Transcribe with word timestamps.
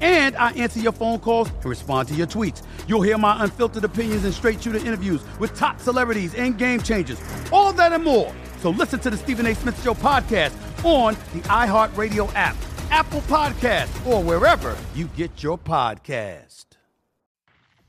and 0.00 0.36
I 0.36 0.52
answer 0.52 0.80
your 0.80 0.92
phone 0.92 1.18
calls 1.18 1.48
and 1.50 1.64
respond 1.66 2.08
to 2.08 2.14
your 2.14 2.26
tweets. 2.26 2.62
You'll 2.86 3.02
hear 3.02 3.18
my 3.18 3.42
unfiltered 3.44 3.84
opinions 3.84 4.24
and 4.24 4.34
straight 4.34 4.62
shooter 4.62 4.78
interviews 4.78 5.22
with 5.38 5.56
top 5.56 5.80
celebrities 5.80 6.34
and 6.34 6.58
game 6.58 6.80
changers. 6.80 7.20
All 7.52 7.72
that 7.74 7.92
and 7.92 8.04
more. 8.04 8.32
So 8.60 8.70
listen 8.70 9.00
to 9.00 9.10
the 9.10 9.16
Stephen 9.16 9.46
A. 9.46 9.54
Smith 9.54 9.82
Show 9.82 9.94
podcast 9.94 10.52
on 10.84 11.14
the 11.32 11.40
iHeartRadio 11.48 12.30
app, 12.34 12.56
Apple 12.90 13.20
Podcast, 13.22 14.06
or 14.06 14.22
wherever 14.22 14.76
you 14.94 15.06
get 15.16 15.42
your 15.42 15.58
podcast. 15.58 16.66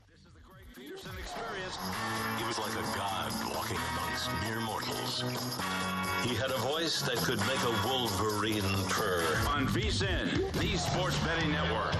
This 0.08 0.20
is 0.20 0.32
the 0.32 0.40
Greg 0.48 0.64
Peterson 0.74 1.10
experience. 1.18 1.78
He 2.38 2.44
was 2.44 2.58
like 2.58 2.72
a 2.72 2.96
god 2.96 3.32
walking 3.54 3.78
amongst 3.96 4.30
mere 4.42 4.60
mortals. 4.60 5.24
He 6.24 6.34
had 6.36 6.50
a 6.50 6.58
voice 6.58 7.02
that 7.02 7.16
could 7.16 7.40
make 7.40 7.62
a 7.64 7.88
wolverine 7.88 8.62
purr. 8.88 9.24
On 9.48 9.66
VSIN, 9.66 10.52
the 10.52 10.76
Sports 10.76 11.18
Betting 11.24 11.50
Network. 11.50 11.91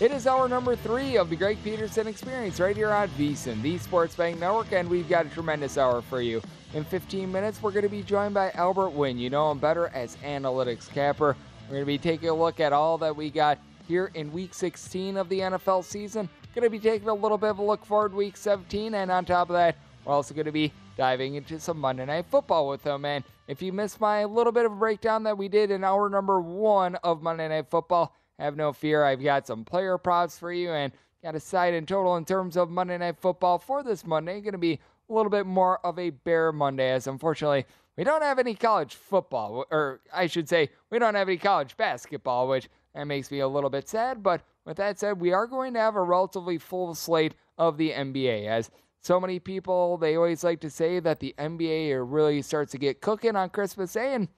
It 0.00 0.12
is 0.12 0.28
our 0.28 0.48
number 0.48 0.76
three 0.76 1.16
of 1.16 1.28
the 1.28 1.34
Greg 1.34 1.58
Peterson 1.64 2.06
Experience 2.06 2.60
right 2.60 2.76
here 2.76 2.92
on 2.92 3.08
VSIN, 3.08 3.60
the 3.62 3.78
Sports 3.78 4.14
Bank 4.14 4.38
Network, 4.38 4.70
and 4.70 4.88
we've 4.88 5.08
got 5.08 5.26
a 5.26 5.28
tremendous 5.28 5.76
hour 5.76 6.02
for 6.02 6.22
you. 6.22 6.40
In 6.72 6.84
15 6.84 7.32
minutes, 7.32 7.60
we're 7.60 7.72
going 7.72 7.82
to 7.82 7.88
be 7.88 8.04
joined 8.04 8.32
by 8.32 8.52
Albert 8.52 8.90
Wynn. 8.90 9.18
You 9.18 9.28
know 9.28 9.50
him 9.50 9.58
better 9.58 9.88
as 9.88 10.14
Analytics 10.18 10.88
Capper. 10.88 11.34
We're 11.66 11.72
going 11.72 11.82
to 11.82 11.86
be 11.86 11.98
taking 11.98 12.28
a 12.28 12.34
look 12.34 12.60
at 12.60 12.72
all 12.72 12.96
that 12.98 13.16
we 13.16 13.28
got 13.28 13.58
here 13.88 14.12
in 14.14 14.32
Week 14.32 14.54
16 14.54 15.16
of 15.16 15.28
the 15.28 15.40
NFL 15.40 15.82
season. 15.82 16.28
Going 16.54 16.62
to 16.62 16.70
be 16.70 16.78
taking 16.78 17.08
a 17.08 17.14
little 17.14 17.36
bit 17.36 17.50
of 17.50 17.58
a 17.58 17.64
look 17.64 17.84
forward 17.84 18.14
Week 18.14 18.36
17, 18.36 18.94
and 18.94 19.10
on 19.10 19.24
top 19.24 19.50
of 19.50 19.54
that, 19.54 19.78
we're 20.04 20.12
also 20.12 20.32
going 20.32 20.46
to 20.46 20.52
be 20.52 20.72
diving 20.96 21.34
into 21.34 21.58
some 21.58 21.76
Monday 21.80 22.06
Night 22.06 22.26
Football 22.30 22.68
with 22.68 22.84
him. 22.84 23.04
And 23.04 23.24
if 23.48 23.60
you 23.62 23.72
missed 23.72 24.00
my 24.00 24.24
little 24.26 24.52
bit 24.52 24.64
of 24.64 24.70
a 24.70 24.76
breakdown 24.76 25.24
that 25.24 25.36
we 25.36 25.48
did 25.48 25.72
in 25.72 25.82
hour 25.82 26.08
number 26.08 26.40
one 26.40 26.94
of 27.02 27.20
Monday 27.20 27.48
Night 27.48 27.66
Football, 27.68 28.14
have 28.38 28.56
no 28.56 28.72
fear. 28.72 29.04
I've 29.04 29.22
got 29.22 29.46
some 29.46 29.64
player 29.64 29.98
props 29.98 30.38
for 30.38 30.52
you 30.52 30.70
and 30.70 30.92
got 31.22 31.34
a 31.34 31.40
side 31.40 31.74
in 31.74 31.86
total 31.86 32.16
in 32.16 32.24
terms 32.24 32.56
of 32.56 32.70
Monday 32.70 32.98
Night 32.98 33.18
Football 33.18 33.58
for 33.58 33.82
this 33.82 34.06
Monday. 34.06 34.40
Going 34.40 34.52
to 34.52 34.58
be 34.58 34.80
a 35.08 35.12
little 35.12 35.30
bit 35.30 35.46
more 35.46 35.84
of 35.84 35.98
a 35.98 36.10
Bare 36.10 36.52
Monday, 36.52 36.90
as 36.90 37.06
unfortunately 37.06 37.66
we 37.96 38.04
don't 38.04 38.22
have 38.22 38.38
any 38.38 38.54
college 38.54 38.94
football, 38.94 39.64
or 39.70 40.00
I 40.12 40.28
should 40.28 40.48
say, 40.48 40.70
we 40.88 41.00
don't 41.00 41.16
have 41.16 41.28
any 41.28 41.36
college 41.36 41.76
basketball, 41.76 42.46
which 42.46 42.68
that 42.94 43.06
makes 43.06 43.30
me 43.30 43.40
a 43.40 43.48
little 43.48 43.70
bit 43.70 43.88
sad. 43.88 44.22
But 44.22 44.42
with 44.64 44.76
that 44.76 44.98
said, 44.98 45.20
we 45.20 45.32
are 45.32 45.46
going 45.48 45.74
to 45.74 45.80
have 45.80 45.96
a 45.96 46.02
relatively 46.02 46.58
full 46.58 46.94
slate 46.94 47.34
of 47.56 47.76
the 47.76 47.90
NBA, 47.90 48.46
as 48.46 48.70
so 49.00 49.18
many 49.20 49.40
people 49.40 49.96
they 49.96 50.16
always 50.16 50.44
like 50.44 50.60
to 50.60 50.70
say 50.70 51.00
that 51.00 51.18
the 51.18 51.34
NBA 51.38 52.04
really 52.06 52.42
starts 52.42 52.70
to 52.72 52.78
get 52.78 53.00
cooking 53.00 53.34
on 53.34 53.50
Christmas 53.50 53.92
Day, 53.92 54.14
and 54.14 54.28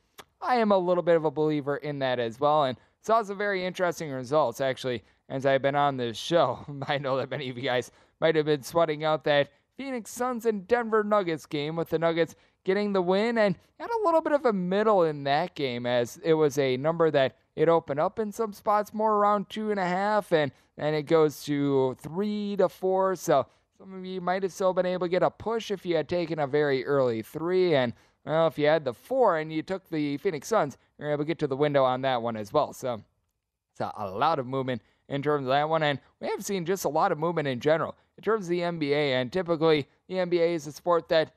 I 0.41 0.57
am 0.57 0.73
a 0.73 0.79
little 0.79 1.03
bit 1.03 1.17
of 1.17 1.27
a 1.27 1.31
believer 1.31 1.77
in 1.77 1.99
that 1.99 2.19
as 2.19 2.41
well. 2.41 2.65
And 2.65 2.79
saw 3.03 3.23
some 3.23 3.39
very 3.39 3.65
interesting 3.65 4.11
results 4.11 4.61
actually 4.61 5.03
as 5.29 5.47
I've 5.47 5.63
been 5.63 5.77
on 5.77 5.97
this 5.97 6.17
show. 6.17 6.65
I 6.89 6.99
know 6.99 7.17
that 7.17 7.31
many 7.31 7.49
of 7.49 7.57
you 7.57 7.65
guys 7.65 7.91
might 8.21 8.37
have 8.37 8.47
been 8.47 8.63
sweating 8.63 9.05
out 9.05 9.25
that 9.25 9.51
Phoenix 9.77 10.11
Suns 10.11 10.45
and 10.45 10.69
Denver 10.69 11.03
Nuggets 11.03 11.47
game 11.47 11.77
with 11.77 11.91
the 11.91 11.99
Nuggets 11.99 12.35
getting 12.65 12.93
the 12.93 13.01
win 13.01 13.39
and 13.39 13.57
had 13.79 13.89
a 13.89 14.05
little 14.05 14.21
bit 14.21 14.35
of 14.35 14.45
a 14.45 14.53
middle 14.53 15.05
in 15.05 15.25
that 15.25 15.55
game 15.55 15.87
as 15.87 16.19
it 16.23 16.35
was 16.35 16.59
a 16.59 16.77
number 16.77 17.11
that 17.11 17.37
it 17.57 17.69
opened 17.69 18.01
up 18.01 18.19
in 18.19 18.31
some 18.31 18.53
spots 18.53 18.93
more 18.93 19.15
around 19.15 19.49
two 19.49 19.71
and 19.71 19.81
a 19.81 19.85
half 19.85 20.33
and 20.33 20.53
then 20.77 20.93
it 20.93 21.05
goes 21.05 21.43
to 21.45 21.97
three 22.01 22.57
to 22.57 22.69
four. 22.69 23.17
So 23.17 23.47
some 23.79 23.95
of 23.95 24.05
you 24.05 24.21
might 24.21 24.43
have 24.43 24.53
still 24.53 24.75
been 24.75 24.85
able 24.85 25.07
to 25.07 25.11
get 25.11 25.23
a 25.23 25.31
push 25.31 25.71
if 25.71 25.87
you 25.87 25.97
had 25.97 26.09
taken 26.09 26.39
a 26.39 26.47
very 26.47 26.85
early 26.85 27.23
three 27.23 27.75
and 27.75 27.95
well, 28.25 28.47
if 28.47 28.59
you 28.59 28.67
had 28.67 28.85
the 28.85 28.95
four 28.95 29.39
and 29.39 29.53
you 29.53 29.63
took 29.63 29.89
the 29.89 30.17
Phoenix 30.19 30.49
Suns, 30.49 30.77
you're 30.99 31.11
able 31.11 31.25
to 31.25 31.29
get 31.29 31.39
to 31.39 31.47
the 31.47 31.57
window 31.57 31.85
on 31.85 32.03
that 32.03 32.23
one 32.23 32.37
as 32.37 32.53
well. 32.53 32.73
So 32.73 33.03
it's 33.73 33.81
a, 33.81 33.93
a 33.97 34.11
lot 34.11 34.39
of 34.39 34.47
movement 34.47 34.83
in 35.09 35.23
terms 35.23 35.45
of 35.45 35.49
that 35.49 35.69
one. 35.69 35.83
And 35.83 35.99
we 36.21 36.29
have 36.29 36.45
seen 36.45 36.65
just 36.65 36.85
a 36.85 36.89
lot 36.89 37.13
of 37.13 37.19
movement 37.19 37.49
in 37.49 37.61
general 37.61 37.97
in 38.19 38.23
terms 38.23 38.47
of 38.47 38.51
the 38.51 38.61
NBA. 38.61 39.13
And 39.13 39.33
typically, 39.33 39.89
the 40.09 40.17
NBA 40.17 40.55
is 40.55 40.67
a 40.67 40.73
sport 40.73 41.09
that 41.09 41.35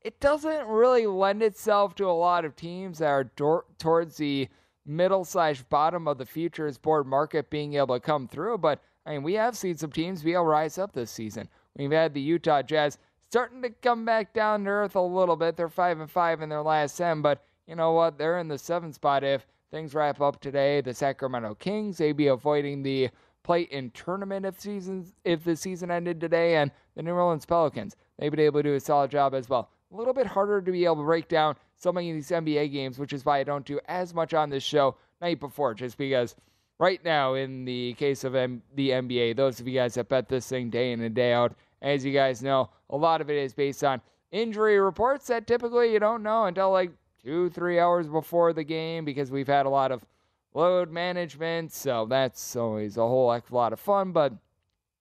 it 0.00 0.18
doesn't 0.20 0.66
really 0.66 1.06
lend 1.06 1.42
itself 1.42 1.94
to 1.96 2.06
a 2.06 2.10
lot 2.10 2.44
of 2.44 2.56
teams 2.56 2.98
that 2.98 3.06
are 3.08 3.24
dor- 3.24 3.66
towards 3.78 4.16
the 4.16 4.48
middle 4.84 5.24
slash 5.24 5.62
bottom 5.62 6.08
of 6.08 6.18
the 6.18 6.26
futures 6.26 6.76
board 6.78 7.06
market 7.06 7.50
being 7.50 7.74
able 7.74 7.94
to 7.94 8.00
come 8.00 8.26
through. 8.26 8.58
But 8.58 8.82
I 9.06 9.12
mean, 9.12 9.22
we 9.22 9.34
have 9.34 9.56
seen 9.56 9.76
some 9.76 9.92
teams 9.92 10.22
be 10.22 10.32
able 10.32 10.44
to 10.44 10.48
rise 10.48 10.78
up 10.78 10.92
this 10.92 11.10
season. 11.10 11.48
We've 11.76 11.90
had 11.90 12.14
the 12.14 12.20
Utah 12.20 12.62
Jazz 12.62 12.98
starting 13.32 13.62
to 13.62 13.70
come 13.70 14.04
back 14.04 14.34
down 14.34 14.62
to 14.62 14.68
earth 14.68 14.94
a 14.94 15.00
little 15.00 15.36
bit. 15.36 15.56
They're 15.56 15.70
five 15.70 15.98
and 16.00 16.10
five 16.10 16.42
in 16.42 16.50
their 16.50 16.60
last 16.60 16.98
ten, 16.98 17.22
but 17.22 17.42
you 17.66 17.74
know 17.74 17.92
what? 17.92 18.18
They're 18.18 18.38
in 18.38 18.46
the 18.46 18.58
seventh 18.58 18.96
spot 18.96 19.24
if 19.24 19.46
things 19.70 19.94
wrap 19.94 20.20
up 20.20 20.38
today. 20.38 20.82
The 20.82 20.92
Sacramento 20.92 21.54
Kings, 21.54 21.96
they'd 21.96 22.12
be 22.12 22.26
avoiding 22.26 22.82
the 22.82 23.08
play-in 23.42 23.90
tournament 23.92 24.44
if 24.44 24.60
seasons 24.60 25.14
if 25.24 25.44
the 25.44 25.56
season 25.56 25.90
ended 25.90 26.20
today, 26.20 26.56
and 26.56 26.70
the 26.94 27.02
New 27.02 27.14
Orleans 27.14 27.46
Pelicans, 27.46 27.96
they've 28.18 28.30
been 28.30 28.38
able 28.38 28.60
to 28.60 28.68
do 28.68 28.74
a 28.74 28.80
solid 28.80 29.10
job 29.10 29.32
as 29.32 29.48
well. 29.48 29.70
A 29.90 29.96
little 29.96 30.12
bit 30.12 30.26
harder 30.26 30.60
to 30.60 30.70
be 30.70 30.84
able 30.84 30.96
to 30.96 31.02
break 31.02 31.28
down 31.28 31.56
so 31.74 31.90
many 31.90 32.10
of 32.10 32.16
these 32.16 32.28
NBA 32.28 32.70
games, 32.70 32.98
which 32.98 33.14
is 33.14 33.24
why 33.24 33.38
I 33.38 33.44
don't 33.44 33.64
do 33.64 33.80
as 33.88 34.12
much 34.12 34.34
on 34.34 34.50
this 34.50 34.62
show 34.62 34.96
night 35.22 35.40
before, 35.40 35.72
just 35.72 35.96
because 35.96 36.36
right 36.78 37.02
now, 37.02 37.32
in 37.32 37.64
the 37.64 37.94
case 37.94 38.24
of 38.24 38.34
M- 38.34 38.62
the 38.74 38.90
NBA, 38.90 39.36
those 39.36 39.58
of 39.58 39.66
you 39.66 39.72
guys 39.78 39.94
that 39.94 40.10
bet 40.10 40.28
this 40.28 40.46
thing 40.46 40.68
day 40.68 40.92
in 40.92 41.00
and 41.00 41.14
day 41.14 41.32
out, 41.32 41.54
as 41.82 42.04
you 42.04 42.12
guys 42.12 42.42
know, 42.42 42.70
a 42.88 42.96
lot 42.96 43.20
of 43.20 43.28
it 43.28 43.36
is 43.36 43.52
based 43.52 43.84
on 43.84 44.00
injury 44.30 44.78
reports 44.78 45.26
that 45.26 45.46
typically 45.46 45.92
you 45.92 45.98
don't 45.98 46.22
know 46.22 46.46
until 46.46 46.70
like 46.70 46.92
two, 47.22 47.50
three 47.50 47.78
hours 47.78 48.08
before 48.08 48.52
the 48.52 48.64
game 48.64 49.04
because 49.04 49.30
we've 49.30 49.48
had 49.48 49.66
a 49.66 49.70
lot 49.70 49.92
of 49.92 50.04
load 50.54 50.90
management. 50.90 51.72
So 51.72 52.06
that's 52.08 52.56
always 52.56 52.96
a 52.96 53.00
whole 53.06 53.30
heck 53.30 53.46
of 53.46 53.52
a 53.52 53.56
lot 53.56 53.72
of 53.72 53.80
fun. 53.80 54.12
But 54.12 54.32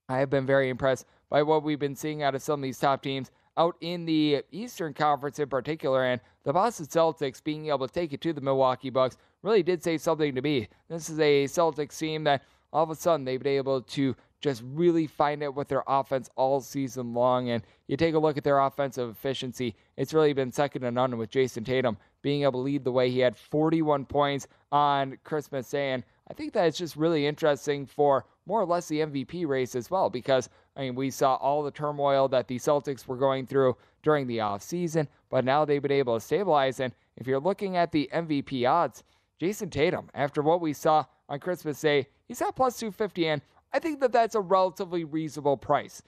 I 0.09 0.17
have 0.17 0.29
been 0.29 0.45
very 0.45 0.69
impressed 0.69 1.05
by 1.29 1.43
what 1.43 1.63
we've 1.63 1.79
been 1.79 1.95
seeing 1.95 2.23
out 2.23 2.35
of 2.35 2.41
some 2.41 2.59
of 2.59 2.63
these 2.63 2.79
top 2.79 3.01
teams 3.01 3.31
out 3.57 3.75
in 3.81 4.05
the 4.05 4.43
Eastern 4.51 4.93
Conference 4.93 5.37
in 5.37 5.49
particular, 5.49 6.05
and 6.05 6.21
the 6.43 6.53
Boston 6.53 6.85
Celtics 6.85 7.43
being 7.43 7.67
able 7.67 7.85
to 7.87 7.93
take 7.93 8.13
it 8.13 8.21
to 8.21 8.33
the 8.33 8.41
Milwaukee 8.41 8.89
Bucks 8.89 9.17
really 9.43 9.61
did 9.61 9.83
say 9.83 9.97
something 9.97 10.33
to 10.35 10.41
me. 10.41 10.67
This 10.89 11.09
is 11.09 11.19
a 11.19 11.45
Celtics 11.45 11.97
team 11.97 12.23
that 12.23 12.43
all 12.71 12.83
of 12.83 12.89
a 12.89 12.95
sudden 12.95 13.25
they've 13.25 13.41
been 13.41 13.57
able 13.57 13.81
to 13.81 14.15
just 14.41 14.63
really 14.65 15.07
find 15.07 15.43
it 15.43 15.53
with 15.53 15.67
their 15.67 15.83
offense 15.87 16.29
all 16.35 16.59
season 16.59 17.13
long. 17.13 17.49
And 17.49 17.63
you 17.87 17.95
take 17.95 18.15
a 18.15 18.19
look 18.19 18.37
at 18.37 18.43
their 18.43 18.59
offensive 18.59 19.09
efficiency, 19.09 19.75
it's 19.97 20.13
really 20.13 20.33
been 20.33 20.51
second 20.51 20.81
to 20.81 20.91
none 20.91 21.17
with 21.17 21.29
Jayson 21.29 21.63
Tatum 21.63 21.97
being 22.21 22.41
able 22.43 22.53
to 22.53 22.57
lead 22.59 22.83
the 22.83 22.91
way. 22.91 23.09
He 23.09 23.19
had 23.19 23.37
41 23.37 24.05
points 24.05 24.47
on 24.71 25.17
Christmas 25.23 25.69
Day. 25.69 25.91
And 25.91 26.03
I 26.29 26.33
think 26.33 26.53
that 26.53 26.65
it's 26.65 26.77
just 26.77 26.95
really 26.95 27.25
interesting 27.25 27.85
for 27.85 28.25
more 28.45 28.61
or 28.61 28.65
less 28.65 28.87
the 28.87 28.99
MVP 28.99 29.47
race 29.47 29.75
as 29.75 29.91
well, 29.91 30.09
because 30.09 30.49
I 30.75 30.81
mean, 30.81 30.95
we 30.95 31.11
saw 31.11 31.35
all 31.35 31.63
the 31.63 31.71
turmoil 31.71 32.27
that 32.29 32.47
the 32.47 32.57
Celtics 32.57 33.07
were 33.07 33.17
going 33.17 33.45
through 33.45 33.77
during 34.03 34.27
the 34.27 34.39
offseason, 34.39 35.07
but 35.29 35.45
now 35.45 35.65
they've 35.65 35.81
been 35.81 35.91
able 35.91 36.15
to 36.15 36.25
stabilize. 36.25 36.79
And 36.79 36.93
if 37.17 37.27
you're 37.27 37.39
looking 37.39 37.77
at 37.77 37.91
the 37.91 38.09
MVP 38.13 38.69
odds, 38.69 39.03
Jayson 39.39 39.69
Tatum, 39.69 40.09
after 40.13 40.41
what 40.41 40.61
we 40.61 40.73
saw 40.73 41.05
on 41.27 41.39
Christmas 41.39 41.81
Day, 41.81 42.07
he's 42.27 42.41
at 42.41 42.55
plus 42.55 42.77
250, 42.79 43.27
and 43.27 43.41
I 43.73 43.79
think 43.79 43.99
that 44.01 44.11
that's 44.11 44.35
a 44.35 44.41
relatively 44.41 45.03
reasonable 45.03 45.57
price. 45.57 46.01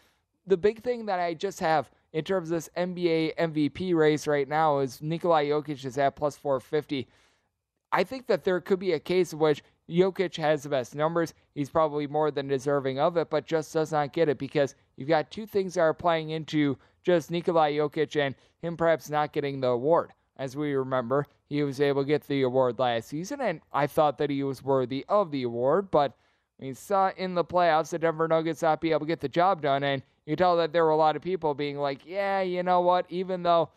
The 0.46 0.58
big 0.58 0.84
thing 0.84 1.06
that 1.06 1.20
I 1.20 1.34
just 1.34 1.60
have 1.62 1.90
in 2.12 2.24
terms 2.24 2.50
of 2.50 2.56
this 2.58 2.70
NBA 2.76 3.36
MVP 3.36 3.96
race 3.96 4.28
right 4.28 4.48
now 4.48 4.80
is 4.80 5.02
Nikolai 5.02 5.46
Jokic 5.46 5.86
is 5.86 5.98
at 5.98 6.16
plus 6.16 6.36
450. 6.36 7.08
I 7.92 8.04
think 8.04 8.28
that 8.28 8.44
there 8.44 8.60
could 8.60 8.80
be 8.80 8.94
a 8.94 9.00
case 9.00 9.34
in 9.34 9.40
which 9.40 9.64
Jokic 9.90 10.36
has 10.38 10.64
the 10.64 10.70
best 10.70 10.96
numbers. 10.96 11.34
He's 11.54 11.70
probably 11.70 12.08
more 12.08 12.32
than 12.32 12.48
deserving 12.48 13.00
of 13.00 13.18
it, 13.18 13.30
but 13.30 13.46
just 13.46 13.74
does 13.74 13.92
not 13.92 14.14
get 14.14 14.30
it 14.30 14.38
because 14.38 14.76
you've 14.98 15.10
got 15.10 15.32
two 15.32 15.46
things 15.46 15.76
that 15.76 15.82
are 15.82 15.94
playing 15.94 16.32
into 16.32 16.78
just 17.04 17.32
Nikolai 17.32 17.74
Jokic 17.74 18.20
and 18.20 18.36
him 18.62 18.78
perhaps 18.78 19.10
not 19.10 19.34
getting 19.34 19.60
the 19.60 19.68
award. 19.68 20.12
As 20.38 20.58
we 20.58 20.74
remember, 20.74 21.28
he 21.46 21.62
was 21.64 21.80
able 21.80 22.02
to 22.02 22.08
get 22.08 22.24
the 22.24 22.42
award 22.42 22.80
last 22.80 23.10
season, 23.10 23.40
and 23.42 23.62
I 23.72 23.88
thought 23.88 24.18
that 24.18 24.30
he 24.30 24.44
was 24.44 24.64
worthy 24.64 25.06
of 25.08 25.30
the 25.30 25.44
award, 25.44 25.92
but 25.92 26.18
we 26.64 26.74
saw 26.74 27.12
in 27.18 27.36
the 27.36 27.44
playoffs 27.44 27.90
the 27.90 28.00
Denver 28.00 28.28
Nuggets 28.28 28.62
not 28.62 28.82
be 28.82 28.92
able 28.92 29.02
to 29.02 29.06
get 29.06 29.20
the 29.20 29.30
job 29.30 29.62
done, 29.62 29.84
and 29.84 30.02
you 30.26 30.36
tell 30.36 30.56
that 30.58 30.72
there 30.72 30.86
were 30.86 30.92
a 30.92 30.98
lot 30.98 31.16
of 31.16 31.22
people 31.22 31.54
being 31.54 31.78
like, 31.78 32.06
yeah, 32.06 32.42
you 32.42 32.64
know 32.64 32.82
what, 32.82 33.06
even 33.10 33.44
though 33.44 33.70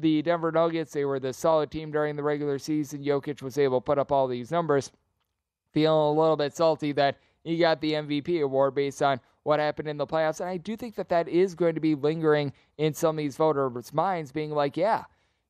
the 0.00 0.20
Denver 0.22 0.52
Nuggets, 0.52 0.92
they 0.92 1.04
were 1.04 1.20
the 1.20 1.32
solid 1.32 1.70
team 1.70 1.90
during 1.90 2.16
the 2.16 2.22
regular 2.22 2.58
season, 2.58 3.02
Jokic 3.02 3.40
was 3.40 3.56
able 3.56 3.80
to 3.80 3.84
put 3.84 3.98
up 3.98 4.12
all 4.12 4.26
these 4.26 4.50
numbers 4.50 4.92
feeling 5.72 6.16
a 6.16 6.20
little 6.20 6.36
bit 6.36 6.54
salty 6.54 6.92
that 6.92 7.18
he 7.44 7.56
got 7.56 7.80
the 7.80 7.92
MVP 7.92 8.42
award 8.42 8.74
based 8.74 9.02
on 9.02 9.20
what 9.44 9.60
happened 9.60 9.88
in 9.88 9.96
the 9.96 10.06
playoffs. 10.06 10.40
And 10.40 10.48
I 10.48 10.56
do 10.56 10.76
think 10.76 10.96
that 10.96 11.08
that 11.10 11.28
is 11.28 11.54
going 11.54 11.76
to 11.76 11.80
be 11.80 11.94
lingering 11.94 12.52
in 12.78 12.92
some 12.92 13.16
of 13.16 13.22
these 13.22 13.36
voters' 13.36 13.94
minds, 13.94 14.32
being 14.32 14.50
like, 14.50 14.76
yeah, 14.76 15.04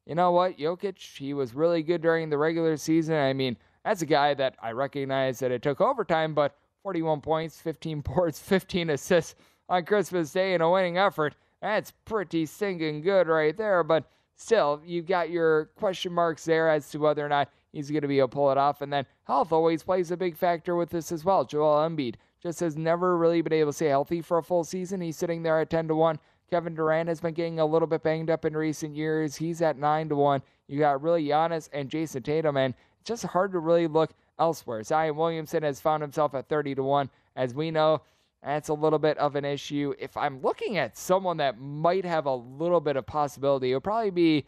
you 0.04 0.14
know 0.14 0.30
what, 0.32 0.58
Jokic, 0.58 1.16
he 1.16 1.32
was 1.34 1.54
really 1.54 1.82
good 1.82 2.02
during 2.02 2.28
the 2.28 2.38
regular 2.38 2.76
season. 2.76 3.14
I 3.16 3.32
mean, 3.32 3.56
that's 3.84 4.02
a 4.02 4.06
guy 4.06 4.34
that 4.34 4.56
I 4.62 4.72
recognize 4.72 5.38
that 5.38 5.50
it 5.50 5.62
took 5.62 5.80
overtime, 5.80 6.34
but 6.34 6.54
41 6.86 7.20
points, 7.20 7.58
15 7.58 8.00
boards, 8.14 8.38
15 8.38 8.90
assists 8.90 9.34
on 9.68 9.84
Christmas 9.84 10.30
Day 10.30 10.54
in 10.54 10.60
a 10.60 10.70
winning 10.70 10.98
effort. 10.98 11.34
That's 11.60 11.90
pretty 12.04 12.46
stinking 12.46 13.02
good 13.02 13.26
right 13.26 13.56
there. 13.56 13.82
But 13.82 14.08
still, 14.36 14.80
you've 14.86 15.06
got 15.06 15.28
your 15.28 15.64
question 15.74 16.12
marks 16.12 16.44
there 16.44 16.68
as 16.68 16.88
to 16.90 16.98
whether 16.98 17.26
or 17.26 17.28
not 17.28 17.50
he's 17.72 17.90
going 17.90 18.02
to 18.02 18.08
be 18.08 18.20
able 18.20 18.28
to 18.28 18.34
pull 18.34 18.52
it 18.52 18.56
off. 18.56 18.82
And 18.82 18.92
then 18.92 19.04
health 19.24 19.50
always 19.50 19.82
plays 19.82 20.12
a 20.12 20.16
big 20.16 20.36
factor 20.36 20.76
with 20.76 20.90
this 20.90 21.10
as 21.10 21.24
well. 21.24 21.44
Joel 21.44 21.88
Embiid 21.88 22.14
just 22.40 22.60
has 22.60 22.76
never 22.76 23.16
really 23.16 23.42
been 23.42 23.52
able 23.52 23.72
to 23.72 23.76
stay 23.76 23.88
healthy 23.88 24.22
for 24.22 24.38
a 24.38 24.42
full 24.44 24.62
season. 24.62 25.00
He's 25.00 25.16
sitting 25.16 25.42
there 25.42 25.60
at 25.60 25.70
10 25.70 25.88
to 25.88 25.96
1. 25.96 26.20
Kevin 26.52 26.76
Durant 26.76 27.08
has 27.08 27.20
been 27.20 27.34
getting 27.34 27.58
a 27.58 27.66
little 27.66 27.88
bit 27.88 28.04
banged 28.04 28.30
up 28.30 28.44
in 28.44 28.56
recent 28.56 28.94
years. 28.94 29.34
He's 29.34 29.60
at 29.60 29.76
9 29.76 30.10
to 30.10 30.14
1. 30.14 30.40
You 30.68 30.78
got 30.78 31.02
really 31.02 31.24
Giannis 31.24 31.68
and 31.72 31.90
Jayson 31.90 32.22
Tatum, 32.22 32.56
and 32.56 32.74
it's 33.00 33.08
just 33.08 33.24
hard 33.24 33.50
to 33.50 33.58
really 33.58 33.88
look 33.88 34.12
elsewhere. 34.38 34.82
Zion 34.82 35.16
Williamson 35.16 35.62
has 35.62 35.80
found 35.80 36.02
himself 36.02 36.34
at 36.34 36.48
30 36.48 36.76
to 36.76 36.82
1. 36.82 37.10
As 37.34 37.54
we 37.54 37.70
know, 37.70 38.02
that's 38.42 38.68
a 38.68 38.74
little 38.74 38.98
bit 38.98 39.18
of 39.18 39.36
an 39.36 39.44
issue. 39.44 39.94
If 39.98 40.16
I'm 40.16 40.40
looking 40.40 40.76
at 40.76 40.96
someone 40.96 41.38
that 41.38 41.60
might 41.60 42.04
have 42.04 42.26
a 42.26 42.34
little 42.34 42.80
bit 42.80 42.96
of 42.96 43.06
possibility, 43.06 43.70
it 43.70 43.74
would 43.74 43.84
probably 43.84 44.10
be 44.10 44.44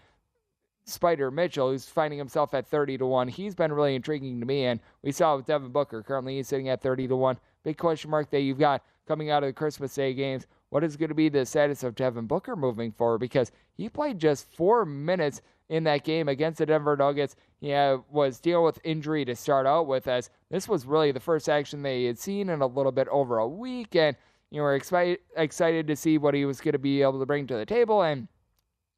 Spida 0.87 1.33
Mitchell, 1.33 1.71
who's 1.71 1.87
finding 1.87 2.19
himself 2.19 2.55
at 2.55 2.67
30 2.67 2.99
to 2.99 3.07
1. 3.07 3.29
He's 3.29 3.55
been 3.55 3.73
really 3.73 3.95
intriguing 3.95 4.41
to 4.41 4.47
me, 4.47 4.65
and 4.65 4.81
we 5.03 5.13
saw 5.13 5.37
with 5.37 5.47
Devin 5.47 5.71
Booker. 5.71 6.03
Currently, 6.03 6.37
he's 6.37 6.49
sitting 6.49 6.69
at 6.69 6.81
30 6.81 7.09
to 7.09 7.17
1. 7.17 7.39
Big 7.65 7.77
question 7.77 8.11
mark 8.11 8.31
that 8.31 8.41
you've 8.41 8.59
got 8.59 8.83
coming 9.07 9.31
out 9.31 9.43
of 9.43 9.49
the 9.49 9.53
Christmas 9.53 9.95
Day 9.95 10.15
games. 10.15 10.47
What 10.71 10.85
is 10.85 10.97
going 10.97 11.09
to 11.09 11.15
be 11.15 11.29
the 11.29 11.47
status 11.47 11.83
of 11.83 11.95
Devin 11.95 12.27
Booker 12.27 12.57
moving 12.57 12.93
forward? 12.93 13.19
Because 13.19 13.53
he 13.75 13.89
played 13.89 14.19
just 14.19 14.51
four 14.53 14.85
minutes 14.85 15.41
in 15.69 15.85
that 15.85 16.05
game 16.05 16.29
against 16.29 16.59
the 16.59 16.67
Denver 16.67 16.97
Nuggets. 16.97 17.37
He 17.61 17.73
uh, 17.73 17.99
was 18.11 18.41
dealing 18.41 18.65
with 18.65 18.79
injury 18.85 19.25
to 19.25 19.37
start 19.37 19.67
out 19.67 19.87
with, 19.87 20.07
as 20.07 20.31
this 20.51 20.69
was 20.69 20.87
really 20.87 21.13
the 21.13 21.21
first 21.21 21.49
action 21.49 21.83
they 21.83 22.05
had 22.05 22.19
seen 22.19 22.49
in 22.49 22.63
a 22.63 22.67
little 22.67 22.93
bit 22.93 23.09
over 23.09 23.39
a 23.39 23.49
week, 23.49 23.97
and 23.97 24.17
you 24.51 24.63
were 24.63 24.75
excited 24.75 25.19
excited 25.37 25.87
to 25.89 25.97
see 25.97 26.19
what 26.19 26.35
he 26.35 26.45
was 26.45 26.61
going 26.61 26.73
to 26.73 26.79
be 26.79 27.03
able 27.03 27.21
to 27.21 27.27
bring 27.27 27.47
to 27.47 27.57
the 27.57 27.67
table 27.67 28.03
and 28.03 28.29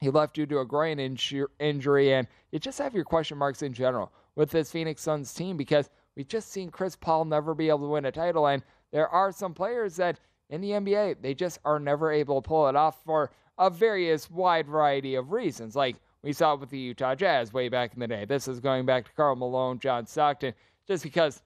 he 0.01 0.09
left 0.09 0.35
due 0.35 0.47
to 0.47 0.61
a 0.61 0.65
groin 0.65 0.99
injury, 0.99 2.15
and 2.15 2.27
you 2.53 2.59
just 2.59 2.79
have 2.79 2.95
your 2.95 3.05
question 3.05 3.37
marks 3.37 3.61
in 3.61 3.75
general 3.75 4.11
with 4.35 4.51
this 4.51 4.73
Phoenix 4.73 5.03
Suns 5.03 5.33
team 5.35 5.59
because 5.59 5.91
we've 6.17 6.29
just 6.29 6.51
seen 6.51 6.71
Chris 6.71 6.97
Paul 6.97 7.27
never 7.27 7.55
be 7.55 7.69
able 7.69 7.81
to 7.81 7.93
win 7.93 8.07
a 8.07 8.13
title, 8.13 8.47
and 8.47 8.63
there 8.93 9.09
are 9.09 9.31
some 9.31 9.53
players 9.53 9.97
that 9.97 10.19
in 10.49 10.63
the 10.63 10.71
NBA 10.71 11.21
they 11.21 11.35
just 11.35 11.59
are 11.67 11.79
never 11.79 12.11
able 12.11 12.41
to 12.41 12.49
pull 12.49 12.69
it 12.69 12.77
off 12.77 13.05
for 13.05 13.31
a 13.59 13.69
various 13.69 14.31
wide 14.31 14.67
variety 14.67 15.17
of 15.17 15.33
reasons. 15.33 15.77
Like 15.77 15.97
we 16.23 16.33
saw 16.33 16.55
it 16.55 16.61
with 16.61 16.71
the 16.71 16.79
Utah 16.79 17.15
Jazz 17.15 17.53
way 17.53 17.69
back 17.69 17.95
in 17.95 18.01
the 18.01 18.09
day. 18.09 18.25
This 18.25 18.49
is 18.49 18.61
going 18.61 18.87
back 18.87 19.07
to 19.07 19.13
Karl 19.13 19.37
Malone, 19.37 19.79
John 19.79 20.07
Stockton, 20.07 20.55
just 20.87 21.03
because 21.03 21.43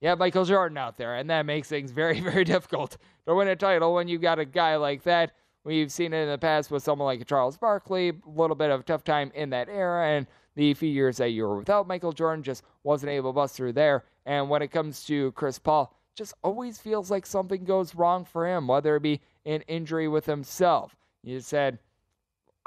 you 0.00 0.08
have 0.08 0.18
Michael 0.18 0.44
Jordan 0.44 0.78
out 0.78 0.96
there, 0.96 1.16
and 1.16 1.30
that 1.30 1.46
makes 1.46 1.68
things 1.68 1.90
very, 1.92 2.20
very 2.20 2.44
difficult 2.44 2.96
to 3.26 3.34
win 3.34 3.48
a 3.48 3.56
title 3.56 3.94
when 3.94 4.08
you've 4.08 4.22
got 4.22 4.38
a 4.38 4.44
guy 4.44 4.76
like 4.76 5.02
that 5.04 5.32
We've 5.68 5.92
seen 5.92 6.14
it 6.14 6.22
in 6.22 6.30
the 6.30 6.38
past 6.38 6.70
with 6.70 6.82
someone 6.82 7.04
like 7.04 7.26
Charles 7.26 7.58
Barkley, 7.58 8.08
a 8.08 8.14
little 8.26 8.56
bit 8.56 8.70
of 8.70 8.80
a 8.80 8.82
tough 8.82 9.04
time 9.04 9.30
in 9.34 9.50
that 9.50 9.68
era, 9.68 10.06
and 10.06 10.26
the 10.54 10.72
few 10.72 10.88
years 10.88 11.18
that 11.18 11.28
you 11.28 11.42
were 11.42 11.58
without 11.58 11.86
Michael 11.86 12.12
Jordan 12.12 12.42
just 12.42 12.62
wasn't 12.84 13.10
able 13.10 13.32
to 13.32 13.34
bust 13.34 13.54
through 13.54 13.74
there. 13.74 14.04
And 14.24 14.48
when 14.48 14.62
it 14.62 14.68
comes 14.68 15.04
to 15.04 15.30
Chris 15.32 15.58
Paul, 15.58 15.94
just 16.16 16.32
always 16.42 16.78
feels 16.78 17.10
like 17.10 17.26
something 17.26 17.64
goes 17.64 17.94
wrong 17.94 18.24
for 18.24 18.48
him, 18.48 18.66
whether 18.66 18.96
it 18.96 19.02
be 19.02 19.20
an 19.44 19.60
injury 19.68 20.08
with 20.08 20.24
himself. 20.24 20.96
You 21.22 21.40
said, 21.40 21.78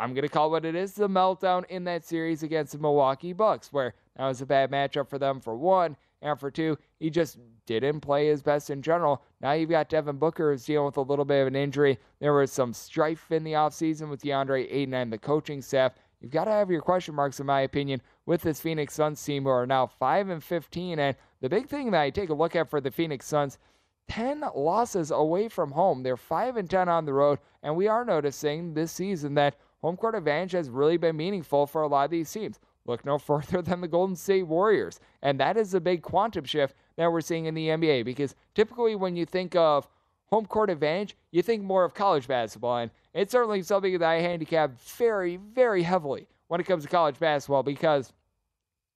I'm 0.01 0.15
going 0.15 0.23
to 0.23 0.29
call 0.29 0.49
what 0.49 0.65
it 0.65 0.73
is 0.73 0.93
the 0.93 1.07
meltdown 1.07 1.63
in 1.69 1.83
that 1.83 2.03
series 2.03 2.41
against 2.41 2.71
the 2.71 2.79
Milwaukee 2.79 3.33
Bucks, 3.33 3.71
where 3.71 3.93
that 4.15 4.25
was 4.25 4.41
a 4.41 4.47
bad 4.47 4.71
matchup 4.71 5.07
for 5.07 5.19
them 5.19 5.39
for 5.39 5.55
one. 5.55 5.95
And 6.23 6.39
for 6.39 6.49
two, 6.49 6.79
he 6.99 7.11
just 7.11 7.37
didn't 7.67 7.99
play 7.99 8.27
his 8.27 8.41
best 8.41 8.71
in 8.71 8.81
general. 8.81 9.21
Now 9.41 9.51
you've 9.51 9.69
got 9.69 9.89
Devin 9.89 10.17
Booker 10.17 10.51
who's 10.51 10.65
dealing 10.65 10.87
with 10.87 10.97
a 10.97 11.01
little 11.01 11.23
bit 11.23 11.41
of 11.41 11.47
an 11.47 11.55
injury. 11.55 11.99
There 12.19 12.33
was 12.33 12.51
some 12.51 12.73
strife 12.73 13.31
in 13.31 13.43
the 13.43 13.53
offseason 13.53 14.09
with 14.09 14.23
DeAndre 14.23 14.67
Ayton 14.71 14.95
and 14.95 15.13
the 15.13 15.19
coaching 15.19 15.61
staff. 15.61 15.93
You've 16.19 16.31
got 16.31 16.45
to 16.45 16.51
have 16.51 16.71
your 16.71 16.81
question 16.81 17.13
marks, 17.13 17.39
in 17.39 17.45
my 17.45 17.61
opinion, 17.61 18.01
with 18.25 18.41
this 18.41 18.59
Phoenix 18.59 18.95
Suns 18.95 19.23
team 19.23 19.43
who 19.43 19.49
are 19.49 19.67
now 19.67 19.85
5 19.85 20.29
and 20.29 20.43
15. 20.43 20.97
And 20.97 21.15
the 21.41 21.49
big 21.49 21.67
thing 21.67 21.91
that 21.91 22.01
I 22.01 22.09
take 22.09 22.29
a 22.29 22.33
look 22.33 22.55
at 22.55 22.71
for 22.71 22.81
the 22.81 22.91
Phoenix 22.91 23.27
Suns, 23.27 23.59
10 24.09 24.43
losses 24.55 25.11
away 25.11 25.47
from 25.47 25.71
home. 25.71 26.01
They're 26.01 26.17
5 26.17 26.57
and 26.57 26.69
10 26.69 26.89
on 26.89 27.05
the 27.05 27.13
road. 27.13 27.37
And 27.61 27.75
we 27.75 27.87
are 27.87 28.03
noticing 28.03 28.73
this 28.73 28.91
season 28.91 29.35
that 29.35 29.57
home 29.81 29.97
court 29.97 30.15
advantage 30.15 30.51
has 30.53 30.69
really 30.69 30.97
been 30.97 31.17
meaningful 31.17 31.65
for 31.67 31.81
a 31.81 31.87
lot 31.87 32.05
of 32.05 32.11
these 32.11 32.31
teams. 32.31 32.59
Look 32.85 33.05
no 33.05 33.17
further 33.19 33.61
than 33.61 33.81
the 33.81 33.87
Golden 33.87 34.15
State 34.15 34.43
Warriors. 34.43 34.99
And 35.21 35.39
that 35.39 35.57
is 35.57 35.73
a 35.73 35.79
big 35.81 36.01
quantum 36.01 36.45
shift 36.45 36.75
that 36.97 37.11
we're 37.11 37.21
seeing 37.21 37.45
in 37.45 37.53
the 37.53 37.67
NBA 37.67 38.05
because 38.05 38.35
typically 38.55 38.95
when 38.95 39.15
you 39.15 39.25
think 39.25 39.55
of 39.55 39.87
home 40.27 40.45
court 40.45 40.69
advantage, 40.69 41.15
you 41.31 41.41
think 41.41 41.63
more 41.63 41.83
of 41.83 41.93
college 41.93 42.27
basketball. 42.27 42.77
And 42.77 42.91
it's 43.13 43.31
certainly 43.31 43.61
something 43.63 43.97
that 43.97 44.07
I 44.07 44.21
handicap 44.21 44.79
very, 44.81 45.37
very 45.37 45.83
heavily 45.83 46.27
when 46.47 46.59
it 46.59 46.65
comes 46.65 46.83
to 46.83 46.89
college 46.89 47.19
basketball 47.19 47.63
because 47.63 48.13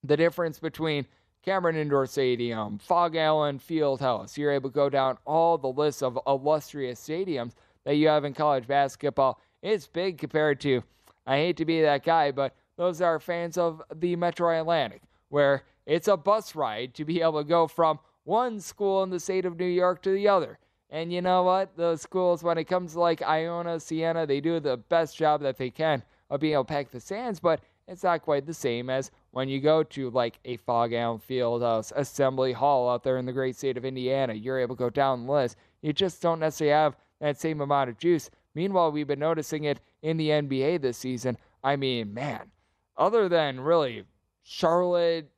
the 0.02 0.16
difference 0.16 0.58
between 0.58 1.06
Cameron 1.42 1.76
Indoor 1.76 2.06
Stadium, 2.06 2.78
Phog 2.78 3.14
Allen 3.14 3.58
Fieldhouse, 3.58 4.36
you're 4.36 4.50
able 4.50 4.70
to 4.70 4.74
go 4.74 4.88
down 4.88 5.16
all 5.24 5.56
the 5.56 5.68
list 5.68 6.02
of 6.02 6.18
illustrious 6.26 7.00
stadiums 7.00 7.52
that 7.84 7.94
you 7.94 8.08
have 8.08 8.24
in 8.24 8.34
college 8.34 8.66
basketball. 8.66 9.40
It's 9.66 9.88
big 9.88 10.18
compared 10.18 10.60
to, 10.60 10.84
I 11.26 11.38
hate 11.38 11.56
to 11.56 11.64
be 11.64 11.82
that 11.82 12.04
guy, 12.04 12.30
but 12.30 12.54
those 12.76 13.00
are 13.00 13.18
fans 13.18 13.58
of 13.58 13.82
the 13.92 14.14
Metro 14.14 14.56
Atlantic, 14.56 15.02
where 15.28 15.64
it's 15.86 16.06
a 16.06 16.16
bus 16.16 16.54
ride 16.54 16.94
to 16.94 17.04
be 17.04 17.20
able 17.20 17.42
to 17.42 17.48
go 17.48 17.66
from 17.66 17.98
one 18.22 18.60
school 18.60 19.02
in 19.02 19.10
the 19.10 19.18
state 19.18 19.44
of 19.44 19.58
New 19.58 19.66
York 19.66 20.02
to 20.02 20.10
the 20.10 20.28
other. 20.28 20.60
And 20.88 21.12
you 21.12 21.20
know 21.20 21.42
what? 21.42 21.76
Those 21.76 22.00
schools, 22.00 22.44
when 22.44 22.58
it 22.58 22.68
comes 22.68 22.92
to 22.92 23.00
like 23.00 23.22
Iona, 23.22 23.80
Siena, 23.80 24.24
they 24.24 24.40
do 24.40 24.60
the 24.60 24.76
best 24.76 25.16
job 25.16 25.42
that 25.42 25.56
they 25.56 25.70
can 25.70 26.04
of 26.30 26.38
being 26.38 26.52
able 26.52 26.62
to 26.62 26.68
pack 26.68 26.92
the 26.92 27.00
stands, 27.00 27.40
but 27.40 27.60
it's 27.88 28.04
not 28.04 28.22
quite 28.22 28.46
the 28.46 28.54
same 28.54 28.88
as 28.88 29.10
when 29.32 29.48
you 29.48 29.60
go 29.60 29.82
to 29.82 30.10
like 30.10 30.38
a 30.44 30.60
Allen 30.68 31.18
Fieldhouse, 31.18 31.92
Assembly 31.96 32.52
Hall 32.52 32.88
out 32.88 33.02
there 33.02 33.18
in 33.18 33.26
the 33.26 33.32
great 33.32 33.56
state 33.56 33.76
of 33.76 33.84
Indiana. 33.84 34.32
You're 34.32 34.60
able 34.60 34.76
to 34.76 34.78
go 34.78 34.90
down 34.90 35.26
the 35.26 35.32
list. 35.32 35.56
You 35.82 35.92
just 35.92 36.22
don't 36.22 36.38
necessarily 36.38 36.72
have 36.72 36.96
that 37.20 37.40
same 37.40 37.60
amount 37.60 37.90
of 37.90 37.98
juice. 37.98 38.30
Meanwhile, 38.56 38.90
we've 38.90 39.06
been 39.06 39.18
noticing 39.18 39.64
it 39.64 39.80
in 40.00 40.16
the 40.16 40.30
NBA 40.30 40.80
this 40.80 40.96
season. 40.96 41.36
I 41.62 41.76
mean, 41.76 42.14
man, 42.14 42.50
other 42.96 43.28
than 43.28 43.60
really 43.60 44.04
Charlotte, 44.44 45.30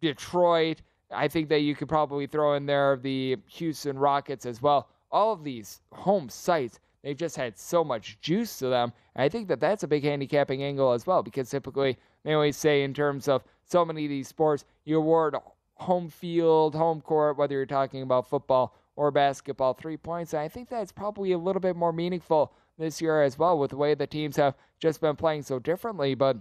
Detroit, 0.00 0.80
I 1.10 1.28
think 1.28 1.50
that 1.50 1.60
you 1.60 1.74
could 1.74 1.90
probably 1.90 2.26
throw 2.26 2.54
in 2.54 2.64
there 2.64 2.96
the 2.96 3.36
Houston 3.48 3.98
Rockets 3.98 4.46
as 4.46 4.62
well. 4.62 4.88
All 5.12 5.30
of 5.30 5.44
these 5.44 5.82
home 5.92 6.30
sites, 6.30 6.80
they've 7.02 7.14
just 7.14 7.36
had 7.36 7.58
so 7.58 7.84
much 7.84 8.18
juice 8.22 8.58
to 8.60 8.68
them. 8.68 8.94
And 9.14 9.22
I 9.22 9.28
think 9.28 9.46
that 9.48 9.60
that's 9.60 9.82
a 9.82 9.88
big 9.88 10.02
handicapping 10.02 10.62
angle 10.62 10.92
as 10.92 11.06
well 11.06 11.22
because 11.22 11.50
typically 11.50 11.98
they 12.24 12.32
always 12.32 12.56
say 12.56 12.82
in 12.82 12.94
terms 12.94 13.28
of 13.28 13.44
so 13.66 13.84
many 13.84 14.06
of 14.06 14.10
these 14.10 14.28
sports, 14.28 14.64
you 14.86 14.96
award 14.96 15.36
home 15.74 16.08
field, 16.08 16.74
home 16.74 17.02
court, 17.02 17.36
whether 17.36 17.54
you're 17.54 17.66
talking 17.66 18.00
about 18.00 18.26
football 18.26 18.74
or 18.96 19.10
basketball, 19.10 19.74
three 19.74 19.96
points. 19.96 20.32
And 20.32 20.42
I 20.42 20.48
think 20.48 20.68
that's 20.68 20.92
probably 20.92 21.32
a 21.32 21.38
little 21.38 21.60
bit 21.60 21.76
more 21.76 21.92
meaningful 21.92 22.52
this 22.78 23.00
year 23.00 23.22
as 23.22 23.38
well 23.38 23.58
with 23.58 23.70
the 23.70 23.76
way 23.76 23.94
the 23.94 24.06
teams 24.06 24.36
have 24.36 24.54
just 24.78 25.00
been 25.00 25.16
playing 25.16 25.42
so 25.42 25.58
differently. 25.58 26.14
But 26.14 26.38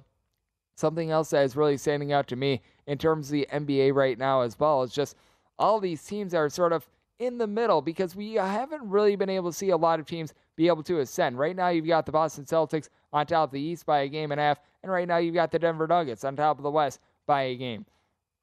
something 0.75 1.11
else 1.11 1.31
that 1.31 1.43
is 1.43 1.55
really 1.55 1.77
standing 1.77 2.11
out 2.11 2.27
to 2.27 2.35
me 2.35 2.61
in 2.87 2.97
terms 2.97 3.27
of 3.27 3.31
the 3.31 3.47
NBA 3.51 3.93
right 3.93 4.17
now 4.17 4.41
as 4.41 4.59
well 4.59 4.83
is 4.83 4.93
just 4.93 5.15
all 5.57 5.79
these 5.79 6.03
teams 6.03 6.33
are 6.33 6.49
sort 6.49 6.73
of 6.73 6.87
in 7.19 7.37
the 7.37 7.47
middle 7.47 7.81
because 7.81 8.15
we 8.15 8.33
haven't 8.33 8.87
really 8.89 9.15
been 9.15 9.29
able 9.29 9.51
to 9.51 9.57
see 9.57 9.69
a 9.69 9.77
lot 9.77 9.99
of 9.99 10.05
teams 10.05 10.33
be 10.55 10.67
able 10.67 10.83
to 10.83 10.99
ascend. 10.99 11.37
Right 11.37 11.55
now, 11.55 11.69
you've 11.69 11.87
got 11.87 12.05
the 12.05 12.11
Boston 12.11 12.45
Celtics 12.45 12.89
on 13.11 13.25
top 13.25 13.49
of 13.49 13.53
the 13.53 13.61
East 13.61 13.85
by 13.85 14.01
a 14.01 14.07
game 14.07 14.31
and 14.31 14.39
a 14.39 14.43
half, 14.43 14.59
and 14.81 14.91
right 14.91 15.07
now 15.07 15.17
you've 15.17 15.35
got 15.35 15.51
the 15.51 15.59
Denver 15.59 15.87
Nuggets 15.87 16.23
on 16.23 16.35
top 16.35 16.57
of 16.57 16.63
the 16.63 16.71
West 16.71 16.99
by 17.25 17.43
a 17.43 17.55
game. 17.55 17.85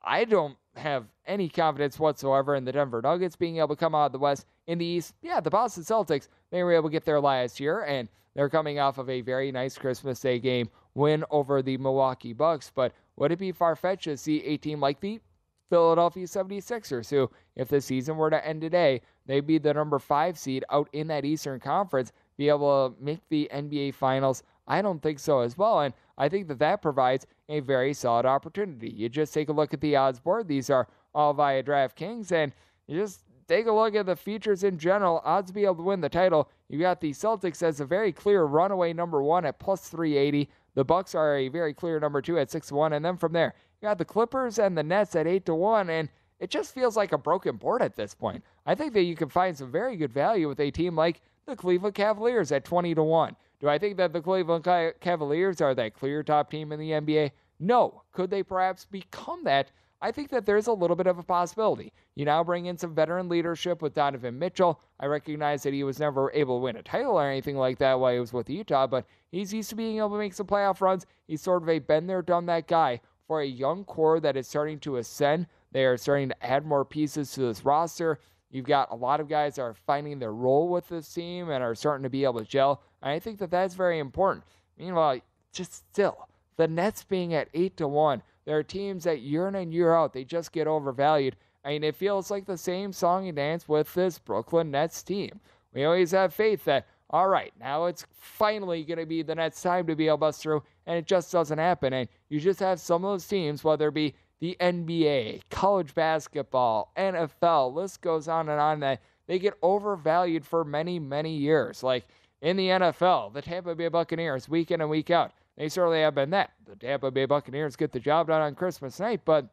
I 0.03 0.25
don't 0.25 0.57
have 0.81 1.07
any 1.27 1.49
confidence 1.49 1.99
whatsoever 1.99 2.55
in 2.55 2.65
the 2.65 2.73
Denver 2.73 3.01
Nuggets 3.01 3.37
being 3.37 3.59
able 3.59 3.69
to 3.69 3.77
come 3.77 3.95
out 3.95 4.07
of 4.07 4.13
the 4.13 4.19
West. 4.19 4.47
In 4.67 4.79
the 4.79 4.85
East, 4.85 5.15
yeah, 5.23 5.41
the 5.41 5.51
Boston 5.51 5.85
Celtics, 5.85 6.29
they 6.51 6.63
were 6.63 6.73
able 6.73 6.89
to 6.89 6.93
get 6.93 7.05
there 7.05 7.21
last 7.21 7.61
year, 7.61 7.83
and 7.83 8.09
they're 8.35 8.49
coming 8.49 8.79
off 8.79 8.99
of 8.99 9.09
a 9.11 9.21
very 9.21 9.53
nice 9.53 9.77
Christmas 9.77 10.21
Day 10.21 10.39
game 10.39 10.69
win 10.95 11.25
over 11.31 11.63
the 11.63 11.77
Milwaukee 11.77 12.33
Bucks. 12.33 12.71
But 12.75 12.93
would 13.17 13.33
it 13.33 13.39
be 13.39 13.53
far 13.53 13.77
fetched 13.77 14.05
to 14.05 14.17
see 14.17 14.43
a 14.45 14.57
team 14.57 14.81
like 14.81 15.01
the 15.01 15.21
Philadelphia 15.69 16.27
76ers, 16.27 17.11
who, 17.11 17.31
if 17.55 17.69
the 17.69 17.81
season 17.81 18.17
were 18.17 18.31
to 18.31 18.47
end 18.47 18.61
today, 18.61 19.01
they'd 19.27 19.47
be 19.47 19.59
the 19.59 19.73
number 19.73 19.99
five 19.99 20.39
seed 20.39 20.65
out 20.71 20.89
in 20.93 21.07
that 21.09 21.25
Eastern 21.25 21.61
Conference, 21.61 22.13
be 22.37 22.49
able 22.49 22.91
to 22.91 23.05
make 23.05 23.21
the 23.29 23.49
NBA 23.53 23.95
Finals? 23.95 24.43
I 24.67 24.83
don't 24.83 25.03
think 25.03 25.19
so 25.19 25.41
as 25.41 25.57
well. 25.57 25.81
And 25.81 25.95
I 26.19 26.29
think 26.29 26.49
that 26.49 26.59
that 26.59 26.83
provides 26.83 27.27
a 27.51 27.61
very 27.61 27.93
solid 27.93 28.27
opportunity. 28.27 28.91
You 28.91 29.09
just 29.09 29.35
take 29.35 29.49
a 29.49 29.53
look 29.53 29.75
at 29.75 29.81
the 29.81 29.97
odds 29.97 30.21
board. 30.21 30.49
These 30.49 30.71
are 30.71 30.89
all 31.15 31.35
via 31.35 31.63
DraftKings, 31.63 32.33
and 32.33 32.53
you 32.87 32.99
just 32.99 33.23
take 33.49 33.67
a 33.67 33.73
look 33.73 33.95
at 33.97 34.07
the 34.07 34.17
futures 34.17 34.63
in 34.63 34.79
general. 34.79 35.21
Odds 35.25 35.49
to 35.49 35.55
be 35.55 35.65
able 35.65 35.77
to 35.77 35.83
win 35.83 36.01
the 36.01 36.09
title. 36.09 36.49
You 36.69 36.79
got 36.79 37.01
the 37.01 37.11
Celtics 37.11 37.63
as 37.63 37.81
a 37.81 37.85
very 37.85 38.13
clear 38.13 38.45
runaway 38.45 38.93
number 38.93 39.23
one 39.23 39.45
at 39.45 39.59
plus 39.59 39.89
380. 39.89 40.49
The 40.75 40.85
Bucks 40.85 41.17
are 41.17 41.37
a 41.37 41.49
very 41.49 41.75
clear 41.75 41.99
number 41.99 42.23
two 42.23 42.39
at 42.39 42.51
six 42.51 42.71
one, 42.71 42.93
and 42.93 43.05
then 43.05 43.17
from 43.17 43.33
there 43.33 43.55
you 43.81 43.89
got 43.89 43.99
the 43.99 44.05
Clippers 44.05 44.59
and 44.59 44.79
the 44.79 44.85
Nets 44.85 45.17
at 45.17 45.27
eight 45.27 45.45
to 45.47 45.55
one, 45.55 45.91
and 45.91 46.09
it 46.39 46.49
just 46.49 46.73
feels 46.73 46.97
like 46.97 47.13
a 47.13 47.19
broken 47.19 47.57
board 47.57 47.83
at 47.83 47.97
this 47.97 48.15
point. 48.15 48.45
I 48.65 48.77
think 48.77 48.93
that 48.95 49.03
you 49.03 49.17
can 49.17 49.29
find 49.29 49.57
some 49.57 49.73
very 49.73 49.97
good 49.97 50.13
value 50.13 50.49
with 50.49 50.61
a 50.61 50.71
team 50.71 50.95
like 50.95 51.21
the 51.47 51.57
Cleveland 51.57 51.97
Cavaliers 51.97 52.53
at 52.53 52.65
twenty 52.65 52.95
to 52.95 53.03
one. 53.03 53.35
Do 53.61 53.69
I 53.69 53.79
think 53.79 53.99
that 53.99 54.13
the 54.13 54.23
Cleveland 54.23 54.65
Cavaliers 55.01 55.61
are 55.61 55.75
that 55.75 55.95
clear 55.95 56.23
top 56.23 56.51
team 56.51 56.73
in 56.73 56.81
the 56.81 56.91
NBA? 56.91 57.33
No. 57.59 58.03
Could 58.13 58.31
they 58.31 58.43
perhaps 58.43 58.87
become 58.87 59.45
that? 59.45 59.71
I 60.03 60.11
think 60.13 60.31
that 60.31 60.47
there's 60.47 60.67
a 60.67 60.73
little 60.73 60.97
bit 60.97 61.07
of 61.07 61.19
a 61.19 61.23
possibility. 61.23 61.93
You 62.15 62.25
now 62.25 62.43
bring 62.43 62.65
in 62.65 62.79
some 62.79 62.95
veteran 62.95 63.29
leadership 63.29 63.83
with 63.83 63.93
Donovan 63.93 64.39
Mitchell. 64.39 64.81
I 64.99 65.07
recognize 65.07 65.63
that 65.63 65.75
he 65.75 65.85
was 65.85 66.01
never 66.01 66.33
able 66.33 66.59
to 66.59 66.63
win 66.63 66.77
a 66.77 66.83
title 66.83 67.21
or 67.21 67.29
anything 67.29 67.57
like 67.57 67.77
that 67.79 68.01
while 68.01 68.15
he 68.15 68.19
was 68.19 68.33
with 68.33 68.49
Utah, 68.49 68.87
but 68.87 69.05
he's 69.31 69.53
used 69.53 69.69
to 69.71 69.77
being 69.77 69.99
able 69.99 70.11
to 70.13 70.19
make 70.19 70.33
some 70.33 70.47
playoff 70.47 70.81
runs. 70.81 71.05
He's 71.27 71.43
sort 71.43 71.63
of 71.63 71.69
a 71.69 71.81
been 71.81 72.07
there, 72.07 72.23
done 72.23 72.47
that 72.47 72.67
guy 72.67 73.01
for 73.27 73.43
a 73.43 73.47
young 73.47 73.85
core 73.85 74.21
that 74.21 74.39
is 74.39 74.49
starting 74.49 74.79
to 74.81 74.97
ascend. 74.97 75.47
They 75.71 75.85
are 75.85 75.99
starting 75.99 76.31
to 76.31 76.47
add 76.47 76.65
more 76.65 76.87
pieces 76.87 77.33
to 77.33 77.41
this 77.43 77.65
roster. 77.65 78.21
You've 78.51 78.67
got 78.67 78.91
a 78.91 78.97
lot 78.97 79.21
of 79.21 79.29
guys 79.29 79.55
that 79.55 79.63
are 79.63 79.75
finding 79.75 80.19
their 80.19 80.33
role 80.33 80.69
with 80.69 80.89
this 80.89 81.13
team 81.13 81.51
and 81.51 81.63
are 81.63 81.75
starting 81.75 82.03
to 82.03 82.11
be 82.11 82.25
able 82.25 82.41
to 82.41 82.45
gel. 82.45 82.83
And 83.03 83.13
I 83.13 83.19
think 83.19 83.39
that 83.39 83.51
that's 83.51 83.75
very 83.75 83.99
important. 83.99 84.45
Meanwhile, 84.79 85.21
just 85.53 85.75
still, 85.93 86.29
the 86.57 86.67
Nets 86.67 87.05
being 87.05 87.35
at 87.35 87.49
8 87.55 87.77
to 87.77 87.89
1, 87.89 88.23
there 88.45 88.59
are 88.59 88.63
teams 88.63 89.05
that 89.05 89.21
year 89.21 89.49
in 89.49 89.55
and 89.55 89.73
year 89.73 89.95
out, 89.95 90.13
they 90.13 90.25
just 90.25 90.53
get 90.53 90.67
overvalued. 90.67 91.37
I 91.65 91.71
mean, 91.71 91.85
it 91.85 91.95
feels 91.95 92.31
like 92.31 92.47
the 92.47 92.57
same 92.57 92.93
song 92.93 93.29
and 93.29 93.37
dance 93.37 93.69
with 93.69 93.93
this 93.95 94.19
Brooklyn 94.19 94.71
Nets 94.71 95.03
team. 95.03 95.41
We 95.73 95.85
always 95.85 96.11
have 96.11 96.35
faith 96.35 96.65
that, 96.65 96.87
all 97.11 97.29
right, 97.29 97.53
now 97.61 97.87
it's 97.87 98.07
finally 98.13 98.83
going 98.83 98.99
to 98.99 99.07
be 99.07 99.23
the 99.23 99.35
Nets' 99.35 99.63
time 99.63 99.87
to 99.87 99.95
be 99.95 100.07
able 100.07 100.17
to 100.17 100.21
bust 100.21 100.43
through, 100.43 100.63
and 100.87 100.97
it 100.97 101.07
just 101.07 101.31
doesn't 101.31 101.59
happen. 101.59 101.93
And 101.93 102.09
you 102.29 102.41
just 102.41 102.61
have 102.61 102.81
some 102.81 103.05
of 103.05 103.13
those 103.13 103.27
teams, 103.27 103.63
whether 103.63 103.89
it 103.89 103.95
be 103.95 104.15
the 104.41 104.57
NBA, 104.59 105.43
college 105.51 105.95
basketball, 105.95 106.93
NFL, 106.97 107.75
list 107.75 108.01
goes 108.01 108.27
on 108.27 108.49
and 108.49 108.61
on, 108.61 108.81
that 108.81 109.01
they 109.27 109.39
get 109.39 109.55
overvalued 109.63 110.45
for 110.45 110.65
many, 110.65 110.99
many 110.99 111.37
years. 111.37 111.83
Like 111.83 112.07
in 112.41 112.57
the 112.57 112.69
NFL, 112.69 113.35
the 113.35 113.43
Tampa 113.43 113.75
Bay 113.75 113.89
Buccaneers, 113.89 114.49
week 114.49 114.71
in 114.71 114.81
and 114.81 114.91
week 114.91 115.11
out, 115.11 115.33
they 115.57 115.69
certainly 115.69 116.01
have 116.01 116.15
been 116.15 116.31
that. 116.31 116.53
The 116.67 116.75
Tampa 116.75 117.11
Bay 117.11 117.27
Buccaneers 117.27 117.77
get 117.77 117.93
the 117.93 118.01
job 118.01 118.29
done 118.29 118.41
on 118.41 118.55
Christmas 118.55 118.99
night, 118.99 119.21
but 119.25 119.47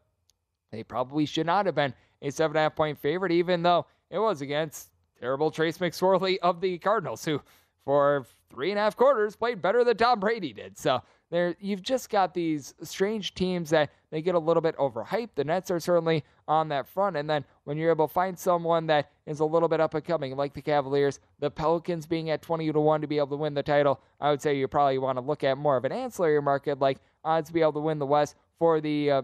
they 0.71 0.83
probably 0.83 1.25
should 1.25 1.45
not 1.45 1.65
have 1.65 1.75
been 1.75 1.93
a 2.21 2.31
seven 2.31 2.55
and 2.55 2.59
a 2.59 2.63
half 2.63 2.75
point 2.75 2.97
favorite, 2.97 3.33
even 3.33 3.61
though 3.61 3.85
it 4.09 4.19
was 4.19 4.41
against 4.41 4.91
terrible 5.19 5.51
Trace 5.51 5.79
McSorley 5.79 6.37
of 6.41 6.61
the 6.61 6.77
Cardinals, 6.77 7.25
who 7.25 7.41
for 7.83 8.25
three 8.49 8.71
and 8.71 8.79
a 8.79 8.83
half 8.83 8.95
quarters 8.95 9.35
played 9.35 9.61
better 9.61 9.83
than 9.83 9.97
Tom 9.97 10.19
Brady 10.19 10.53
did. 10.53 10.77
So 10.77 11.01
there 11.29 11.55
you've 11.59 11.81
just 11.81 12.09
got 12.09 12.33
these 12.33 12.73
strange 12.83 13.33
teams 13.33 13.69
that 13.71 13.89
they 14.11 14.21
get 14.21 14.35
a 14.35 14.39
little 14.39 14.61
bit 14.61 14.77
overhyped. 14.77 15.31
The 15.35 15.43
Nets 15.43 15.69
are 15.69 15.79
certainly 15.79 16.23
on 16.47 16.69
that 16.69 16.87
front. 16.87 17.17
And 17.17 17.29
then 17.29 17.43
when 17.65 17.77
you're 17.77 17.91
able 17.91 18.07
to 18.07 18.13
find 18.13 18.39
someone 18.39 18.87
that 18.87 19.11
is 19.25 19.41
a 19.41 19.45
little 19.45 19.67
bit 19.67 19.81
up 19.81 19.93
and 19.93 20.05
coming, 20.05 20.35
like 20.37 20.53
the 20.53 20.61
Cavaliers, 20.61 21.19
the 21.39 21.51
Pelicans 21.51 22.05
being 22.05 22.29
at 22.29 22.41
20 22.41 22.71
to 22.71 22.79
1 22.79 23.01
to 23.01 23.07
be 23.07 23.17
able 23.17 23.27
to 23.27 23.35
win 23.35 23.53
the 23.53 23.63
title, 23.63 23.99
I 24.21 24.31
would 24.31 24.41
say 24.41 24.57
you 24.57 24.67
probably 24.69 24.97
want 24.99 25.17
to 25.17 25.21
look 25.21 25.43
at 25.43 25.57
more 25.57 25.75
of 25.75 25.83
an 25.83 25.91
ancillary 25.91 26.41
market 26.41 26.79
like 26.79 26.99
odds 27.25 27.49
to 27.49 27.53
be 27.53 27.61
able 27.61 27.73
to 27.73 27.79
win 27.79 27.99
the 27.99 28.05
West 28.05 28.35
for 28.57 28.79
the 28.79 29.11
uh, 29.11 29.21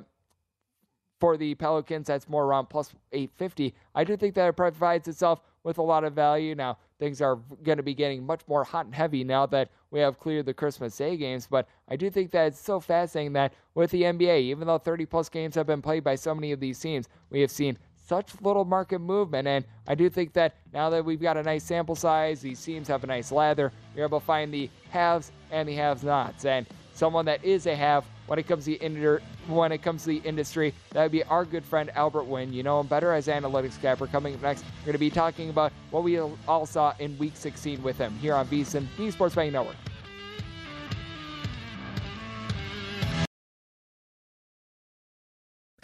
for 1.23 1.37
the 1.37 1.55
Pelicans, 1.55 2.07
that's 2.07 2.27
more 2.27 2.43
around 2.43 2.65
plus 2.65 2.93
850. 3.13 3.73
I 3.95 4.03
do 4.03 4.17
think 4.17 4.35
that 4.35 4.49
it 4.49 4.57
provides 4.57 5.07
itself 5.07 5.41
with 5.63 5.77
a 5.77 5.81
lot 5.81 6.03
of 6.03 6.11
value. 6.11 6.53
Now, 6.53 6.79
things 7.03 7.21
are 7.21 7.35
going 7.63 7.75
to 7.75 7.83
be 7.83 7.93
getting 7.93 8.25
much 8.25 8.39
more 8.47 8.63
hot 8.63 8.85
and 8.85 8.95
heavy 8.95 9.25
now 9.25 9.45
that 9.45 9.69
we 9.91 9.99
have 9.99 10.17
cleared 10.17 10.45
the 10.45 10.53
Christmas 10.53 10.95
Day 10.95 11.17
games. 11.17 11.45
But 11.49 11.67
I 11.89 11.97
do 11.97 12.09
think 12.09 12.31
that 12.31 12.47
it's 12.47 12.59
so 12.59 12.79
fascinating 12.79 13.33
that 13.33 13.53
with 13.75 13.91
the 13.91 14.03
NBA, 14.03 14.43
even 14.43 14.67
though 14.67 14.77
30 14.77 15.05
plus 15.07 15.27
games 15.27 15.53
have 15.55 15.67
been 15.67 15.81
played 15.81 16.05
by 16.05 16.15
so 16.15 16.33
many 16.33 16.53
of 16.53 16.61
these 16.61 16.79
teams, 16.79 17.09
we 17.29 17.41
have 17.41 17.51
seen 17.51 17.77
such 18.07 18.39
little 18.41 18.63
market 18.63 18.99
movement. 18.99 19.49
And 19.49 19.65
I 19.85 19.95
do 19.95 20.09
think 20.09 20.31
that 20.33 20.55
now 20.71 20.89
that 20.91 21.03
we've 21.03 21.21
got 21.21 21.35
a 21.35 21.43
nice 21.43 21.65
sample 21.65 21.95
size, 21.95 22.39
these 22.39 22.63
teams 22.63 22.87
have 22.87 23.03
a 23.03 23.07
nice 23.07 23.33
lather, 23.33 23.73
you're 23.95 24.05
able 24.05 24.21
to 24.21 24.25
find 24.25 24.53
the 24.53 24.69
haves 24.89 25.33
and 25.51 25.67
the 25.67 25.75
have 25.75 26.05
nots. 26.05 26.45
And 26.45 26.65
someone 26.93 27.25
that 27.25 27.43
is 27.43 27.67
a 27.67 27.75
have 27.75 28.05
when 28.27 28.39
it 28.39 28.47
comes 28.47 28.65
to 28.65 28.71
the 28.71 28.83
inter- 28.83 29.21
when 29.47 29.71
it 29.71 29.81
comes 29.81 30.03
to 30.03 30.09
the 30.09 30.17
industry. 30.17 30.73
That 30.91 31.03
would 31.03 31.11
be 31.11 31.23
our 31.23 31.45
good 31.45 31.63
friend 31.63 31.89
Albert 31.95 32.23
Wynn. 32.23 32.53
You 32.53 32.63
know 32.63 32.79
him 32.79 32.87
better 32.87 33.13
as 33.13 33.27
analytics 33.27 33.81
capper. 33.81 34.07
Coming 34.07 34.35
up 34.35 34.41
next, 34.41 34.63
we're 34.81 34.87
going 34.87 34.93
to 34.93 34.99
be 34.99 35.09
talking 35.09 35.49
about 35.49 35.71
what 35.91 36.03
we 36.03 36.19
all 36.19 36.65
saw 36.65 36.93
in 36.99 37.17
Week 37.17 37.35
16 37.35 37.81
with 37.83 37.97
him 37.97 38.13
here 38.19 38.35
on 38.35 38.47
VSiN, 38.47 38.87
the 38.97 39.11
Sports 39.11 39.35
Betting 39.35 39.53
Network. 39.53 39.75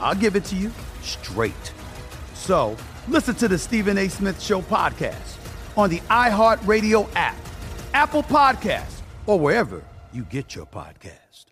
I'll 0.00 0.14
give 0.14 0.36
it 0.36 0.44
to 0.46 0.56
you 0.56 0.70
straight. 1.02 1.72
So 2.34 2.76
listen 3.08 3.34
to 3.36 3.48
the 3.48 3.58
Stephen 3.58 3.98
A. 3.98 4.08
Smith 4.08 4.40
Show 4.40 4.62
podcast 4.62 5.36
on 5.76 5.90
the 5.90 6.00
iHeartRadio 6.00 7.08
app, 7.14 7.36
Apple 7.94 8.22
Podcasts, 8.22 9.00
or 9.26 9.38
wherever 9.38 9.82
you 10.12 10.22
get 10.24 10.54
your 10.54 10.66
podcast. 10.66 11.46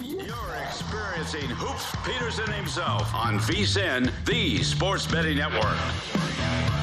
You're 0.00 0.56
experiencing 0.66 1.48
Hoops 1.50 1.94
Peterson 2.04 2.52
himself 2.52 3.14
on 3.14 3.38
VSIN, 3.38 4.10
the 4.24 4.62
Sports 4.62 5.06
Betting 5.06 5.38
Network. 5.38 6.81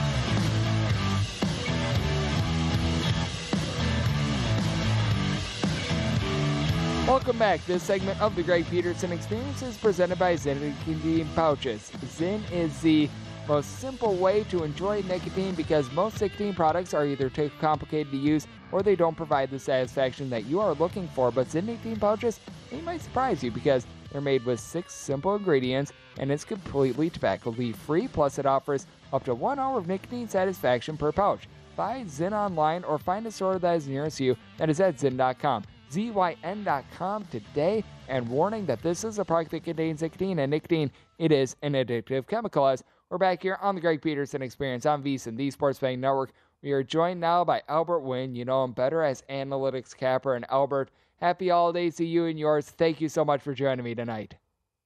Welcome 7.08 7.40
back. 7.40 7.66
This 7.66 7.84
segment 7.84 8.22
of 8.22 8.36
the 8.36 8.44
Greg 8.44 8.66
Peterson 8.70 9.12
Experience 9.12 9.62
is 9.62 9.78
presented 9.78 10.20
by 10.20 10.36
Zyn 10.36 10.60
Nicotine 10.62 11.28
Pouches. 11.36 11.92
Zyn 12.06 12.40
is 12.52 12.80
the 12.82 13.10
most 13.48 13.80
simple 13.80 14.14
way 14.16 14.44
to 14.44 14.64
enjoy 14.64 15.02
nicotine 15.08 15.56
because 15.56 15.92
most 15.92 16.22
nicotine 16.22 16.54
products 16.54 16.94
are 16.94 17.08
either 17.08 17.30
too 17.30 17.50
complicated 17.60 18.12
to 18.12 18.18
use 18.18 18.46
or 18.72 18.84
they 18.84 18.96
don't 18.96 19.18
provide 19.18 19.50
the 19.50 19.58
satisfaction 19.58 20.30
that 20.30 20.46
you 20.46 20.60
are 20.60 20.74
looking 20.74 21.08
for. 21.10 21.32
But 21.32 21.48
Zyn 21.48 21.66
Nicotine 21.66 22.00
Pouches, 22.00 22.40
they 22.70 22.80
might 22.82 23.02
surprise 23.02 23.44
you 23.44 23.50
because 23.50 23.88
they're 24.12 24.22
made 24.22 24.46
with 24.46 24.60
six 24.60 24.94
simple 24.94 25.36
ingredients 25.36 25.92
and 26.20 26.32
it's 26.32 26.46
completely 26.46 27.10
tobacco 27.10 27.50
leaf 27.52 27.76
free. 27.76 28.08
Plus, 28.08 28.38
it 28.38 28.46
offers 28.46 28.86
up 29.12 29.24
to 29.24 29.34
one 29.34 29.58
hour 29.58 29.80
of 29.80 29.88
nicotine 29.88 30.30
satisfaction 30.30 30.96
per 30.96 31.12
pouch. 31.12 31.48
Buy 31.76 32.04
Zyn 32.08 32.34
online 32.34 32.84
or 32.84 33.00
find 33.00 33.26
a 33.26 33.32
store 33.32 33.58
that 33.58 33.76
is 33.78 33.88
nearest 33.88 34.20
you 34.20 34.36
that 34.58 34.70
is 34.70 34.80
at 34.80 34.98
Zyn.com. 34.98 35.64
ZYN.com 35.92 37.26
today. 37.26 37.84
And 38.08 38.28
warning 38.28 38.66
that 38.66 38.82
this 38.82 39.04
is 39.04 39.20
a 39.20 39.26
product 39.26 39.52
that 39.52 39.64
contains 39.64 40.02
nicotine, 40.02 40.40
and 40.40 40.50
nicotine, 40.50 40.92
it 41.18 41.32
is 41.32 41.56
an 41.62 41.74
addictive 41.74 42.28
chemical. 42.28 42.68
As 42.68 42.84
we're 43.10 43.18
back 43.18 43.42
here 43.42 43.58
on 43.62 43.76
the 43.76 43.82
Greg 43.82 44.02
Peterson 44.02 44.42
Experience 44.42 44.86
on 44.86 45.04
VSIN, 45.04 45.36
the 45.36 45.52
Sports 45.52 45.80
Betting 45.80 46.02
Network. 46.02 46.32
We 46.62 46.72
are 46.74 46.84
joined 46.84 47.20
now 47.22 47.46
by 47.46 47.62
Albert 47.70 48.02
Wynn. 48.02 48.36
You 48.36 48.46
know 48.46 48.64
him 48.64 48.74
better 48.74 49.04
as 49.04 49.24
Analytics 49.30 49.96
Capper. 49.96 50.36
And 50.36 50.46
Albert, 50.50 50.92
happy 51.18 51.50
holidays 51.50 51.96
to 51.98 52.06
you 52.06 52.26
and 52.26 52.38
yours. 52.38 52.70
Thank 52.70 53.00
you 53.00 53.08
so 53.08 53.24
much 53.24 53.42
for 53.42 53.54
joining 53.54 53.86
me 53.86 53.96
tonight. 53.96 54.36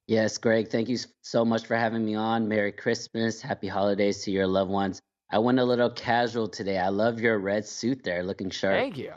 Yes, 0.07 0.37
Greg, 0.37 0.69
thank 0.69 0.89
you 0.89 0.97
so 1.21 1.45
much 1.45 1.65
for 1.65 1.75
having 1.75 2.05
me 2.05 2.13
on. 2.15 2.47
Merry 2.47 2.71
Christmas. 2.71 3.41
Happy 3.41 3.67
holidays 3.67 4.21
to 4.23 4.31
your 4.31 4.47
loved 4.47 4.69
ones. 4.69 5.01
I 5.31 5.39
went 5.39 5.59
a 5.59 5.63
little 5.63 5.89
casual 5.89 6.47
today. 6.47 6.77
I 6.77 6.89
love 6.89 7.19
your 7.19 7.39
red 7.39 7.65
suit 7.65 8.03
there, 8.03 8.21
looking 8.21 8.49
sharp. 8.49 8.75
Thank 8.75 8.97
you. 8.97 9.13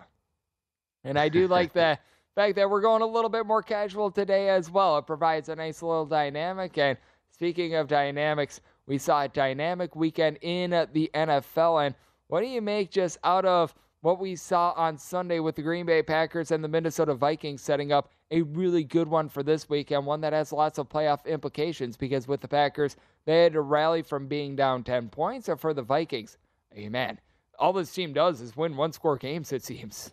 And 1.07 1.19
I 1.19 1.29
do 1.29 1.47
like 1.47 1.73
the 1.73 1.99
fact 2.35 2.57
that 2.57 2.69
we're 2.69 2.81
going 2.81 3.01
a 3.01 3.07
little 3.07 3.31
bit 3.31 3.47
more 3.47 3.63
casual 3.63 4.11
today 4.11 4.49
as 4.49 4.69
well. 4.71 4.99
It 4.99 5.07
provides 5.07 5.49
a 5.49 5.55
nice 5.55 5.81
little 5.81 6.05
dynamic. 6.05 6.77
And 6.79 6.99
speaking 7.31 7.77
of 7.77 7.87
dynamics, 7.87 8.61
we 8.87 8.99
saw 8.99 9.23
a 9.23 9.29
dynamic 9.29 9.95
weekend 9.95 10.39
in 10.43 10.71
the 10.93 11.09
NFL. 11.15 11.87
And 11.87 11.95
what 12.27 12.41
do 12.41 12.49
you 12.49 12.61
make 12.61 12.91
just 12.91 13.19
out 13.23 13.45
of 13.45 13.73
what 14.01 14.19
we 14.19 14.35
saw 14.35 14.73
on 14.77 14.99
Sunday 14.99 15.39
with 15.39 15.55
the 15.55 15.63
Green 15.63 15.87
Bay 15.87 16.03
Packers 16.03 16.51
and 16.51 16.63
the 16.63 16.69
Minnesota 16.69 17.15
Vikings 17.15 17.63
setting 17.63 17.93
up 17.93 18.11
a 18.33 18.43
really 18.43 18.83
good 18.83 19.07
one 19.07 19.29
for 19.29 19.45
this 19.45 19.69
weekend, 19.69 20.05
one 20.05 20.21
that 20.23 20.33
has 20.33 20.53
lots 20.53 20.79
of 20.79 20.89
playoff 20.89 21.25
implications 21.25 21.97
because 21.97 22.27
with 22.27 22.41
the 22.41 22.49
Packers, 22.49 22.97
they 23.27 23.45
had 23.45 23.53
to 23.53 23.61
rally 23.61 24.03
from 24.03 24.27
being 24.27 24.57
down 24.57 24.83
10 24.83 25.09
points, 25.09 25.49
and 25.49 25.61
for 25.61 25.73
the 25.73 25.83
Vikings, 25.83 26.37
amen. 26.77 27.21
All 27.61 27.73
this 27.73 27.93
team 27.93 28.13
does 28.13 28.41
is 28.41 28.57
win 28.57 28.77
one 28.77 28.93
score 28.93 29.17
games, 29.17 29.53
it 29.53 29.63
seems. 29.63 30.13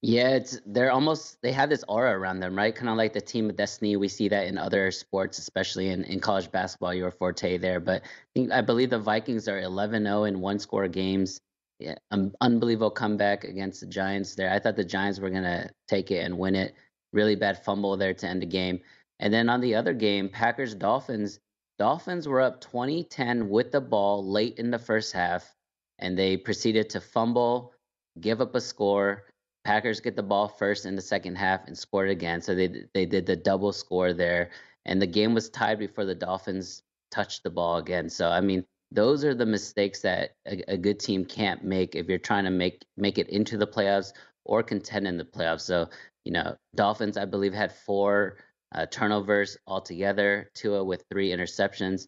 Yeah, 0.00 0.36
it's 0.36 0.60
they're 0.64 0.92
almost 0.92 1.38
they 1.42 1.52
have 1.52 1.68
this 1.68 1.84
aura 1.88 2.16
around 2.16 2.40
them, 2.40 2.56
right? 2.56 2.74
Kind 2.74 2.88
of 2.88 2.96
like 2.96 3.12
the 3.12 3.20
team 3.20 3.50
of 3.50 3.56
destiny. 3.56 3.96
We 3.96 4.08
see 4.08 4.28
that 4.28 4.46
in 4.46 4.56
other 4.56 4.90
sports, 4.90 5.38
especially 5.38 5.88
in, 5.88 6.04
in 6.04 6.20
college 6.20 6.50
basketball. 6.50 6.94
Your 6.94 7.10
forte 7.10 7.58
there, 7.58 7.80
but 7.80 8.02
I 8.02 8.06
think 8.34 8.52
I 8.52 8.60
believe 8.60 8.90
the 8.90 8.98
Vikings 8.98 9.48
are 9.48 9.60
11-0 9.60 10.28
in 10.28 10.40
one 10.40 10.58
score 10.58 10.88
games. 10.88 11.40
Yeah, 11.80 11.96
um, 12.10 12.32
unbelievable 12.40 12.90
comeback 12.90 13.44
against 13.44 13.80
the 13.80 13.86
Giants 13.86 14.34
there. 14.34 14.50
I 14.50 14.58
thought 14.58 14.76
the 14.76 14.84
Giants 14.84 15.20
were 15.20 15.30
gonna 15.30 15.70
take 15.88 16.10
it 16.10 16.24
and 16.24 16.38
win 16.38 16.54
it. 16.54 16.74
Really 17.12 17.36
bad 17.36 17.64
fumble 17.64 17.96
there 17.96 18.14
to 18.14 18.26
end 18.28 18.42
the 18.42 18.46
game. 18.46 18.80
And 19.20 19.32
then 19.32 19.48
on 19.48 19.60
the 19.60 19.74
other 19.74 19.92
game, 19.94 20.28
Packers 20.28 20.74
Dolphins. 20.74 21.40
Dolphins 21.78 22.26
were 22.26 22.40
up 22.40 22.60
20-10 22.60 23.48
with 23.48 23.70
the 23.70 23.80
ball 23.80 24.28
late 24.28 24.58
in 24.58 24.70
the 24.72 24.80
first 24.80 25.12
half, 25.12 25.54
and 26.00 26.18
they 26.18 26.36
proceeded 26.36 26.90
to 26.90 27.00
fumble, 27.00 27.72
give 28.20 28.40
up 28.40 28.54
a 28.56 28.60
score 28.60 29.27
Packers 29.68 30.00
get 30.00 30.16
the 30.16 30.22
ball 30.22 30.48
first 30.48 30.86
in 30.86 30.96
the 30.96 31.02
second 31.02 31.36
half 31.36 31.66
and 31.66 31.76
scored 31.76 32.08
again. 32.08 32.40
So 32.40 32.54
they 32.54 32.84
they 32.94 33.04
did 33.04 33.26
the 33.26 33.36
double 33.36 33.70
score 33.74 34.14
there, 34.14 34.48
and 34.86 35.00
the 35.00 35.06
game 35.06 35.34
was 35.34 35.50
tied 35.50 35.78
before 35.78 36.06
the 36.06 36.14
Dolphins 36.14 36.82
touched 37.10 37.42
the 37.42 37.50
ball 37.50 37.76
again. 37.76 38.08
So 38.08 38.30
I 38.30 38.40
mean, 38.40 38.64
those 38.90 39.26
are 39.26 39.34
the 39.34 39.44
mistakes 39.44 40.00
that 40.00 40.30
a, 40.46 40.72
a 40.72 40.76
good 40.78 40.98
team 40.98 41.22
can't 41.26 41.62
make 41.64 41.94
if 41.94 42.08
you're 42.08 42.16
trying 42.16 42.44
to 42.44 42.50
make 42.50 42.82
make 42.96 43.18
it 43.18 43.28
into 43.28 43.58
the 43.58 43.66
playoffs 43.66 44.14
or 44.46 44.62
contend 44.62 45.06
in 45.06 45.18
the 45.18 45.24
playoffs. 45.26 45.66
So 45.66 45.90
you 46.24 46.32
know, 46.32 46.56
Dolphins 46.74 47.18
I 47.18 47.26
believe 47.26 47.52
had 47.52 47.70
four 47.70 48.38
uh, 48.74 48.86
turnovers 48.86 49.58
altogether. 49.66 50.50
Tua 50.54 50.82
with 50.82 51.04
three 51.10 51.28
interceptions. 51.28 52.06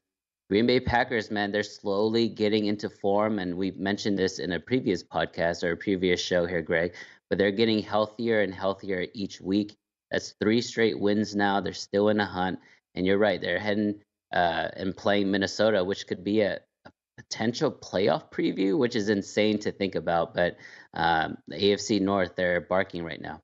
Green 0.49 0.67
Bay 0.67 0.81
Packers, 0.81 1.31
man, 1.31 1.53
they're 1.53 1.63
slowly 1.63 2.27
getting 2.27 2.67
into 2.67 2.89
form, 2.89 3.39
and 3.39 3.55
we 3.55 3.71
mentioned 3.73 4.19
this 4.19 4.41
in 4.41 4.51
a 4.51 4.59
previous 4.59 5.05
podcast 5.05 5.63
or 5.63 5.73
a 5.73 5.77
previous 5.77 6.21
show 6.21 6.45
here, 6.47 6.63
Greg 6.63 6.95
but 7.31 7.39
they're 7.39 7.53
getting 7.53 7.81
healthier 7.81 8.43
and 8.43 8.53
healthier 8.53 9.07
each 9.15 9.41
week. 9.41 9.77
That's 10.11 10.35
three 10.41 10.61
straight 10.61 10.99
wins 10.99 11.35
now. 11.35 11.61
They're 11.61 11.73
still 11.73 12.09
in 12.09 12.21
a 12.21 12.27
hunt. 12.27 12.59
And 12.97 13.07
you're 13.07 13.19
right, 13.19 13.41
they're 13.41 13.61
heading 13.61 14.01
uh, 14.33 14.69
and 14.75 14.97
playing 14.97 15.31
Minnesota, 15.31 15.83
which 15.83 16.09
could 16.09 16.25
be 16.25 16.41
a, 16.41 16.59
a, 16.85 16.91
potential 17.17 17.71
playoff 17.71 18.31
preview, 18.33 18.77
which 18.77 18.97
is 18.97 19.09
insane 19.09 19.59
to 19.61 19.71
think 19.71 19.95
about. 19.95 20.35
But 20.35 20.57
um, 20.95 21.39
the 21.47 21.57
AFC 21.57 22.01
North, 22.01 22.35
they're 22.35 22.61
barking 22.61 23.05
right 23.05 23.21
now. 23.21 23.41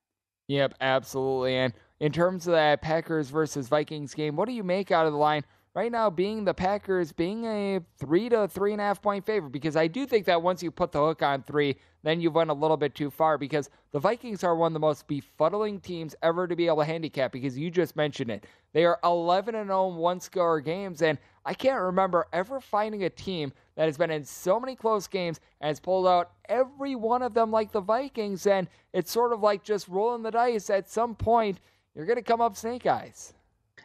Yep, 0.48 0.74
absolutely. 0.80 1.56
And 1.56 1.72
in 2.00 2.12
terms 2.12 2.46
of 2.46 2.52
that 2.52 2.82
Packers 2.82 3.30
versus 3.30 3.68
Vikings 3.68 4.14
game, 4.14 4.34
what 4.36 4.48
do 4.48 4.54
you 4.54 4.64
make 4.64 4.90
out 4.90 5.06
of 5.06 5.12
the 5.12 5.18
line? 5.18 5.44
Right 5.76 5.92
now 5.92 6.08
being 6.08 6.42
the 6.42 6.54
Packers 6.54 7.12
being 7.12 7.44
a 7.44 7.80
three 7.98 8.30
to 8.30 8.48
three 8.48 8.72
and 8.72 8.80
a 8.80 8.84
half 8.84 9.02
point 9.02 9.26
favorite 9.26 9.52
because 9.52 9.76
I 9.76 9.86
do 9.86 10.06
think 10.06 10.24
that 10.24 10.40
once 10.40 10.62
you 10.62 10.70
put 10.70 10.90
the 10.90 10.98
hook 10.98 11.20
on 11.20 11.42
three, 11.42 11.76
then 12.02 12.18
you've 12.18 12.34
went 12.34 12.48
a 12.48 12.54
little 12.54 12.78
bit 12.78 12.94
too 12.94 13.10
far 13.10 13.36
because 13.36 13.68
the 13.92 13.98
Vikings 13.98 14.42
are 14.42 14.56
one 14.56 14.68
of 14.68 14.72
the 14.72 14.80
most 14.80 15.06
befuddling 15.06 15.82
teams 15.82 16.14
ever 16.22 16.48
to 16.48 16.56
be 16.56 16.66
able 16.66 16.78
to 16.78 16.84
handicap 16.86 17.30
because 17.30 17.58
you 17.58 17.70
just 17.70 17.94
mentioned 17.94 18.30
it. 18.30 18.46
They 18.72 18.86
are 18.86 18.98
11 19.04 19.54
and 19.54 19.68
0 19.68 19.88
one 19.88 20.18
score 20.18 20.62
games, 20.62 21.02
and 21.02 21.18
I 21.44 21.52
can't 21.52 21.82
remember 21.82 22.26
ever 22.32 22.58
finding 22.58 23.04
a 23.04 23.10
team 23.10 23.52
that 23.76 23.84
has 23.84 23.98
been 23.98 24.10
in 24.10 24.24
so 24.24 24.58
many 24.58 24.76
close 24.76 25.06
games 25.06 25.40
and 25.60 25.68
has 25.68 25.78
pulled 25.78 26.06
out 26.06 26.30
every 26.48 26.94
one 26.94 27.20
of 27.20 27.34
them 27.34 27.50
like 27.50 27.70
the 27.70 27.82
Vikings. 27.82 28.46
And 28.46 28.66
it's 28.94 29.12
sort 29.12 29.34
of 29.34 29.42
like 29.42 29.62
just 29.62 29.88
rolling 29.88 30.22
the 30.22 30.30
dice. 30.30 30.70
At 30.70 30.88
some 30.88 31.14
point, 31.14 31.60
you're 31.94 32.06
going 32.06 32.16
to 32.16 32.22
come 32.22 32.40
up 32.40 32.56
snake 32.56 32.86
eyes. 32.86 33.34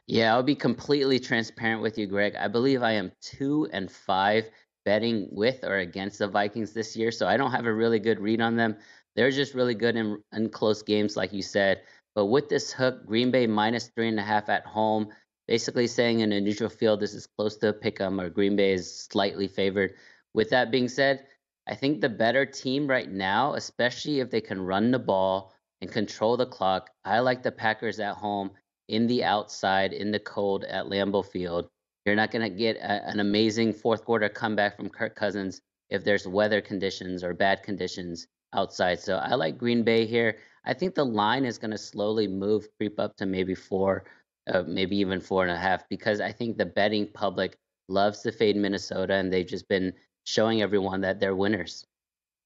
Yeah, 0.07 0.33
I'll 0.33 0.43
be 0.43 0.55
completely 0.55 1.19
transparent 1.19 1.81
with 1.81 1.97
you, 1.97 2.05
Greg. 2.07 2.35
I 2.35 2.47
believe 2.47 2.83
I 2.83 2.91
am 2.93 3.11
two 3.21 3.67
and 3.71 3.89
five 3.89 4.49
betting 4.83 5.29
with 5.31 5.63
or 5.63 5.77
against 5.77 6.19
the 6.19 6.27
Vikings 6.27 6.73
this 6.73 6.95
year, 6.95 7.11
so 7.11 7.27
I 7.27 7.37
don't 7.37 7.51
have 7.51 7.65
a 7.65 7.73
really 7.73 7.99
good 7.99 8.19
read 8.19 8.41
on 8.41 8.55
them. 8.57 8.77
They're 9.15 9.31
just 9.31 9.53
really 9.53 9.75
good 9.75 9.95
in, 9.95 10.21
in 10.33 10.49
close 10.49 10.81
games, 10.83 11.15
like 11.15 11.31
you 11.33 11.41
said. 11.41 11.81
But 12.15 12.25
with 12.25 12.49
this 12.49 12.73
hook, 12.73 13.05
Green 13.05 13.31
Bay 13.31 13.47
minus 13.47 13.87
three 13.95 14.09
and 14.09 14.19
a 14.19 14.23
half 14.23 14.49
at 14.49 14.65
home, 14.65 15.09
basically 15.47 15.87
saying 15.87 16.19
in 16.19 16.31
a 16.33 16.41
neutral 16.41 16.69
field 16.69 16.99
this 16.99 17.13
is 17.13 17.27
close 17.37 17.57
to 17.57 17.69
a 17.69 17.73
pick 17.73 18.01
'em 18.01 18.19
or 18.19 18.29
Green 18.29 18.55
Bay 18.55 18.73
is 18.73 19.03
slightly 19.11 19.47
favored. 19.47 19.93
With 20.33 20.49
that 20.49 20.71
being 20.71 20.89
said, 20.89 21.25
I 21.67 21.75
think 21.75 22.01
the 22.01 22.09
better 22.09 22.45
team 22.45 22.87
right 22.87 23.09
now, 23.09 23.53
especially 23.53 24.19
if 24.19 24.29
they 24.29 24.41
can 24.41 24.61
run 24.61 24.91
the 24.91 24.99
ball 24.99 25.53
and 25.79 25.91
control 25.91 26.35
the 26.37 26.45
clock, 26.45 26.89
I 27.05 27.19
like 27.19 27.43
the 27.43 27.51
Packers 27.51 27.99
at 27.99 28.15
home 28.15 28.51
in 28.91 29.07
the 29.07 29.23
outside 29.23 29.93
in 29.93 30.11
the 30.11 30.19
cold 30.19 30.65
at 30.65 30.85
Lambeau 30.85 31.25
Field. 31.25 31.69
You're 32.05 32.15
not 32.15 32.29
going 32.29 32.43
to 32.43 32.55
get 32.55 32.75
a, 32.75 33.07
an 33.07 33.21
amazing 33.21 33.71
fourth 33.73 34.03
quarter 34.03 34.27
comeback 34.27 34.75
from 34.75 34.89
Kirk 34.89 35.15
Cousins 35.15 35.61
if 35.89 36.03
there's 36.03 36.27
weather 36.27 36.61
conditions 36.61 37.23
or 37.23 37.33
bad 37.33 37.63
conditions 37.63 38.27
outside. 38.53 38.99
So 38.99 39.15
I 39.15 39.35
like 39.35 39.57
Green 39.57 39.83
Bay 39.83 40.05
here. 40.05 40.37
I 40.65 40.73
think 40.73 40.93
the 40.93 41.05
line 41.05 41.45
is 41.45 41.57
going 41.57 41.71
to 41.71 41.77
slowly 41.77 42.27
move, 42.27 42.67
creep 42.77 42.99
up 42.99 43.15
to 43.17 43.25
maybe 43.25 43.55
four, 43.55 44.03
uh, 44.51 44.63
maybe 44.67 44.97
even 44.97 45.21
four 45.21 45.43
and 45.43 45.51
a 45.51 45.57
half, 45.57 45.87
because 45.89 46.19
I 46.19 46.33
think 46.33 46.57
the 46.57 46.65
betting 46.65 47.07
public 47.13 47.55
loves 47.87 48.21
to 48.21 48.31
fade 48.31 48.57
Minnesota, 48.57 49.15
and 49.15 49.31
they've 49.31 49.47
just 49.47 49.67
been 49.69 49.93
showing 50.25 50.61
everyone 50.61 51.01
that 51.01 51.19
they're 51.19 51.35
winners. 51.35 51.85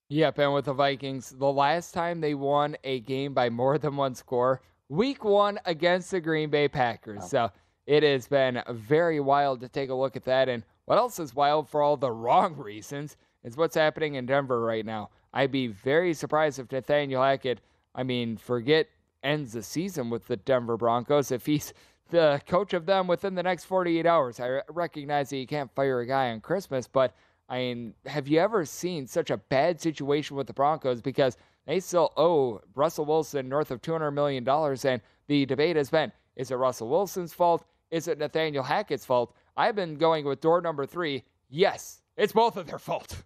Yep, 0.10 0.38
and 0.38 0.54
with 0.54 0.66
the 0.66 0.74
Vikings, 0.74 1.32
the 1.32 1.52
last 1.52 1.94
time 1.94 2.22
they 2.22 2.36
won 2.36 2.78
a 2.84 3.00
game 3.00 3.34
by 3.34 3.50
more 3.50 3.78
than 3.80 3.98
one 3.98 4.14
score 4.14 4.62
week 4.90 5.24
one 5.24 5.60
against 5.66 6.12
the 6.12 6.22
Green 6.22 6.50
Bay 6.50 6.68
Packers. 6.68 7.22
Wow. 7.22 7.28
So 7.28 7.52
it 7.88 8.04
has 8.04 8.28
been 8.28 8.62
very 8.70 9.20
wild 9.20 9.62
to 9.62 9.70
take 9.70 9.90
a 9.90 9.96
look 9.96 10.16
at 10.16 10.26
that. 10.26 10.50
And 10.50 10.64
what 10.86 10.98
else 10.98 11.20
is 11.20 11.36
wild 11.36 11.70
for 11.70 11.82
all 11.82 11.98
the 11.98 12.12
wrong 12.12 12.56
reasons 12.58 13.18
is 13.44 13.58
what's 13.58 13.76
happening 13.76 14.16
in 14.16 14.26
Denver 14.26 14.62
right 14.62 14.86
now. 14.86 15.10
I'd 15.34 15.52
be 15.52 15.68
very 15.68 16.14
surprised 16.14 16.60
if 16.60 16.72
Nathaniel 16.72 17.22
Hackett, 17.22 17.60
I 17.94 18.04
mean, 18.04 18.38
forget 18.38 18.88
ends 19.24 19.54
the 19.54 19.64
season 19.64 20.10
with 20.10 20.28
the 20.28 20.38
Denver 20.38 20.78
Broncos. 20.78 21.32
If 21.32 21.46
he's 21.46 21.74
the 22.10 22.42
coach 22.48 22.74
of 22.74 22.86
them 22.86 23.08
within 23.08 23.36
the 23.36 23.44
next 23.44 23.66
48 23.66 24.06
hours, 24.06 24.40
I 24.40 24.62
recognize 24.70 25.30
that 25.30 25.38
you 25.38 25.48
can't 25.48 25.74
fire 25.76 26.00
a 26.00 26.06
guy 26.06 26.32
on 26.32 26.40
Christmas, 26.42 26.88
but 26.88 27.14
I 27.48 27.58
mean, 27.58 27.94
have 28.08 28.28
you 28.28 28.40
ever 28.40 28.66
seen 28.66 29.06
such 29.06 29.30
a 29.30 29.38
bad 29.38 29.80
situation 29.80 30.36
with 30.36 30.48
the 30.48 30.54
Broncos? 30.54 31.02
Because 31.02 31.38
they 31.66 31.80
still 31.80 32.14
owe 32.16 32.62
Russell 32.76 33.06
Wilson 33.06 33.50
north 33.50 33.72
of 33.72 33.82
$200 33.82 34.14
million. 34.14 34.48
And 34.48 35.02
the 35.28 35.46
debate 35.46 35.76
has 35.76 35.90
been 35.90 36.12
is 36.36 36.52
it 36.52 36.56
Russell 36.56 36.90
Wilson's 36.90 37.34
fault? 37.34 37.66
Is 37.92 38.08
it 38.08 38.18
Nathaniel 38.18 38.64
Hackett's 38.64 39.06
fault? 39.06 39.34
I've 39.56 39.76
been 39.76 39.96
going 39.96 40.26
with 40.26 40.42
door 40.42 40.62
number 40.62 40.86
three. 40.86 41.24
Yes, 41.50 42.02
it's 42.18 42.34
both 42.34 42.58
of 42.58 42.68
their 42.68 42.80
fault. 42.80 43.24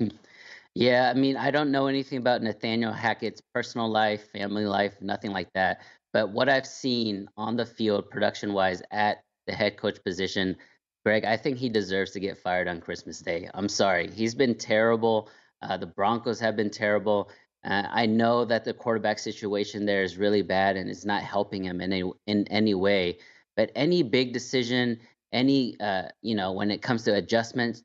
yeah, 0.74 1.12
I 1.14 1.18
mean, 1.18 1.36
I 1.36 1.50
don't 1.50 1.70
know 1.70 1.86
anything 1.86 2.18
about 2.18 2.42
Nathaniel 2.42 2.92
Hackett's 2.92 3.42
personal 3.52 3.90
life, 3.90 4.30
family 4.30 4.64
life, 4.64 4.94
nothing 5.02 5.32
like 5.32 5.52
that. 5.54 5.82
But 6.12 6.30
what 6.30 6.48
I've 6.48 6.66
seen 6.66 7.28
on 7.36 7.56
the 7.56 7.66
field, 7.66 8.08
production 8.08 8.54
wise, 8.54 8.82
at 8.90 9.18
the 9.46 9.52
head 9.52 9.76
coach 9.76 10.02
position, 10.02 10.56
Greg, 11.04 11.24
I 11.24 11.36
think 11.36 11.58
he 11.58 11.68
deserves 11.68 12.12
to 12.12 12.20
get 12.20 12.38
fired 12.38 12.68
on 12.68 12.80
Christmas 12.80 13.20
Day. 13.20 13.50
I'm 13.54 13.68
sorry. 13.68 14.10
He's 14.10 14.34
been 14.34 14.56
terrible. 14.56 15.28
Uh, 15.62 15.76
the 15.76 15.86
Broncos 15.86 16.40
have 16.40 16.56
been 16.56 16.70
terrible. 16.70 17.30
Uh, 17.66 17.82
I 17.90 18.06
know 18.06 18.44
that 18.44 18.64
the 18.64 18.72
quarterback 18.72 19.18
situation 19.18 19.86
there 19.86 20.02
is 20.02 20.16
really 20.16 20.42
bad 20.42 20.76
and 20.76 20.88
it's 20.88 21.04
not 21.04 21.22
helping 21.22 21.64
him 21.64 21.80
in 21.80 21.92
any 21.92 22.10
in 22.26 22.46
any 22.48 22.74
way. 22.74 23.18
But 23.56 23.72
any 23.74 24.02
big 24.02 24.32
decision, 24.32 25.00
any 25.32 25.78
uh, 25.80 26.08
you 26.22 26.34
know, 26.34 26.52
when 26.52 26.70
it 26.70 26.82
comes 26.82 27.02
to 27.04 27.14
adjustments, 27.14 27.82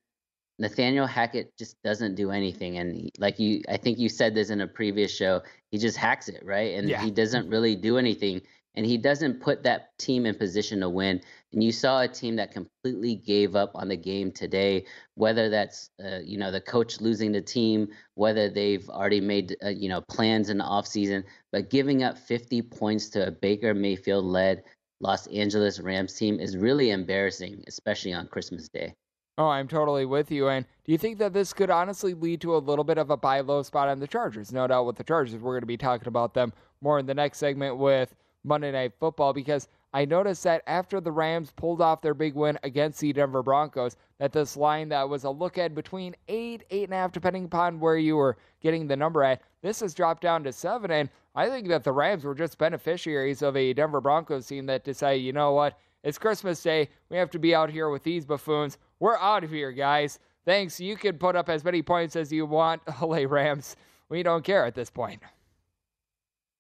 Nathaniel 0.60 1.08
Hackett 1.08 1.58
just 1.58 1.82
doesn't 1.84 2.16
do 2.16 2.30
anything. 2.30 2.78
And 2.78 2.96
he, 2.96 3.12
like 3.18 3.40
you, 3.40 3.64
I 3.68 3.78
think 3.78 3.98
you 3.98 4.10
said 4.10 4.36
this 4.36 4.52
in 4.52 4.62
a 4.62 4.68
previous 4.68 5.12
show, 5.12 5.42
he 5.72 5.80
just 5.80 5.98
hacks 5.98 6.30
it, 6.30 6.46
right? 6.46 6.76
And 6.76 6.88
yeah. 6.88 7.02
he 7.02 7.10
doesn't 7.10 7.50
really 7.50 7.76
do 7.76 7.98
anything 7.98 8.42
and 8.76 8.86
he 8.86 8.98
doesn't 8.98 9.42
put 9.42 9.64
that 9.64 9.98
team 9.98 10.26
in 10.26 10.36
position 10.36 10.80
to 10.80 10.90
win. 10.90 11.22
And 11.52 11.64
you 11.64 11.72
saw 11.72 12.02
a 12.02 12.08
team 12.08 12.38
that 12.38 12.52
completely 12.52 13.16
gave 13.16 13.56
up 13.56 13.72
on 13.76 13.90
the 13.90 13.98
game 13.98 14.32
today, 14.32 14.86
whether 15.16 15.50
that's 15.50 15.90
uh, 16.04 16.20
you 16.24 16.38
know 16.38 16.52
the 16.52 16.62
coach 16.62 17.02
losing 17.02 17.32
the 17.32 17.42
team, 17.42 17.90
whether 18.16 18.50
they've 18.50 18.88
already 18.90 19.22
made 19.22 19.56
uh, 19.64 19.70
you 19.70 19.90
know 19.90 20.02
plans 20.02 20.50
in 20.50 20.58
the 20.58 20.64
offseason, 20.64 21.24
but 21.52 21.70
giving 21.70 22.04
up 22.04 22.18
50 22.18 22.62
points 22.62 23.10
to 23.10 23.28
a 23.28 23.32
Baker 23.32 23.74
Mayfield 23.74 24.26
led 24.26 24.64
Los 25.02 25.28
Angeles 25.28 25.80
Rams 25.80 26.14
team 26.14 26.40
is 26.40 26.56
really 26.56 26.92
embarrassing, 26.92 27.64
especially 27.68 28.14
on 28.14 28.28
Christmas 28.28 28.70
Day. 28.70 28.94
Oh, 29.38 29.48
I'm 29.48 29.68
totally 29.68 30.06
with 30.06 30.30
you. 30.30 30.50
And 30.50 30.66
do 30.86 30.92
you 30.92 30.98
think 30.98 31.18
that 31.18 31.34
this 31.34 31.54
could 31.54 31.72
honestly 31.72 32.14
lead 32.14 32.42
to 32.42 32.56
a 32.56 32.60
little 32.60 32.84
bit 32.84 32.98
of 32.98 33.10
a 33.10 33.18
buy 33.18 33.40
low 33.40 33.64
spot 33.64 33.88
on 33.88 34.00
the 34.00 34.08
Chargers? 34.08 34.52
No 34.52 34.68
doubt 34.68 34.86
with 34.86 34.98
the 34.98 35.04
Chargers. 35.04 35.42
We're 35.42 35.54
going 35.54 35.62
to 35.62 35.68
be 35.68 35.78
talking 35.78 36.08
about 36.08 36.34
them 36.34 36.54
more 36.82 37.00
in 37.00 37.08
the 37.08 37.14
next 37.14 37.40
segment 37.40 37.78
with 37.78 38.14
Monday 38.44 38.72
Night 38.72 38.94
Football 39.00 39.34
because 39.34 39.68
I 39.94 40.06
noticed 40.06 40.44
that 40.44 40.64
after 40.68 41.02
the 41.02 41.12
Rams 41.12 41.52
pulled 41.52 41.82
off 41.82 42.02
their 42.02 42.14
big 42.14 42.34
win 42.34 42.58
against 42.64 43.02
the 43.02 43.12
Denver 43.12 43.44
Broncos, 43.44 43.98
that 44.20 44.32
this 44.32 44.56
line 44.56 44.90
that 44.90 45.10
was 45.10 45.26
a 45.26 45.30
look 45.30 45.58
at 45.58 45.76
between 45.76 46.16
eight, 46.30 46.64
eight 46.70 46.86
and 46.86 46.94
a 46.94 46.98
half, 46.98 47.12
depending 47.12 47.46
upon 47.46 47.80
where 47.80 47.98
you 47.98 48.16
were 48.16 48.38
getting 48.62 48.88
the 48.88 48.96
number 48.96 49.24
at, 49.24 49.42
this 49.62 49.82
has 49.82 49.94
dropped 49.94 50.22
down 50.22 50.44
to 50.46 50.54
seven. 50.54 50.92
And 50.92 51.10
I 51.36 51.50
think 51.50 51.68
that 51.68 51.84
the 51.84 51.92
Rams 51.92 52.24
were 52.24 52.36
just 52.36 52.58
beneficiaries 52.58 53.42
of 53.42 53.58
a 53.58 53.74
Denver 53.74 54.00
Broncos 54.00 54.48
team 54.48 54.66
that 54.68 54.86
decided, 54.86 55.24
you 55.24 55.34
know 55.34 55.52
what, 55.52 55.78
it's 56.04 56.18
Christmas 56.18 56.64
Day. 56.64 56.90
We 57.10 57.18
have 57.18 57.30
to 57.32 57.40
be 57.40 57.54
out 57.54 57.70
here 57.70 57.90
with 57.90 58.04
these 58.04 58.26
buffoons. 58.26 58.78
We're 59.00 59.18
out 59.18 59.44
of 59.44 59.52
here, 59.52 59.72
guys. 59.72 60.20
Thanks. 60.46 60.80
You 60.80 60.96
can 60.96 61.18
put 61.18 61.36
up 61.36 61.50
as 61.50 61.64
many 61.64 61.82
points 61.82 62.16
as 62.16 62.32
you 62.32 62.46
want, 62.46 62.82
LA 63.02 63.26
Rams. 63.28 63.76
We 64.10 64.24
don't 64.24 64.44
care 64.44 64.66
at 64.66 64.74
this 64.74 64.90
point. 64.90 65.22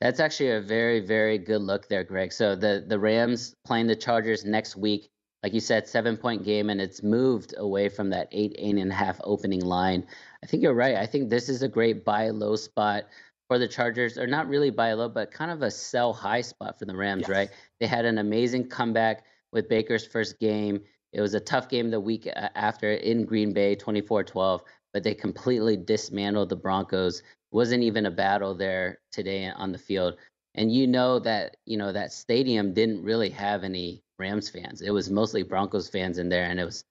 That's 0.01 0.19
actually 0.19 0.49
a 0.51 0.61
very, 0.61 0.99
very 0.99 1.37
good 1.37 1.61
look 1.61 1.87
there, 1.87 2.03
Greg. 2.03 2.33
So 2.33 2.55
the 2.55 2.83
the 2.85 2.97
Rams 2.97 3.55
playing 3.63 3.85
the 3.85 3.95
Chargers 3.95 4.43
next 4.43 4.75
week, 4.75 5.09
like 5.43 5.53
you 5.53 5.59
said, 5.59 5.87
seven 5.87 6.17
point 6.17 6.43
game, 6.43 6.71
and 6.71 6.81
it's 6.81 7.03
moved 7.03 7.53
away 7.57 7.87
from 7.87 8.09
that 8.09 8.27
eight, 8.31 8.55
eight 8.57 8.77
and 8.77 8.91
a 8.91 8.95
half 8.95 9.21
opening 9.23 9.61
line. 9.61 10.07
I 10.43 10.47
think 10.47 10.63
you're 10.63 10.73
right. 10.73 10.95
I 10.95 11.05
think 11.05 11.29
this 11.29 11.49
is 11.49 11.61
a 11.61 11.67
great 11.67 12.03
buy 12.03 12.31
low 12.31 12.55
spot 12.55 13.03
for 13.47 13.59
the 13.59 13.67
Chargers, 13.67 14.17
or 14.17 14.25
not 14.25 14.47
really 14.47 14.71
buy 14.71 14.93
low, 14.93 15.07
but 15.07 15.29
kind 15.29 15.51
of 15.51 15.61
a 15.61 15.69
sell 15.69 16.13
high 16.13 16.41
spot 16.41 16.79
for 16.79 16.85
the 16.85 16.95
Rams, 16.95 17.21
yes. 17.21 17.29
right? 17.29 17.49
They 17.79 17.85
had 17.85 18.05
an 18.05 18.17
amazing 18.17 18.69
comeback 18.69 19.25
with 19.51 19.69
Baker's 19.69 20.07
first 20.07 20.39
game. 20.39 20.81
It 21.13 21.21
was 21.21 21.35
a 21.35 21.39
tough 21.39 21.69
game 21.69 21.91
the 21.91 21.99
week 21.99 22.27
after 22.55 22.91
in 22.91 23.25
Green 23.25 23.53
Bay, 23.53 23.75
24 23.75 24.23
12, 24.23 24.63
but 24.93 25.03
they 25.03 25.13
completely 25.13 25.77
dismantled 25.77 26.49
the 26.49 26.55
Broncos 26.55 27.23
wasn't 27.51 27.83
even 27.83 28.05
a 28.05 28.11
battle 28.11 28.55
there 28.55 28.99
today 29.11 29.49
on 29.49 29.71
the 29.71 29.77
field. 29.77 30.15
And 30.55 30.73
you 30.73 30.87
know 30.87 31.19
that 31.19 31.57
you 31.65 31.77
know 31.77 31.91
that 31.91 32.11
stadium 32.11 32.73
didn't 32.73 33.03
really 33.03 33.29
have 33.29 33.63
any 33.63 34.01
Rams 34.19 34.49
fans. 34.49 34.81
It 34.81 34.91
was 34.91 35.09
mostly 35.09 35.43
Broncos 35.43 35.89
fans 35.89 36.17
in 36.17 36.29
there, 36.29 36.45
and 36.45 36.59
it 36.59 36.65
was 36.65 36.83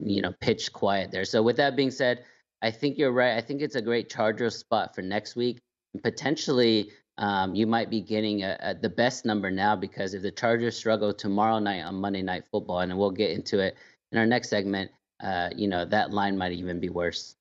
you 0.00 0.20
know 0.20 0.34
pitch 0.40 0.72
quiet 0.72 1.10
there. 1.10 1.24
So 1.24 1.42
with 1.42 1.56
that 1.56 1.76
being 1.76 1.92
said, 1.92 2.24
I 2.62 2.70
think 2.70 2.98
you're 2.98 3.12
right. 3.12 3.36
I 3.36 3.40
think 3.40 3.62
it's 3.62 3.76
a 3.76 3.82
great 3.82 4.08
Chargers 4.10 4.56
spot 4.56 4.94
for 4.94 5.02
next 5.02 5.36
week. 5.36 5.60
And 5.92 6.02
potentially, 6.02 6.90
um, 7.18 7.54
you 7.54 7.68
might 7.68 7.88
be 7.88 8.00
getting 8.00 8.42
a, 8.42 8.56
a, 8.60 8.74
the 8.74 8.88
best 8.88 9.24
number 9.24 9.50
now 9.50 9.76
because 9.76 10.14
if 10.14 10.22
the 10.22 10.32
Chargers 10.32 10.76
struggle 10.76 11.14
tomorrow 11.14 11.60
night 11.60 11.82
on 11.82 11.94
Monday 11.94 12.22
Night 12.22 12.44
Football, 12.50 12.80
and 12.80 12.98
we'll 12.98 13.12
get 13.12 13.30
into 13.30 13.60
it 13.60 13.76
in 14.10 14.18
our 14.18 14.26
next 14.26 14.48
segment, 14.48 14.90
uh, 15.22 15.50
you 15.54 15.68
know 15.68 15.84
that 15.84 16.10
line 16.12 16.36
might 16.36 16.52
even 16.52 16.80
be 16.80 16.88
worse. 16.88 17.36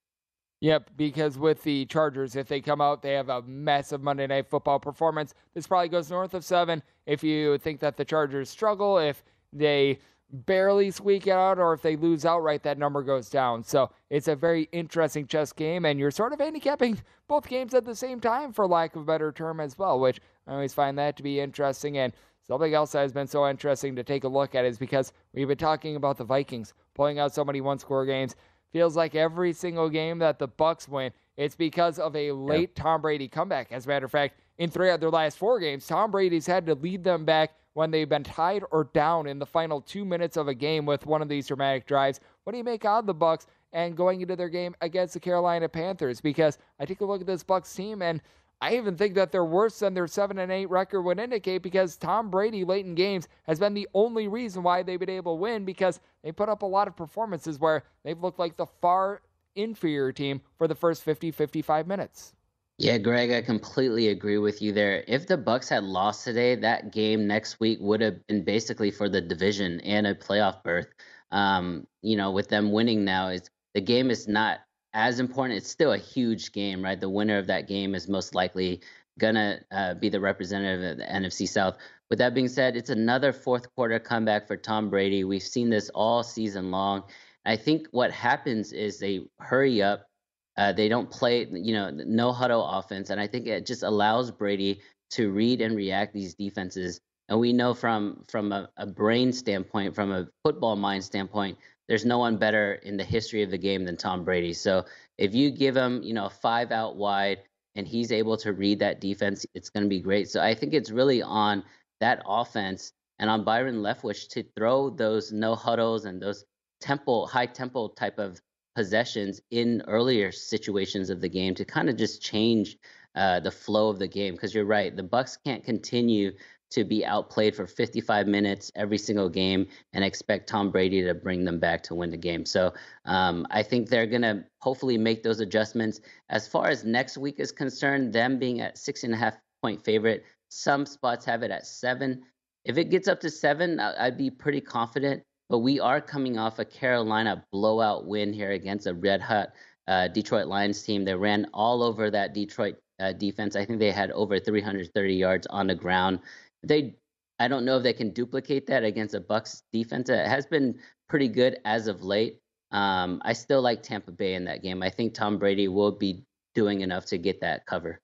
Yep, 0.63 0.91
because 0.95 1.37
with 1.37 1.61
the 1.63 1.85
Chargers, 1.87 2.37
if 2.37 2.47
they 2.47 2.61
come 2.61 2.79
out, 2.79 3.01
they 3.01 3.11
have 3.11 3.27
a 3.27 3.41
massive 3.41 4.01
Monday 4.01 4.25
Night 4.27 4.49
Football 4.49 4.79
performance. 4.79 5.33
This 5.53 5.67
probably 5.67 5.89
goes 5.89 6.09
north 6.09 6.33
of 6.33 6.45
seven. 6.45 6.81
If 7.05 7.21
you 7.21 7.57
think 7.57 7.81
that 7.81 7.97
the 7.97 8.05
Chargers 8.05 8.49
struggle, 8.49 8.97
if 8.97 9.25
they 9.51 9.99
barely 10.31 10.89
squeak 10.89 11.27
it 11.27 11.31
out, 11.31 11.59
or 11.59 11.73
if 11.73 11.81
they 11.81 11.97
lose 11.97 12.23
outright, 12.23 12.63
that 12.63 12.77
number 12.77 13.03
goes 13.03 13.29
down. 13.29 13.61
So 13.61 13.91
it's 14.09 14.29
a 14.29 14.37
very 14.37 14.69
interesting 14.71 15.27
chess 15.27 15.51
game, 15.51 15.83
and 15.83 15.99
you're 15.99 16.11
sort 16.11 16.31
of 16.31 16.39
handicapping 16.39 17.01
both 17.27 17.45
games 17.49 17.73
at 17.73 17.83
the 17.83 17.93
same 17.93 18.21
time, 18.21 18.53
for 18.53 18.65
lack 18.65 18.95
of 18.95 19.01
a 19.01 19.05
better 19.05 19.33
term, 19.33 19.59
as 19.59 19.77
well, 19.77 19.99
which 19.99 20.21
I 20.47 20.53
always 20.53 20.73
find 20.73 20.97
that 20.97 21.17
to 21.17 21.23
be 21.23 21.41
interesting. 21.41 21.97
And 21.97 22.13
something 22.47 22.73
else 22.73 22.93
that 22.93 22.99
has 22.99 23.11
been 23.11 23.27
so 23.27 23.49
interesting 23.49 23.97
to 23.97 24.03
take 24.03 24.23
a 24.23 24.29
look 24.29 24.55
at 24.55 24.63
is 24.63 24.77
because 24.77 25.11
we've 25.33 25.49
been 25.49 25.57
talking 25.57 25.97
about 25.97 26.17
the 26.17 26.23
Vikings 26.23 26.73
pulling 26.93 27.19
out 27.19 27.33
so 27.33 27.43
many 27.43 27.59
one 27.59 27.79
score 27.79 28.05
games. 28.05 28.37
Feels 28.73 28.97
like 28.97 29.13
every 29.13 29.53
single 29.53 29.87
game 29.87 30.19
that 30.19 30.39
the 30.39 30.47
Bucks 30.47 30.87
win, 30.87 31.11
it's 31.37 31.55
because 31.55 31.99
of 31.99 32.15
a 32.15 32.31
late. 32.31 32.75
Tom 32.75 33.01
Brady 33.01 33.27
comeback. 33.27 33.71
As 33.71 33.85
a 33.85 33.87
matter 33.87 34.05
of 34.05 34.11
fact, 34.11 34.39
in 34.57 34.69
three 34.69 34.89
of 34.89 34.99
their 34.99 35.11
last 35.11 35.37
four 35.37 35.59
games, 35.59 35.85
Tom 35.87 36.11
Brady's 36.11 36.47
had 36.47 36.65
to 36.65 36.75
lead 36.75 37.03
them 37.03 37.23
back 37.23 37.51
when 37.73 37.91
they've 37.91 38.09
been 38.09 38.23
tied 38.23 38.63
or 38.71 38.85
down 38.93 39.27
in 39.27 39.39
the 39.39 39.45
final 39.45 39.81
two 39.81 40.05
minutes 40.05 40.37
of 40.37 40.47
a 40.47 40.53
game 40.53 40.85
with 40.85 41.05
one 41.05 41.21
of 41.21 41.29
these 41.29 41.47
dramatic 41.47 41.85
drives. 41.85 42.19
What 42.43 42.51
do 42.51 42.57
you 42.57 42.63
make 42.63 42.85
out 42.85 42.99
of 42.99 43.05
the 43.05 43.13
Bucks 43.13 43.47
and 43.73 43.95
going 43.95 44.21
into 44.21 44.35
their 44.35 44.49
game 44.49 44.75
against 44.81 45.13
the 45.13 45.19
Carolina 45.19 45.69
Panthers? 45.69 46.21
Because 46.21 46.57
I 46.79 46.85
take 46.85 47.01
a 47.01 47.05
look 47.05 47.21
at 47.21 47.27
this 47.27 47.43
Bucks 47.43 47.73
team 47.73 48.01
and 48.01 48.21
I 48.63 48.77
even 48.77 48.95
think 48.95 49.15
that 49.15 49.33
they're 49.33 49.43
worse 49.43 49.79
than 49.79 49.93
their 49.93 50.07
seven 50.07 50.39
and 50.39 50.49
eight 50.49 50.69
record 50.69 51.01
would 51.01 51.19
indicate 51.19 51.63
because 51.63 51.97
Tom 51.97 52.29
Brady 52.29 52.63
late 52.63 52.85
in 52.85 52.95
games 52.95 53.27
has 53.45 53.59
been 53.59 53.73
the 53.73 53.89
only 53.93 54.29
reason 54.29 54.63
why 54.63 54.83
they've 54.83 54.97
been 54.97 55.09
able 55.09 55.35
to 55.35 55.41
win 55.41 55.65
because 55.65 55.99
they 56.23 56.31
put 56.31 56.47
up 56.47 56.61
a 56.61 56.65
lot 56.65 56.87
of 56.87 56.95
performances 56.95 57.59
where 57.59 57.83
they've 58.05 58.21
looked 58.21 58.39
like 58.39 58.55
the 58.55 58.67
far 58.79 59.21
inferior 59.57 60.13
team 60.13 60.39
for 60.57 60.69
the 60.69 60.75
first 60.75 61.03
50 61.03 61.29
55 61.29 61.87
minutes. 61.87 62.35
Yeah, 62.77 62.97
Greg, 62.99 63.33
I 63.33 63.41
completely 63.41 64.07
agree 64.07 64.37
with 64.37 64.61
you 64.61 64.71
there. 64.71 65.03
If 65.09 65.27
the 65.27 65.35
Bucks 65.35 65.67
had 65.67 65.83
lost 65.83 66.23
today, 66.23 66.55
that 66.55 66.93
game 66.93 67.27
next 67.27 67.59
week 67.59 67.79
would 67.81 67.99
have 67.99 68.25
been 68.27 68.45
basically 68.45 68.91
for 68.91 69.09
the 69.09 69.19
division 69.19 69.81
and 69.81 70.07
a 70.07 70.15
playoff 70.15 70.63
berth. 70.63 70.87
Um, 71.31 71.85
you 72.01 72.15
know, 72.15 72.31
with 72.31 72.47
them 72.47 72.71
winning 72.71 73.03
now, 73.03 73.27
is 73.27 73.41
the 73.73 73.81
game 73.81 74.09
is 74.09 74.25
not 74.25 74.61
as 74.93 75.19
important. 75.19 75.57
It's 75.57 75.69
still 75.69 75.93
a 75.93 75.97
huge 75.97 76.51
game, 76.51 76.83
right? 76.83 76.99
The 76.99 77.09
winner 77.09 77.37
of 77.37 77.47
that 77.47 77.67
game 77.67 77.95
is 77.95 78.07
most 78.07 78.35
likely 78.35 78.81
gonna 79.19 79.59
uh, 79.71 79.93
be 79.95 80.09
the 80.09 80.19
representative 80.19 80.91
of 80.91 80.97
the 80.97 81.03
NFC 81.03 81.47
South. 81.47 81.77
With 82.09 82.19
that 82.19 82.33
being 82.33 82.47
said, 82.47 82.75
it's 82.75 82.89
another 82.89 83.31
fourth 83.31 83.73
quarter 83.75 83.99
comeback 83.99 84.47
for 84.47 84.57
Tom 84.57 84.89
Brady. 84.89 85.23
We've 85.23 85.41
seen 85.41 85.69
this 85.69 85.89
all 85.89 86.23
season 86.23 86.71
long. 86.71 87.03
I 87.45 87.55
think 87.57 87.87
what 87.91 88.11
happens 88.11 88.71
is 88.71 88.99
they 88.99 89.25
hurry 89.39 89.81
up 89.81 90.07
uh, 90.55 90.71
they 90.71 90.87
don't 90.87 91.09
play, 91.09 91.47
you 91.51 91.73
know, 91.73 91.89
no 91.89 92.31
huddle 92.31 92.65
offense, 92.65 93.09
and 93.09 93.19
I 93.19 93.27
think 93.27 93.47
it 93.47 93.65
just 93.65 93.83
allows 93.83 94.29
Brady 94.31 94.81
to 95.11 95.31
read 95.31 95.61
and 95.61 95.75
react 95.75 96.13
these 96.13 96.35
defenses. 96.35 96.99
And 97.29 97.39
we 97.39 97.53
know 97.53 97.73
from 97.73 98.23
from 98.29 98.51
a, 98.51 98.69
a 98.77 98.85
brain 98.85 99.31
standpoint, 99.33 99.95
from 99.95 100.11
a 100.11 100.27
football 100.43 100.75
mind 100.75 101.03
standpoint, 101.03 101.57
there's 101.87 102.05
no 102.05 102.17
one 102.17 102.37
better 102.37 102.73
in 102.73 102.97
the 102.97 103.03
history 103.03 103.43
of 103.43 103.51
the 103.51 103.57
game 103.57 103.85
than 103.85 103.97
Tom 103.97 104.23
Brady. 104.23 104.53
So 104.53 104.85
if 105.17 105.33
you 105.33 105.51
give 105.51 105.75
him, 105.75 106.01
you 106.03 106.13
know, 106.13 106.29
five 106.29 106.71
out 106.71 106.95
wide, 106.95 107.39
and 107.75 107.87
he's 107.87 108.11
able 108.11 108.37
to 108.37 108.53
read 108.53 108.79
that 108.79 109.01
defense, 109.01 109.45
it's 109.53 109.69
going 109.69 109.83
to 109.83 109.89
be 109.89 109.99
great. 109.99 110.29
So 110.29 110.41
I 110.41 110.53
think 110.53 110.73
it's 110.73 110.91
really 110.91 111.21
on 111.21 111.63
that 111.99 112.21
offense 112.25 112.93
and 113.19 113.29
on 113.29 113.43
Byron 113.43 113.77
Leftwich 113.77 114.29
to 114.29 114.43
throw 114.55 114.89
those 114.89 115.31
no 115.31 115.55
huddles 115.55 116.05
and 116.05 116.21
those 116.21 116.45
tempo, 116.81 117.25
high 117.25 117.45
tempo 117.45 117.87
type 117.87 118.19
of 118.19 118.39
possessions 118.75 119.41
in 119.51 119.83
earlier 119.87 120.31
situations 120.31 121.09
of 121.09 121.21
the 121.21 121.29
game 121.29 121.55
to 121.55 121.65
kind 121.65 121.89
of 121.89 121.95
just 121.95 122.21
change 122.21 122.77
uh, 123.15 123.39
the 123.39 123.51
flow 123.51 123.89
of 123.89 123.99
the 123.99 124.07
game. 124.07 124.33
Because 124.33 124.53
you're 124.53 124.65
right, 124.65 124.95
the 124.95 125.03
Bucks 125.03 125.37
can't 125.37 125.63
continue 125.63 126.31
to 126.73 126.83
be 126.83 127.05
outplayed 127.05 127.55
for 127.55 127.67
55 127.67 128.27
minutes 128.27 128.71
every 128.75 128.97
single 128.97 129.29
game 129.29 129.67
and 129.93 130.03
expect 130.03 130.47
Tom 130.49 130.71
Brady 130.71 131.03
to 131.03 131.13
bring 131.13 131.45
them 131.45 131.59
back 131.59 131.83
to 131.83 131.95
win 131.95 132.09
the 132.09 132.17
game. 132.17 132.45
So 132.45 132.73
um, 133.05 133.45
I 133.51 133.61
think 133.61 133.89
they're 133.89 134.07
going 134.07 134.23
to 134.23 134.43
hopefully 134.59 134.97
make 134.97 135.21
those 135.21 135.39
adjustments. 135.39 136.01
As 136.29 136.47
far 136.47 136.67
as 136.67 136.83
next 136.83 137.17
week 137.17 137.39
is 137.39 137.51
concerned, 137.51 138.11
them 138.11 138.39
being 138.39 138.61
at 138.61 138.77
six 138.77 139.03
and 139.03 139.13
a 139.13 139.17
half 139.17 139.35
point 139.61 139.83
favorite, 139.83 140.23
some 140.49 140.85
spots 140.85 141.25
have 141.25 141.43
it 141.43 141.51
at 141.51 141.67
seven. 141.67 142.23
If 142.65 142.77
it 142.77 142.89
gets 142.89 143.07
up 143.07 143.19
to 143.21 143.29
seven, 143.29 143.79
I'd 143.79 144.17
be 144.17 144.29
pretty 144.29 144.61
confident. 144.61 145.21
But 145.49 145.59
we 145.59 145.79
are 145.79 146.01
coming 146.01 146.39
off 146.39 146.57
a 146.57 146.65
Carolina 146.65 147.45
blowout 147.51 148.07
win 148.07 148.33
here 148.33 148.51
against 148.51 148.87
a 148.87 148.93
red 148.93 149.21
hot 149.21 149.49
uh, 149.87 150.07
Detroit 150.07 150.47
Lions 150.47 150.81
team. 150.81 151.05
They 151.05 151.13
ran 151.13 151.45
all 151.53 151.83
over 151.83 152.09
that 152.09 152.33
Detroit 152.33 152.77
uh, 152.99 153.13
defense. 153.13 153.55
I 153.55 153.65
think 153.65 153.79
they 153.79 153.91
had 153.91 154.11
over 154.11 154.39
330 154.39 155.13
yards 155.13 155.47
on 155.47 155.67
the 155.67 155.75
ground. 155.75 156.19
They, 156.63 156.95
I 157.39 157.47
don't 157.47 157.65
know 157.65 157.77
if 157.77 157.83
they 157.83 157.93
can 157.93 158.11
duplicate 158.11 158.67
that 158.67 158.83
against 158.83 159.15
a 159.15 159.19
Bucks 159.19 159.63
defense. 159.71 160.09
It 160.09 160.27
has 160.27 160.45
been 160.45 160.79
pretty 161.09 161.27
good 161.27 161.59
as 161.65 161.87
of 161.87 162.03
late. 162.03 162.39
Um, 162.71 163.21
I 163.23 163.33
still 163.33 163.61
like 163.61 163.83
Tampa 163.83 164.11
Bay 164.11 164.33
in 164.33 164.45
that 164.45 164.63
game. 164.63 164.81
I 164.81 164.89
think 164.89 165.13
Tom 165.13 165.37
Brady 165.37 165.67
will 165.67 165.91
be 165.91 166.23
doing 166.55 166.81
enough 166.81 167.05
to 167.07 167.17
get 167.17 167.41
that 167.41 167.65
cover. 167.65 168.01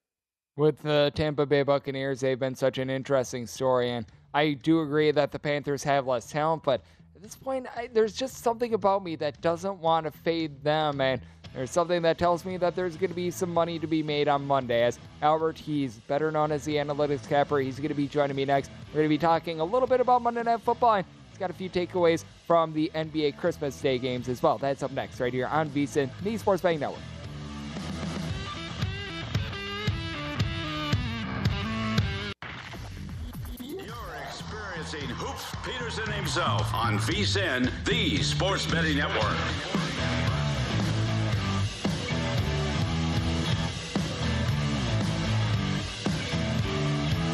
With 0.58 0.82
the 0.82 1.12
Tampa 1.16 1.46
Bay 1.46 1.64
Buccaneers, 1.64 2.20
they've 2.20 2.40
been 2.40 2.56
such 2.56 2.78
an 2.78 2.90
interesting 2.90 3.48
story, 3.48 3.92
and 3.92 4.06
I 4.34 4.54
do 4.54 4.82
agree 4.82 5.12
that 5.12 5.32
the 5.32 5.40
Panthers 5.40 5.84
have 5.84 6.06
less 6.06 6.30
talent, 6.30 6.64
but 6.64 6.84
at 7.16 7.22
this 7.22 7.36
point, 7.36 7.68
I, 7.76 7.90
there's 7.92 8.14
just 8.14 8.38
something 8.38 8.74
about 8.74 9.04
me 9.04 9.16
that 9.18 9.42
doesn't 9.42 9.80
want 9.80 10.06
to 10.06 10.12
fade 10.12 10.62
them, 10.64 11.02
and 11.02 11.22
there's 11.54 11.72
something 11.72 12.04
that 12.04 12.18
tells 12.18 12.46
me 12.46 12.58
that 12.58 12.76
there's 12.76 12.96
going 12.96 13.10
to 13.10 13.16
be 13.16 13.32
some 13.32 13.54
money 13.54 13.80
to 13.80 13.88
be 13.88 14.04
made 14.04 14.28
on 14.28 14.46
Monday. 14.46 14.84
As 14.84 15.00
Albert, 15.22 15.58
he's 15.58 15.96
better 16.08 16.32
known 16.32 16.52
as 16.52 16.64
the 16.64 16.76
analytics 16.76 17.28
capper, 17.28 17.60
he's 17.60 17.78
going 17.78 17.90
to 17.90 17.96
be 17.96 18.08
joining 18.08 18.36
me 18.36 18.46
next. 18.46 18.70
We're 18.90 19.00
going 19.00 19.06
to 19.06 19.10
be 19.10 19.18
talking 19.18 19.60
a 19.60 19.64
little 19.64 19.88
bit 19.88 20.00
about 20.00 20.22
Monday 20.22 20.44
Night 20.44 20.62
Football, 20.62 20.96
and 20.96 21.06
he's 21.30 21.40
got 21.40 21.50
a 21.50 21.54
few 21.54 21.70
takeaways 21.70 22.24
from 22.46 22.74
the 22.74 22.92
NBA 22.94 23.38
Christmas 23.38 23.80
Day 23.82 23.98
games 23.98 24.30
as 24.30 24.44
well. 24.44 24.58
That's 24.58 24.84
up 24.84 24.92
next, 24.92 25.20
right 25.20 25.34
here 25.34 25.48
on 25.48 25.70
VSIN, 25.70 26.10
the 26.24 26.38
Sports 26.38 26.62
Betting 26.62 26.80
Network. 26.80 27.02
You're 33.60 33.96
experiencing 34.24 35.10
Hoops 35.10 35.46
Peterson 35.66 36.12
himself 36.14 36.72
on 36.76 37.00
VSIN, 37.00 37.72
the 37.86 38.22
Sports 38.22 38.68
Betting 38.68 38.98
Network. 38.98 39.89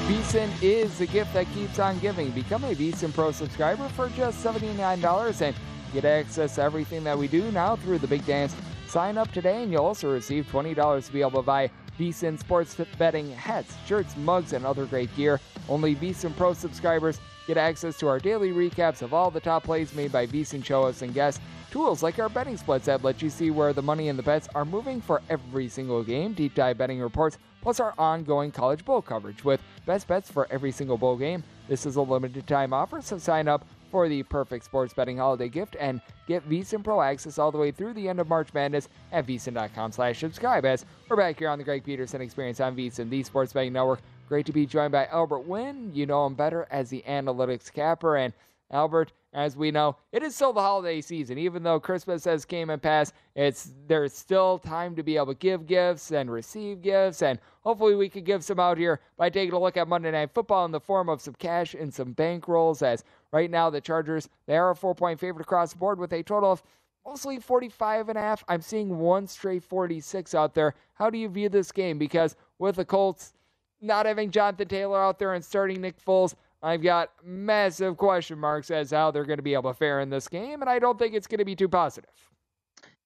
VSIN 0.06 0.52
is 0.62 1.00
the 1.00 1.08
gift 1.08 1.34
that 1.34 1.52
keeps 1.56 1.80
on 1.80 1.98
giving. 1.98 2.30
Become 2.30 2.64
a 2.66 2.76
VSIN 2.76 3.12
Pro 3.12 3.32
subscriber 3.32 3.90
for 3.90 4.08
just 4.10 4.46
$79 4.46 5.42
and 5.42 5.56
get 5.94 6.06
access 6.06 6.54
to 6.56 6.62
everything 6.62 7.04
that 7.04 7.18
we 7.18 7.28
do 7.28 7.52
now 7.52 7.76
through 7.76 7.98
the 7.98 8.06
big 8.06 8.24
dance. 8.24 8.56
Sign 8.88 9.18
up 9.18 9.32
today 9.32 9.64
and 9.64 9.72
you'll 9.72 9.84
also 9.84 10.14
receive 10.14 10.46
$20 10.52 11.08
to 11.08 11.12
be 11.12 11.22
able 11.22 11.32
to 11.32 11.42
buy 11.42 11.72
VSIN 12.00 12.38
sports 12.38 12.78
betting 13.00 13.32
hats, 13.32 13.74
shirts, 13.88 14.16
mugs, 14.18 14.54
and 14.54 14.64
other 14.64 14.86
great 14.86 15.14
gear. 15.16 15.40
Only 15.68 15.96
VSIN 15.96 16.38
Pro 16.38 16.54
subscribers 16.54 17.20
Get 17.48 17.58
access 17.58 17.98
to 18.00 18.08
our 18.08 18.20
daily 18.20 18.52
recaps 18.52 19.04
of 19.04 19.14
all 19.14 19.30
the 19.30 19.40
top 19.40 19.64
plays 19.64 19.94
made 19.94 20.12
by 20.12 20.26
VSIN 20.26 20.66
show 20.66 20.84
hosts 20.84 21.04
and 21.04 21.14
guests, 21.14 21.40
tools 21.76 22.02
like 22.02 22.20
our 22.20 22.30
betting 22.30 22.56
splits 22.56 22.86
that 22.86 23.04
let 23.04 23.22
you 23.22 23.30
see 23.30 23.52
where 23.52 23.74
the 23.74 23.82
money 23.82 24.08
and 24.08 24.18
the 24.18 24.24
bets 24.24 24.48
are 24.56 24.64
moving 24.64 25.02
for 25.02 25.22
every 25.30 25.68
single 25.68 26.02
game, 26.02 26.32
deep 26.32 26.56
dive 26.56 26.78
betting 26.78 27.02
reports, 27.02 27.38
plus 27.62 27.82
our 27.82 27.94
ongoing 27.98 28.50
college 28.50 28.86
bowl 28.86 29.02
coverage 29.02 29.44
with 29.44 29.60
best 29.86 30.08
bets 30.08 30.32
for 30.32 30.48
every 30.52 30.72
single 30.72 30.98
bowl 30.98 31.18
game. 31.18 31.44
This 31.68 31.86
is 31.86 31.98
a 31.98 32.02
limited 32.02 32.48
time 32.48 32.72
offer, 32.72 33.02
so 33.02 33.18
sign 33.18 33.50
up 33.50 33.68
for 33.92 34.08
the 34.08 34.24
perfect 34.24 34.64
sports 34.64 34.94
betting 34.94 35.18
holiday 35.18 35.50
gift 35.50 35.76
and 35.78 36.00
get 36.30 36.50
VSIN 36.50 36.82
Pro 36.82 37.02
access 37.02 37.38
all 37.38 37.52
the 37.52 37.58
way 37.58 37.72
through 37.72 37.92
the 37.92 38.08
end 38.08 38.22
of 38.22 38.30
March 38.30 38.54
Madness 38.54 38.88
at 39.12 39.28
VSIN.com 39.28 39.92
slash 39.92 40.18
subscribe 40.18 40.64
as 40.64 40.86
we're 41.10 41.18
back 41.18 41.38
here 41.38 41.50
on 41.50 41.58
the 41.58 41.66
Greg 41.66 41.84
Peterson 41.84 42.22
Experience 42.22 42.62
on 42.62 42.74
VSIN, 42.74 43.10
the 43.10 43.22
Sports 43.22 43.52
Betting 43.52 43.74
Network. 43.74 44.00
Great 44.30 44.46
to 44.46 44.54
be 44.54 44.66
joined 44.66 44.94
by 44.94 45.08
Albert 45.08 45.40
Wynn. 45.40 45.92
You 45.94 46.06
know 46.06 46.26
him 46.26 46.36
better 46.36 46.68
as 46.72 46.90
the 46.90 47.04
analytics 47.06 47.70
capper. 47.70 48.16
And 48.16 48.32
Albert, 48.72 49.12
as 49.36 49.58
we 49.58 49.70
know, 49.70 49.98
it 50.14 50.24
is 50.24 50.34
still 50.34 50.54
the 50.54 50.62
holiday 50.62 51.02
season. 51.02 51.38
Even 51.38 51.62
though 51.62 51.78
Christmas 51.78 52.24
has 52.24 52.46
came 52.46 52.70
and 52.70 52.82
passed, 52.82 53.14
it's 53.36 53.74
there's 53.86 54.14
still 54.14 54.58
time 54.58 54.96
to 54.96 55.04
be 55.04 55.18
able 55.18 55.28
to 55.28 55.36
give 55.36 55.68
gifts 55.68 56.12
and 56.12 56.32
receive 56.32 56.82
gifts. 56.82 57.22
And 57.22 57.38
hopefully 57.60 57.96
we 57.96 58.08
can 58.08 58.24
give 58.24 58.46
some 58.46 58.62
out 58.62 58.78
here 58.78 59.02
by 59.18 59.30
taking 59.30 59.54
a 59.54 59.60
look 59.60 59.76
at 59.76 59.90
Monday 59.90 60.10
Night 60.10 60.32
Football 60.34 60.64
in 60.64 60.72
the 60.72 60.80
form 60.80 61.10
of 61.10 61.20
some 61.20 61.34
cash 61.34 61.74
and 61.74 61.94
some 61.94 62.16
bankrolls. 62.16 62.82
As 62.82 63.04
right 63.34 63.52
now 63.52 63.70
the 63.70 63.82
Chargers, 63.82 64.30
they 64.48 64.56
are 64.56 64.70
a 64.70 64.76
four-point 64.76 65.20
favorite 65.20 65.44
across 65.44 65.74
the 65.74 65.80
board 65.80 66.00
with 66.00 66.14
a 66.14 66.24
total 66.24 66.54
of 66.54 66.64
mostly 67.06 67.38
45 67.38 68.08
and 68.08 68.18
a 68.18 68.22
half. 68.22 68.42
I'm 68.48 68.62
seeing 68.62 68.98
one 68.98 69.28
straight 69.28 69.64
46 69.64 70.34
out 70.34 70.54
there. 70.54 70.76
How 70.94 71.10
do 71.10 71.18
you 71.18 71.28
view 71.28 71.50
this 71.50 71.74
game? 71.74 71.98
Because 71.98 72.38
with 72.58 72.78
the 72.78 72.86
Colts, 72.86 73.34
not 73.82 74.06
having 74.06 74.32
Jonathan 74.32 74.70
Taylor 74.70 75.04
out 75.04 75.20
there 75.20 75.34
and 75.34 75.44
starting 75.44 75.82
Nick 75.82 76.02
Foles, 76.02 76.36
I've 76.62 76.82
got 76.82 77.12
massive 77.24 77.98
question 77.98 78.40
marks 78.40 78.72
as 78.72 78.92
how 78.92 79.12
they're 79.12 79.26
going 79.26 79.38
to 79.38 79.44
be 79.44 79.54
able 79.54 79.72
to 79.72 79.78
fare 79.78 80.00
in 80.00 80.10
this 80.10 80.28
game, 80.28 80.62
and 80.62 80.70
I 80.70 80.80
don't 80.80 80.98
think 80.98 81.14
it's 81.14 81.28
going 81.28 81.40
to 81.40 81.46
be 81.46 81.56
too 81.56 81.70
positive. 81.70 82.10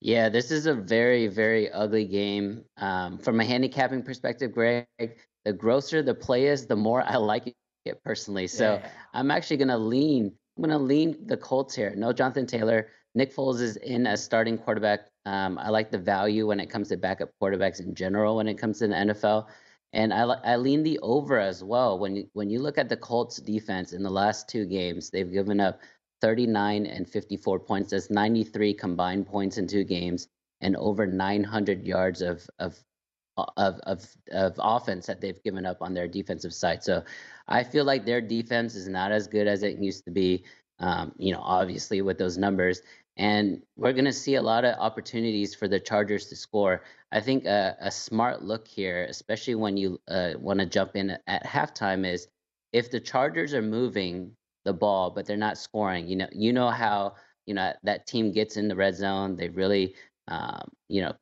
Yeah, 0.02 0.30
this 0.30 0.50
is 0.50 0.66
a 0.66 0.74
very, 0.74 1.28
very 1.28 1.70
ugly 1.72 2.06
game. 2.06 2.64
Um, 2.78 3.18
from 3.18 3.40
a 3.42 3.46
handicapping 3.46 4.04
perspective, 4.04 4.54
Greg, 4.54 4.88
the 5.44 5.52
grosser 5.52 6.02
the 6.02 6.14
play 6.14 6.46
is, 6.46 6.68
the 6.68 6.76
more 6.76 7.04
I 7.06 7.18
like 7.18 7.54
it 7.84 8.04
personally. 8.04 8.48
So 8.48 8.76
yeah. 8.76 8.90
I'm 9.14 9.30
actually 9.30 9.58
going 9.58 9.68
to 9.70 9.78
lean 9.78 10.32
I'm 10.60 10.70
gonna 10.70 10.84
lean 10.84 11.16
the 11.26 11.38
Colts 11.38 11.74
here. 11.74 11.94
No 11.96 12.12
Jonathan 12.12 12.46
Taylor. 12.46 12.90
Nick 13.16 13.34
Foles 13.34 13.62
is 13.62 13.78
in 13.78 14.06
as 14.06 14.22
starting 14.22 14.58
quarterback. 14.58 15.08
Um, 15.26 15.58
I 15.58 15.70
like 15.70 15.90
the 15.90 15.98
value 15.98 16.48
when 16.48 16.60
it 16.60 16.70
comes 16.70 16.90
to 16.90 16.98
backup 16.98 17.30
quarterbacks 17.42 17.80
in 17.80 17.96
general. 17.96 18.36
When 18.36 18.48
it 18.48 18.56
comes 18.56 18.80
to 18.80 18.88
the 18.88 18.94
NFL, 18.94 19.48
and 19.94 20.14
I 20.14 20.24
I 20.24 20.56
lean 20.58 20.84
the 20.84 21.00
over 21.00 21.40
as 21.40 21.64
well. 21.64 21.98
When 22.00 22.16
you, 22.16 22.30
when 22.34 22.50
you 22.50 22.60
look 22.60 22.78
at 22.78 22.90
the 22.90 22.98
Colts 22.98 23.38
defense 23.38 23.94
in 23.94 24.04
the 24.04 24.10
last 24.10 24.48
two 24.50 24.66
games, 24.66 25.10
they've 25.10 25.32
given 25.32 25.60
up 25.60 25.80
39 26.22 26.86
and 26.86 27.08
54 27.08 27.60
points. 27.60 27.92
That's 27.92 28.10
93 28.10 28.74
combined 28.74 29.28
points 29.28 29.58
in 29.58 29.68
two 29.68 29.84
games, 29.84 30.28
and 30.62 30.76
over 30.76 31.08
900 31.08 31.88
yards 31.88 32.22
of 32.22 32.48
of 32.60 32.78
of 33.58 33.80
of 33.84 34.06
of 34.32 34.54
offense 34.60 35.08
that 35.08 35.22
they've 35.22 35.42
given 35.44 35.66
up 35.66 35.82
on 35.82 35.94
their 35.94 36.08
defensive 36.08 36.54
side. 36.54 36.84
So 36.84 37.04
I 37.48 37.64
feel 37.64 37.86
like 37.86 38.06
their 38.06 38.22
defense 38.22 38.76
is 38.76 38.88
not 38.88 39.12
as 39.12 39.28
good 39.28 39.48
as 39.48 39.64
it 39.64 39.80
used 39.80 40.06
to 40.06 40.12
be. 40.12 40.46
Um, 40.82 41.14
you 41.18 41.34
know, 41.34 41.42
obviously 41.42 42.02
with 42.02 42.18
those 42.18 42.38
numbers, 42.38 42.82
and 43.20 43.62
we're 43.76 43.94
going 43.94 44.06
to 44.06 44.14
see 44.14 44.36
a 44.36 44.42
lot 44.42 44.66
of 44.66 44.80
opportunities 44.80 45.54
for 45.54 45.68
the 45.68 45.80
Chargers 45.80 46.26
to 46.28 46.36
score. 46.36 46.82
I 47.12 47.22
think 47.22 47.46
a, 47.46 47.76
a 47.80 47.92
smart 47.92 48.42
look 48.42 48.68
here, 48.68 49.06
especially 49.08 49.56
when 49.56 49.78
you 49.78 50.02
uh, 50.08 50.32
want 50.40 50.60
to 50.60 50.66
jump 50.66 50.96
in 50.96 51.18
at 51.28 51.46
halftime, 51.46 52.12
is 52.12 52.28
if 52.74 52.90
the 52.90 53.00
Chargers 53.00 53.54
are 53.54 53.62
moving 53.62 54.36
the 54.66 54.74
ball 54.74 55.10
but 55.10 55.26
they're 55.26 55.38
not 55.38 55.58
scoring. 55.58 56.08
You 56.08 56.18
know, 56.18 56.28
you 56.32 56.54
know 56.54 56.70
how 56.70 57.16
you 57.46 57.54
know 57.54 57.74
that 57.84 58.08
team 58.08 58.32
gets 58.32 58.58
in 58.58 58.68
the 58.68 58.76
red 58.76 58.96
zone. 58.96 59.36
They 59.36 59.50
really, 59.50 59.96
um, 60.28 60.70
you 60.88 61.02
know, 61.02 61.14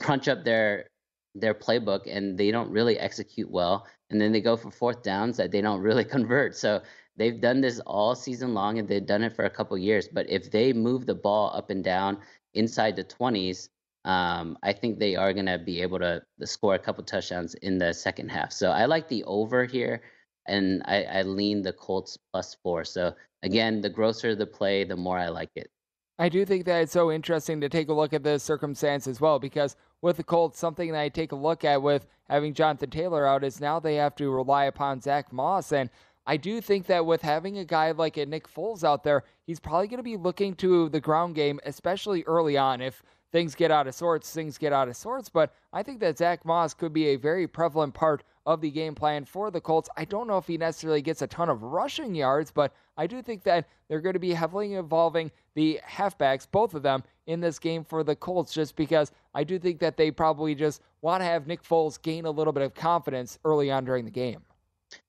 crunch 0.00 0.28
up 0.28 0.44
their 0.44 0.86
their 1.34 1.54
playbook 1.54 2.02
and 2.06 2.38
they 2.38 2.50
don't 2.50 2.70
really 2.70 2.98
execute 2.98 3.50
well. 3.50 3.86
And 4.10 4.20
then 4.20 4.30
they 4.32 4.40
go 4.40 4.56
for 4.56 4.70
fourth 4.70 5.02
downs 5.02 5.36
that 5.36 5.50
they 5.50 5.60
don't 5.60 5.80
really 5.80 6.04
convert. 6.16 6.56
So 6.56 6.80
they've 7.16 7.40
done 7.40 7.60
this 7.60 7.80
all 7.80 8.14
season 8.14 8.54
long 8.54 8.78
and 8.78 8.88
they've 8.88 9.06
done 9.06 9.22
it 9.22 9.34
for 9.34 9.44
a 9.44 9.50
couple 9.50 9.76
years. 9.78 10.08
But 10.08 10.28
if 10.28 10.50
they 10.50 10.72
move 10.72 11.06
the 11.06 11.14
ball 11.14 11.50
up 11.54 11.70
and 11.70 11.82
down 11.82 12.18
inside 12.54 12.96
the 12.96 13.04
20s, 13.04 13.68
um, 14.04 14.58
I 14.62 14.72
think 14.72 14.98
they 14.98 15.16
are 15.16 15.32
going 15.32 15.46
to 15.46 15.58
be 15.58 15.80
able 15.80 15.98
to, 16.00 16.22
score 16.44 16.74
a 16.74 16.78
couple 16.78 17.02
touchdowns 17.04 17.54
in 17.54 17.78
the 17.78 17.94
second 17.94 18.30
half. 18.30 18.52
So 18.52 18.70
I 18.70 18.84
like 18.84 19.08
the 19.08 19.24
over 19.24 19.64
here 19.64 20.02
and 20.46 20.82
I, 20.84 21.04
I 21.04 21.22
lean 21.22 21.62
the 21.62 21.72
Colts 21.72 22.18
plus 22.32 22.54
four. 22.62 22.84
So 22.84 23.14
again, 23.42 23.80
the 23.80 23.88
grosser 23.88 24.34
the 24.34 24.46
play, 24.46 24.84
the 24.84 24.96
more 24.96 25.18
I 25.18 25.28
like 25.28 25.50
it. 25.54 25.70
I 26.18 26.28
do 26.28 26.44
think 26.44 26.64
that 26.66 26.82
it's 26.82 26.92
so 26.92 27.10
interesting 27.10 27.60
to 27.60 27.68
take 27.68 27.88
a 27.88 27.92
look 27.92 28.12
at 28.12 28.22
the 28.22 28.38
circumstance 28.38 29.06
as 29.06 29.20
well 29.20 29.38
because 29.38 29.74
with 30.00 30.16
the 30.18 30.22
Colts, 30.22 30.58
something 30.58 30.92
that 30.92 31.00
I 31.00 31.08
take 31.08 31.32
a 31.32 31.36
look 31.36 31.64
at 31.64 31.82
with 31.82 32.06
having 32.28 32.54
Jonathan 32.54 32.90
Taylor 32.90 33.26
out 33.26 33.42
is 33.42 33.60
now 33.60 33.80
they 33.80 33.96
have 33.96 34.14
to 34.16 34.30
rely 34.30 34.64
upon 34.66 35.00
Zach 35.00 35.32
Moss. 35.32 35.72
And 35.72 35.90
I 36.26 36.36
do 36.38 36.60
think 36.60 36.86
that 36.86 37.04
with 37.04 37.22
having 37.22 37.58
a 37.58 37.64
guy 37.64 37.90
like 37.90 38.16
a 38.16 38.24
Nick 38.24 38.48
Foles 38.48 38.82
out 38.82 39.04
there, 39.04 39.24
he's 39.46 39.60
probably 39.60 39.88
going 39.88 39.98
to 39.98 40.02
be 40.02 40.16
looking 40.16 40.54
to 40.56 40.88
the 40.88 41.00
ground 41.00 41.34
game, 41.34 41.60
especially 41.64 42.22
early 42.24 42.56
on. 42.56 42.80
If 42.80 43.02
things 43.30 43.54
get 43.54 43.70
out 43.70 43.86
of 43.86 43.94
sorts, 43.94 44.32
things 44.32 44.56
get 44.56 44.72
out 44.72 44.88
of 44.88 44.96
sorts. 44.96 45.28
But 45.28 45.52
I 45.72 45.82
think 45.82 46.00
that 46.00 46.16
Zach 46.16 46.44
Moss 46.44 46.72
could 46.72 46.92
be 46.92 47.08
a 47.08 47.16
very 47.16 47.46
prevalent 47.46 47.92
part 47.92 48.22
of 48.46 48.60
the 48.60 48.70
game 48.70 48.94
plan 48.94 49.24
for 49.24 49.50
the 49.50 49.60
Colts. 49.60 49.88
I 49.96 50.04
don't 50.04 50.28
know 50.28 50.38
if 50.38 50.46
he 50.46 50.56
necessarily 50.56 51.02
gets 51.02 51.20
a 51.20 51.26
ton 51.26 51.48
of 51.48 51.62
rushing 51.62 52.14
yards, 52.14 52.50
but 52.50 52.72
I 52.96 53.06
do 53.06 53.22
think 53.22 53.42
that 53.42 53.68
they're 53.88 54.00
going 54.00 54.12
to 54.14 54.18
be 54.18 54.32
heavily 54.32 54.74
involving 54.74 55.30
the 55.54 55.80
halfbacks, 55.86 56.46
both 56.50 56.74
of 56.74 56.82
them, 56.82 57.02
in 57.26 57.40
this 57.40 57.58
game 57.58 57.84
for 57.84 58.04
the 58.04 58.14
Colts, 58.14 58.52
just 58.52 58.76
because 58.76 59.10
I 59.34 59.44
do 59.44 59.58
think 59.58 59.80
that 59.80 59.96
they 59.96 60.10
probably 60.10 60.54
just 60.54 60.80
want 61.02 61.20
to 61.20 61.26
have 61.26 61.46
Nick 61.46 61.62
Foles 61.62 62.00
gain 62.00 62.26
a 62.26 62.30
little 62.30 62.52
bit 62.52 62.62
of 62.62 62.74
confidence 62.74 63.38
early 63.44 63.70
on 63.70 63.84
during 63.84 64.04
the 64.04 64.10
game. 64.10 64.42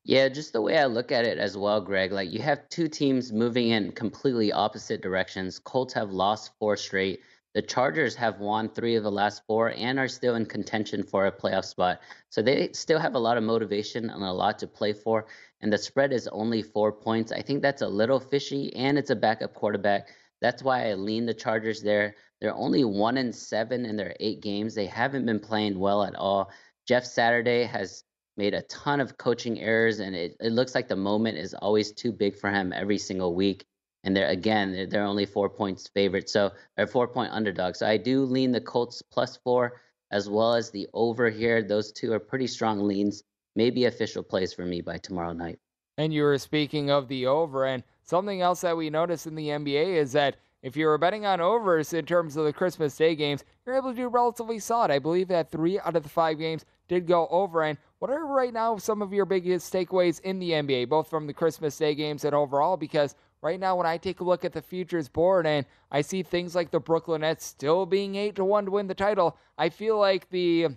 Yeah, 0.04 0.30
just 0.30 0.54
the 0.54 0.62
way 0.62 0.78
I 0.78 0.86
look 0.86 1.12
at 1.12 1.26
it 1.26 1.38
as 1.38 1.58
well, 1.58 1.82
Greg. 1.82 2.12
Like 2.12 2.32
you 2.32 2.40
have 2.42 2.70
two 2.70 2.88
teams 2.88 3.32
moving 3.32 3.70
in 3.70 3.92
completely 3.92 4.52
opposite 4.52 5.02
directions. 5.02 5.60
Colts 5.60 5.94
have 5.94 6.12
lost 6.12 6.52
four 6.60 6.78
straight. 6.78 7.22
The 7.56 7.62
Chargers 7.62 8.16
have 8.16 8.40
won 8.40 8.68
three 8.68 8.96
of 8.96 9.04
the 9.04 9.12
last 9.12 9.42
four 9.48 9.70
and 9.70 9.98
are 9.98 10.10
still 10.10 10.36
in 10.36 10.46
contention 10.46 11.04
for 11.04 11.26
a 11.26 11.32
playoff 11.32 11.64
spot. 11.64 12.02
So 12.30 12.42
they 12.42 12.70
still 12.74 13.00
have 13.00 13.16
a 13.16 13.20
lot 13.20 13.38
of 13.38 13.44
motivation 13.44 14.10
and 14.10 14.24
a 14.24 14.32
lot 14.32 14.60
to 14.60 14.68
play 14.68 14.92
for. 14.92 15.28
And 15.62 15.72
the 15.72 15.78
spread 15.78 16.12
is 16.12 16.28
only 16.28 16.62
four 16.62 16.92
points. 16.92 17.32
I 17.32 17.42
think 17.42 17.62
that's 17.62 17.82
a 17.82 17.88
little 17.88 18.20
fishy, 18.20 18.76
and 18.76 18.98
it's 18.98 19.10
a 19.10 19.16
backup 19.16 19.54
quarterback. 19.54 20.10
That's 20.42 20.64
why 20.64 20.90
I 20.90 20.96
lean 20.96 21.26
the 21.26 21.34
Chargers 21.34 21.82
there. 21.82 22.16
They're 22.42 22.54
only 22.54 22.84
one 22.84 23.16
and 23.18 23.34
seven 23.34 23.86
in 23.86 23.96
their 23.96 24.16
eight 24.20 24.42
games. 24.42 24.76
They 24.76 24.86
haven't 24.86 25.26
been 25.26 25.40
playing 25.40 25.80
well 25.80 26.04
at 26.04 26.16
all. 26.16 26.52
Jeff 26.86 27.06
Saturday 27.06 27.64
has 27.64 28.04
made 28.38 28.54
a 28.54 28.62
ton 28.64 29.00
of 29.00 29.18
coaching 29.18 29.60
errors, 29.60 30.00
and 30.00 30.16
it, 30.16 30.36
it 30.40 30.52
looks 30.52 30.76
like 30.76 30.88
the 30.88 30.96
moment 30.96 31.38
is 31.38 31.54
always 31.54 31.92
too 31.92 32.12
big 32.12 32.36
for 32.36 32.50
him 32.50 32.74
every 32.74 32.98
single 32.98 33.36
week 33.36 33.66
and 34.06 34.16
they're 34.16 34.30
again 34.30 34.72
they're, 34.72 34.86
they're 34.86 35.04
only 35.04 35.26
four 35.26 35.50
points 35.50 35.90
favorite, 35.90 36.30
so 36.30 36.52
they're 36.78 36.88
four 36.88 37.08
point 37.08 37.34
underdog. 37.34 37.76
So 37.76 37.88
I 37.88 37.98
do 37.98 38.24
lean 38.24 38.52
the 38.52 38.62
Colts 38.62 39.02
plus 39.02 39.38
four 39.38 39.82
as 40.12 40.30
well 40.30 40.54
as 40.54 40.72
the 40.72 40.88
over 40.94 41.30
here. 41.30 41.62
Those 41.62 41.92
two 41.92 42.14
are 42.14 42.20
pretty 42.20 42.48
strong 42.48 42.88
leans. 42.88 43.24
Maybe 43.56 43.86
official 43.86 44.24
plays 44.24 44.54
for 44.54 44.66
me 44.66 44.82
by 44.82 44.98
tomorrow 44.98 45.34
night. 45.34 45.60
And 45.98 46.14
you 46.14 46.24
were 46.24 46.38
speaking 46.38 46.92
of 46.92 47.08
the 47.08 47.26
over, 47.26 47.66
and 47.66 47.84
something 48.04 48.42
else 48.42 48.62
that 48.62 48.78
we 48.78 48.90
noticed 48.90 49.28
in 49.28 49.36
the 49.36 49.48
NBA 49.48 49.96
is 49.96 50.12
that 50.12 50.36
if 50.62 50.76
you 50.76 50.88
were 50.88 50.98
betting 50.98 51.26
on 51.26 51.42
overs 51.42 51.94
in 51.94 52.06
terms 52.06 52.36
of 52.38 52.46
the 52.46 52.54
Christmas 52.54 52.96
Day 52.98 53.16
games, 53.16 53.44
you're 53.66 53.76
able 53.76 53.92
to 53.92 53.96
do 53.96 54.08
relatively 54.08 54.60
solid. 54.60 54.92
I 54.92 55.00
believe 55.00 55.28
that 55.30 55.52
three 55.52 55.80
out 55.80 55.96
of 55.96 56.04
the 56.04 56.10
five 56.10 56.38
games 56.38 56.66
did 56.88 57.08
go 57.08 57.28
over. 57.30 57.64
And 57.64 57.78
what 58.00 58.12
are 58.12 58.26
right 58.26 58.54
now 58.54 58.78
some 58.78 59.02
of 59.02 59.14
your 59.14 59.26
biggest 59.26 59.74
takeaways 59.74 60.22
in 60.22 60.40
the 60.40 60.52
NBA, 60.52 60.90
both 60.90 61.10
from 61.10 61.28
the 61.28 61.34
Christmas 61.34 61.78
Day 61.78 61.96
games 61.96 62.26
and 62.26 62.36
overall? 62.36 62.78
Because 62.78 63.16
right 63.42 63.60
now, 63.60 63.76
when 63.76 63.86
I 63.86 63.98
take 63.98 64.20
a 64.20 64.24
look 64.24 64.46
at 64.46 64.54
the 64.54 64.62
futures 64.62 65.08
board 65.08 65.48
and 65.48 65.66
I 65.92 66.02
see 66.02 66.24
things 66.24 66.56
like 66.56 66.72
the 66.72 66.80
Brooklyn 66.80 67.22
Nets 67.22 67.46
still 67.46 67.86
being 67.86 68.16
8 68.16 68.36
to 68.36 68.46
1 68.46 68.66
to 68.66 68.72
win 68.72 68.88
the 68.88 68.94
title, 68.94 69.38
I 69.58 69.70
feel 69.70 69.98
like 69.98 70.30
the 70.30 70.68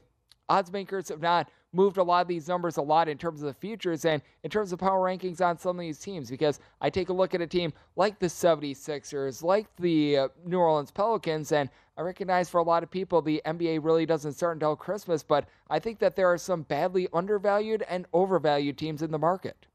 odds 0.49 0.73
makers 0.73 1.09
have 1.09 1.21
not 1.21 1.51
moved 1.73 1.99
a 1.99 2.03
lot 2.03 2.23
of 2.23 2.29
these 2.29 2.49
numbers 2.49 2.79
a 2.79 2.83
lot 2.83 3.09
in 3.09 3.19
terms 3.19 3.43
of 3.43 3.47
the 3.47 3.55
futures 3.55 4.05
and 4.05 4.23
in 4.43 4.51
terms 4.51 4.73
of 4.73 4.79
power 4.79 5.05
rankings 5.05 5.41
on 5.41 5.59
some 5.59 5.77
of 5.77 5.81
these 5.81 5.99
teams 5.99 6.31
because 6.31 6.61
I 6.81 6.89
take 6.89 7.11
a 7.11 7.13
look 7.13 7.35
at 7.35 7.43
a 7.43 7.47
team 7.47 7.73
like 7.97 8.19
the 8.19 8.27
76ers, 8.27 9.43
like 9.43 9.67
the 9.77 10.17
uh, 10.17 10.29
New 10.47 10.59
Orleans 10.59 10.91
Pelicans, 10.91 11.53
and 11.53 11.69
I 11.99 12.03
recognize 12.03 12.49
for 12.49 12.59
a 12.59 12.63
lot 12.63 12.85
of 12.85 12.91
people 12.93 13.21
the 13.21 13.43
NBA 13.45 13.81
really 13.83 14.07
doesn't 14.07 14.35
start 14.35 14.57
until 14.57 14.77
Christmas, 14.77 15.25
but 15.25 15.49
I 15.69 15.81
think 15.81 15.99
that 15.99 16.15
there 16.15 16.29
are 16.33 16.39
some 16.39 16.63
badly 16.63 17.09
undervalued 17.13 17.85
and 17.89 18.07
overvalued 18.13 18.79
teams 18.79 19.03
in 19.03 19.11
the 19.11 19.19
market. 19.19 19.67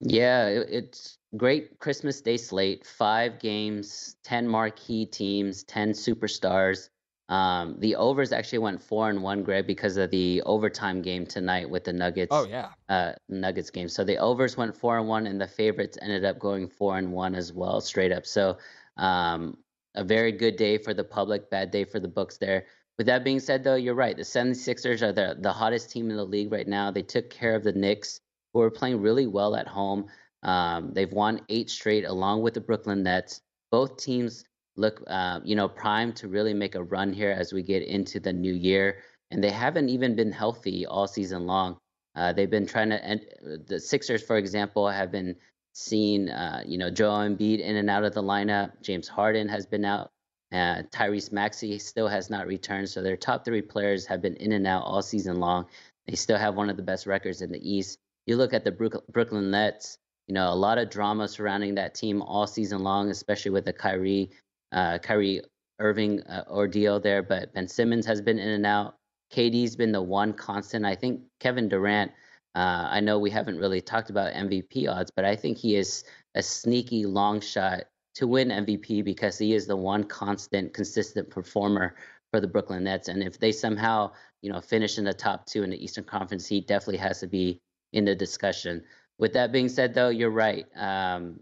Yeah, 0.00 0.48
it's 0.48 1.16
great 1.34 1.78
Christmas 1.78 2.20
Day 2.20 2.36
slate. 2.36 2.84
Five 2.84 3.38
games, 3.38 4.16
ten 4.22 4.46
marquee 4.46 5.06
teams, 5.06 5.62
ten 5.62 5.92
superstars. 5.92 6.90
Um, 7.30 7.76
the 7.78 7.96
overs 7.96 8.32
actually 8.32 8.58
went 8.58 8.82
four 8.82 9.08
and 9.08 9.22
one, 9.22 9.42
Greg, 9.42 9.66
because 9.66 9.96
of 9.96 10.10
the 10.10 10.42
overtime 10.42 11.00
game 11.00 11.24
tonight 11.24 11.70
with 11.70 11.84
the 11.84 11.92
Nuggets. 11.94 12.32
Oh 12.32 12.44
yeah, 12.44 12.68
uh, 12.90 13.12
Nuggets 13.30 13.70
game. 13.70 13.88
So 13.88 14.04
the 14.04 14.18
overs 14.18 14.58
went 14.58 14.76
four 14.76 14.98
and 14.98 15.08
one, 15.08 15.26
and 15.26 15.40
the 15.40 15.48
favorites 15.48 15.96
ended 16.02 16.26
up 16.26 16.38
going 16.38 16.68
four 16.68 16.98
and 16.98 17.12
one 17.12 17.34
as 17.34 17.50
well, 17.50 17.80
straight 17.80 18.12
up. 18.12 18.26
So 18.26 18.58
um, 18.98 19.56
a 19.94 20.04
very 20.04 20.32
good 20.32 20.56
day 20.56 20.78
for 20.78 20.94
the 20.94 21.04
public, 21.04 21.50
bad 21.50 21.70
day 21.70 21.84
for 21.84 22.00
the 22.00 22.08
books 22.08 22.38
there. 22.38 22.66
With 22.98 23.06
that 23.06 23.24
being 23.24 23.40
said, 23.40 23.64
though, 23.64 23.74
you're 23.74 23.94
right. 23.94 24.16
The 24.16 24.22
76ers 24.22 25.02
are 25.02 25.12
the, 25.12 25.36
the 25.40 25.52
hottest 25.52 25.90
team 25.90 26.10
in 26.10 26.16
the 26.16 26.24
league 26.24 26.52
right 26.52 26.68
now. 26.68 26.90
They 26.90 27.02
took 27.02 27.30
care 27.30 27.54
of 27.54 27.64
the 27.64 27.72
Knicks 27.72 28.20
who 28.52 28.60
are 28.60 28.70
playing 28.70 29.00
really 29.00 29.26
well 29.26 29.56
at 29.56 29.66
home. 29.66 30.06
Um, 30.42 30.92
they've 30.92 31.12
won 31.12 31.40
eight 31.48 31.70
straight 31.70 32.04
along 32.04 32.42
with 32.42 32.54
the 32.54 32.60
Brooklyn 32.60 33.02
Nets. 33.02 33.40
Both 33.70 33.96
teams 33.96 34.44
look, 34.76 35.02
uh, 35.06 35.40
you 35.44 35.56
know, 35.56 35.68
primed 35.68 36.16
to 36.16 36.28
really 36.28 36.54
make 36.54 36.74
a 36.74 36.82
run 36.82 37.12
here 37.12 37.30
as 37.30 37.52
we 37.52 37.62
get 37.62 37.82
into 37.82 38.20
the 38.20 38.32
new 38.32 38.52
year. 38.52 38.98
And 39.30 39.42
they 39.42 39.50
haven't 39.50 39.88
even 39.88 40.14
been 40.14 40.32
healthy 40.32 40.84
all 40.84 41.06
season 41.06 41.46
long. 41.46 41.78
Uh, 42.14 42.32
they've 42.32 42.50
been 42.50 42.66
trying 42.66 42.90
to, 42.90 43.02
and 43.02 43.20
the 43.66 43.80
Sixers, 43.80 44.22
for 44.22 44.36
example, 44.36 44.88
have 44.88 45.10
been 45.10 45.34
seeing, 45.74 46.28
uh, 46.28 46.62
you 46.66 46.78
know, 46.78 46.90
Joel 46.90 47.28
Embiid 47.28 47.60
in 47.60 47.76
and 47.76 47.90
out 47.90 48.04
of 48.04 48.14
the 48.14 48.22
lineup. 48.22 48.72
James 48.82 49.08
Harden 49.08 49.48
has 49.48 49.66
been 49.66 49.84
out. 49.84 50.10
Uh, 50.52 50.82
Tyrese 50.92 51.32
Maxey 51.32 51.78
still 51.78 52.08
has 52.08 52.28
not 52.28 52.46
returned. 52.46 52.88
So 52.88 53.02
their 53.02 53.16
top 53.16 53.44
three 53.44 53.62
players 53.62 54.04
have 54.06 54.20
been 54.20 54.36
in 54.36 54.52
and 54.52 54.66
out 54.66 54.84
all 54.84 55.00
season 55.02 55.40
long. 55.40 55.66
They 56.06 56.14
still 56.14 56.36
have 56.36 56.56
one 56.56 56.68
of 56.68 56.76
the 56.76 56.82
best 56.82 57.06
records 57.06 57.40
in 57.42 57.50
the 57.50 57.70
East 57.70 57.98
you 58.26 58.36
look 58.36 58.52
at 58.52 58.64
the 58.64 59.00
Brooklyn 59.10 59.50
Nets, 59.50 59.98
you 60.28 60.34
know, 60.34 60.52
a 60.52 60.54
lot 60.54 60.78
of 60.78 60.90
drama 60.90 61.28
surrounding 61.28 61.74
that 61.74 61.94
team 61.94 62.22
all 62.22 62.46
season 62.46 62.82
long, 62.82 63.10
especially 63.10 63.50
with 63.50 63.64
the 63.64 63.72
Kyrie, 63.72 64.30
uh, 64.70 64.98
Kyrie 64.98 65.42
Irving 65.78 66.22
uh, 66.22 66.44
ordeal 66.48 67.00
there. 67.00 67.22
But 67.22 67.52
Ben 67.54 67.66
Simmons 67.66 68.06
has 68.06 68.20
been 68.20 68.38
in 68.38 68.48
and 68.48 68.66
out. 68.66 68.96
KD's 69.32 69.76
been 69.76 69.92
the 69.92 70.02
one 70.02 70.32
constant. 70.32 70.84
I 70.84 70.94
think 70.94 71.22
Kevin 71.40 71.68
Durant. 71.68 72.12
Uh, 72.54 72.88
I 72.90 73.00
know 73.00 73.18
we 73.18 73.30
haven't 73.30 73.58
really 73.58 73.80
talked 73.80 74.10
about 74.10 74.34
MVP 74.34 74.88
odds, 74.88 75.10
but 75.14 75.24
I 75.24 75.36
think 75.36 75.56
he 75.56 75.76
is 75.76 76.04
a 76.34 76.42
sneaky 76.42 77.06
long 77.06 77.40
shot 77.40 77.84
to 78.14 78.26
win 78.26 78.48
MVP 78.48 79.04
because 79.04 79.38
he 79.38 79.54
is 79.54 79.66
the 79.66 79.76
one 79.76 80.04
constant, 80.04 80.74
consistent 80.74 81.30
performer 81.30 81.94
for 82.30 82.40
the 82.40 82.46
Brooklyn 82.46 82.84
Nets. 82.84 83.08
And 83.08 83.22
if 83.22 83.38
they 83.38 83.52
somehow, 83.52 84.12
you 84.42 84.52
know, 84.52 84.60
finish 84.60 84.98
in 84.98 85.04
the 85.04 85.14
top 85.14 85.46
two 85.46 85.62
in 85.62 85.70
the 85.70 85.82
Eastern 85.82 86.04
Conference, 86.04 86.46
he 86.46 86.60
definitely 86.60 86.98
has 86.98 87.20
to 87.20 87.26
be 87.26 87.60
in 87.92 88.04
the 88.04 88.14
discussion. 88.14 88.82
With 89.18 89.32
that 89.34 89.52
being 89.52 89.68
said, 89.68 89.94
though, 89.94 90.08
you're 90.08 90.30
right. 90.30 90.66
Um, 90.76 91.40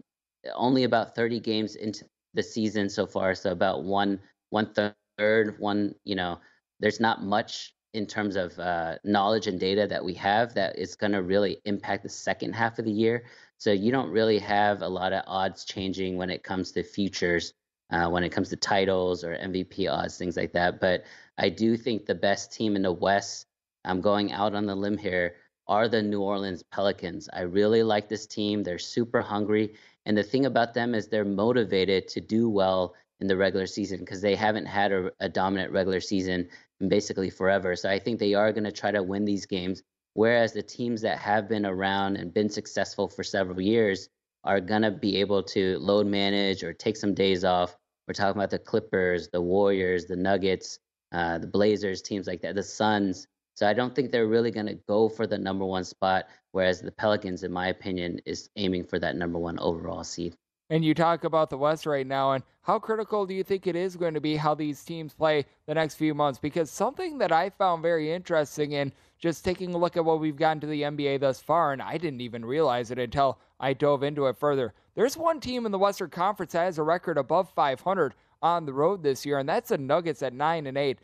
only 0.55 0.83
about 0.85 1.15
30 1.15 1.39
games 1.39 1.75
into 1.75 2.05
the 2.33 2.43
season 2.43 2.89
so 2.89 3.05
far, 3.05 3.35
so 3.35 3.51
about 3.51 3.83
one 3.83 4.19
one 4.49 4.73
third, 5.17 5.55
one 5.59 5.95
you 6.03 6.15
know, 6.15 6.39
there's 6.79 6.99
not 6.99 7.23
much 7.23 7.73
in 7.93 8.05
terms 8.05 8.35
of 8.35 8.57
uh, 8.57 8.95
knowledge 9.03 9.47
and 9.47 9.59
data 9.59 9.85
that 9.87 10.03
we 10.03 10.13
have 10.13 10.53
that 10.53 10.77
is 10.77 10.95
going 10.95 11.11
to 11.11 11.21
really 11.21 11.59
impact 11.65 12.03
the 12.03 12.09
second 12.09 12.53
half 12.53 12.79
of 12.79 12.85
the 12.85 12.91
year. 12.91 13.25
So 13.57 13.71
you 13.71 13.91
don't 13.91 14.09
really 14.09 14.39
have 14.39 14.81
a 14.81 14.87
lot 14.87 15.13
of 15.13 15.23
odds 15.27 15.65
changing 15.65 16.17
when 16.17 16.29
it 16.29 16.43
comes 16.43 16.71
to 16.71 16.83
futures, 16.83 17.53
uh, 17.91 18.09
when 18.09 18.23
it 18.23 18.29
comes 18.29 18.49
to 18.49 18.55
titles 18.55 19.23
or 19.23 19.35
MVP 19.35 19.91
odds, 19.91 20.17
things 20.17 20.37
like 20.37 20.53
that. 20.53 20.79
But 20.79 21.03
I 21.37 21.49
do 21.49 21.75
think 21.75 22.05
the 22.05 22.15
best 22.15 22.53
team 22.53 22.75
in 22.75 22.81
the 22.81 22.91
West, 22.91 23.45
I'm 23.83 24.01
going 24.01 24.31
out 24.31 24.55
on 24.55 24.65
the 24.65 24.75
limb 24.75 24.97
here, 24.97 25.35
are 25.67 25.87
the 25.87 26.01
New 26.01 26.21
Orleans 26.21 26.63
Pelicans. 26.63 27.29
I 27.31 27.41
really 27.41 27.83
like 27.83 28.09
this 28.09 28.25
team. 28.25 28.63
They're 28.63 28.79
super 28.79 29.21
hungry. 29.21 29.75
And 30.05 30.17
the 30.17 30.23
thing 30.23 30.45
about 30.45 30.73
them 30.73 30.95
is 30.95 31.07
they're 31.07 31.25
motivated 31.25 32.07
to 32.09 32.21
do 32.21 32.49
well 32.49 32.95
in 33.19 33.27
the 33.27 33.37
regular 33.37 33.67
season 33.67 33.99
because 33.99 34.21
they 34.21 34.35
haven't 34.35 34.65
had 34.65 34.91
a, 34.91 35.11
a, 35.19 35.29
dominant 35.29 35.71
regular 35.71 36.01
season 36.01 36.49
basically 36.89 37.29
forever. 37.29 37.75
So 37.75 37.89
I 37.89 37.99
think 37.99 38.19
they 38.19 38.33
are 38.33 38.51
going 38.51 38.63
to 38.63 38.71
try 38.71 38.91
to 38.91 39.03
win 39.03 39.25
these 39.25 39.45
games. 39.45 39.83
Whereas 40.13 40.53
the 40.53 40.63
teams 40.63 41.01
that 41.01 41.19
have 41.19 41.47
been 41.47 41.65
around 41.65 42.17
and 42.17 42.33
been 42.33 42.49
successful 42.49 43.07
for 43.07 43.23
several 43.23 43.61
years 43.61 44.09
are 44.43 44.59
going 44.59 44.81
to 44.81 44.91
be 44.91 45.17
able 45.17 45.43
to 45.43 45.77
load 45.79 46.07
manage 46.07 46.63
or 46.63 46.73
take 46.73 46.97
some 46.97 47.13
days 47.13 47.43
off. 47.43 47.75
We're 48.07 48.13
talking 48.13 48.39
about 48.39 48.49
the 48.49 48.59
Clippers, 48.59 49.29
the 49.29 49.41
Warriors, 49.41 50.05
the 50.05 50.15
Nuggets, 50.15 50.79
uh, 51.13 51.37
the 51.37 51.47
Blazers, 51.47 52.01
teams 52.01 52.27
like 52.27 52.41
that, 52.41 52.55
the 52.55 52.63
Suns. 52.63 53.27
So 53.55 53.67
I 53.67 53.73
don't 53.73 53.93
think 53.93 54.11
they're 54.11 54.27
really 54.27 54.51
going 54.51 54.65
to 54.67 54.79
go 54.87 55.07
for 55.07 55.27
the 55.27 55.37
number 55.37 55.65
one 55.65 55.83
spot, 55.83 56.25
whereas 56.51 56.81
the 56.81 56.91
Pelicans, 56.91 57.43
in 57.43 57.51
my 57.51 57.67
opinion, 57.67 58.19
is 58.25 58.49
aiming 58.55 58.85
for 58.85 58.97
that 58.99 59.15
number 59.15 59.37
one 59.37 59.59
overall 59.59 60.03
seed. 60.03 60.35
And 60.71 60.85
you 60.85 60.93
talk 60.93 61.25
about 61.25 61.49
the 61.49 61.57
West 61.57 61.85
right 61.85 62.07
now, 62.07 62.31
and 62.31 62.45
how 62.61 62.79
critical 62.79 63.25
do 63.25 63.33
you 63.33 63.43
think 63.43 63.67
it 63.67 63.75
is 63.75 63.97
going 63.97 64.13
to 64.13 64.21
be 64.21 64.37
how 64.37 64.55
these 64.55 64.81
teams 64.85 65.13
play 65.13 65.45
the 65.65 65.73
next 65.73 65.95
few 65.95 66.13
months? 66.13 66.39
Because 66.39 66.71
something 66.71 67.17
that 67.17 67.33
I 67.33 67.49
found 67.49 67.81
very 67.81 68.09
interesting 68.09 68.71
in 68.71 68.93
just 69.19 69.43
taking 69.43 69.73
a 69.73 69.77
look 69.77 69.97
at 69.97 70.05
what 70.05 70.21
we've 70.21 70.37
gotten 70.37 70.61
to 70.61 70.67
the 70.67 70.83
NBA 70.83 71.19
thus 71.19 71.41
far, 71.41 71.73
and 71.73 71.81
I 71.81 71.97
didn't 71.97 72.21
even 72.21 72.45
realize 72.45 72.89
it 72.89 72.99
until 72.99 73.37
I 73.59 73.73
dove 73.73 74.01
into 74.01 74.27
it 74.27 74.37
further. 74.37 74.73
There's 74.95 75.17
one 75.17 75.41
team 75.41 75.65
in 75.65 75.73
the 75.73 75.77
Western 75.77 76.09
Conference 76.09 76.53
that 76.53 76.63
has 76.63 76.77
a 76.77 76.83
record 76.83 77.17
above 77.17 77.49
500 77.49 78.15
on 78.41 78.65
the 78.65 78.71
road 78.71 79.03
this 79.03 79.25
year, 79.25 79.39
and 79.39 79.49
that's 79.49 79.69
the 79.69 79.77
Nuggets 79.77 80.23
at 80.23 80.33
9 80.33 80.67
and 80.67 80.77
8 80.77 80.99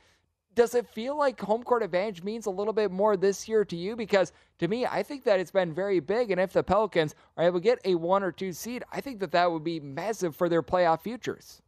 does 0.57 0.73
it 0.73 0.87
feel 0.89 1.15
like 1.15 1.39
home 1.39 1.61
court 1.61 1.83
advantage 1.83 2.23
means 2.23 2.47
a 2.47 2.49
little 2.49 2.73
bit 2.73 2.91
more 2.91 3.15
this 3.15 3.47
year 3.47 3.63
to 3.63 3.75
you? 3.75 3.95
Because 3.95 4.33
to 4.57 4.67
me, 4.67 4.87
I 4.87 5.03
think 5.03 5.23
that 5.25 5.39
it's 5.39 5.51
been 5.51 5.71
very 5.71 5.99
big. 5.99 6.31
And 6.31 6.41
if 6.41 6.51
the 6.51 6.63
Pelicans 6.63 7.13
are 7.37 7.45
able 7.45 7.59
to 7.59 7.63
get 7.63 7.79
a 7.85 7.93
one 7.93 8.23
or 8.23 8.31
two 8.31 8.51
seed, 8.51 8.83
I 8.91 8.99
think 8.99 9.19
that 9.19 9.31
that 9.31 9.51
would 9.51 9.63
be 9.63 9.79
massive 9.79 10.35
for 10.35 10.49
their 10.49 10.63
playoff 10.63 11.01
futures. 11.01 11.61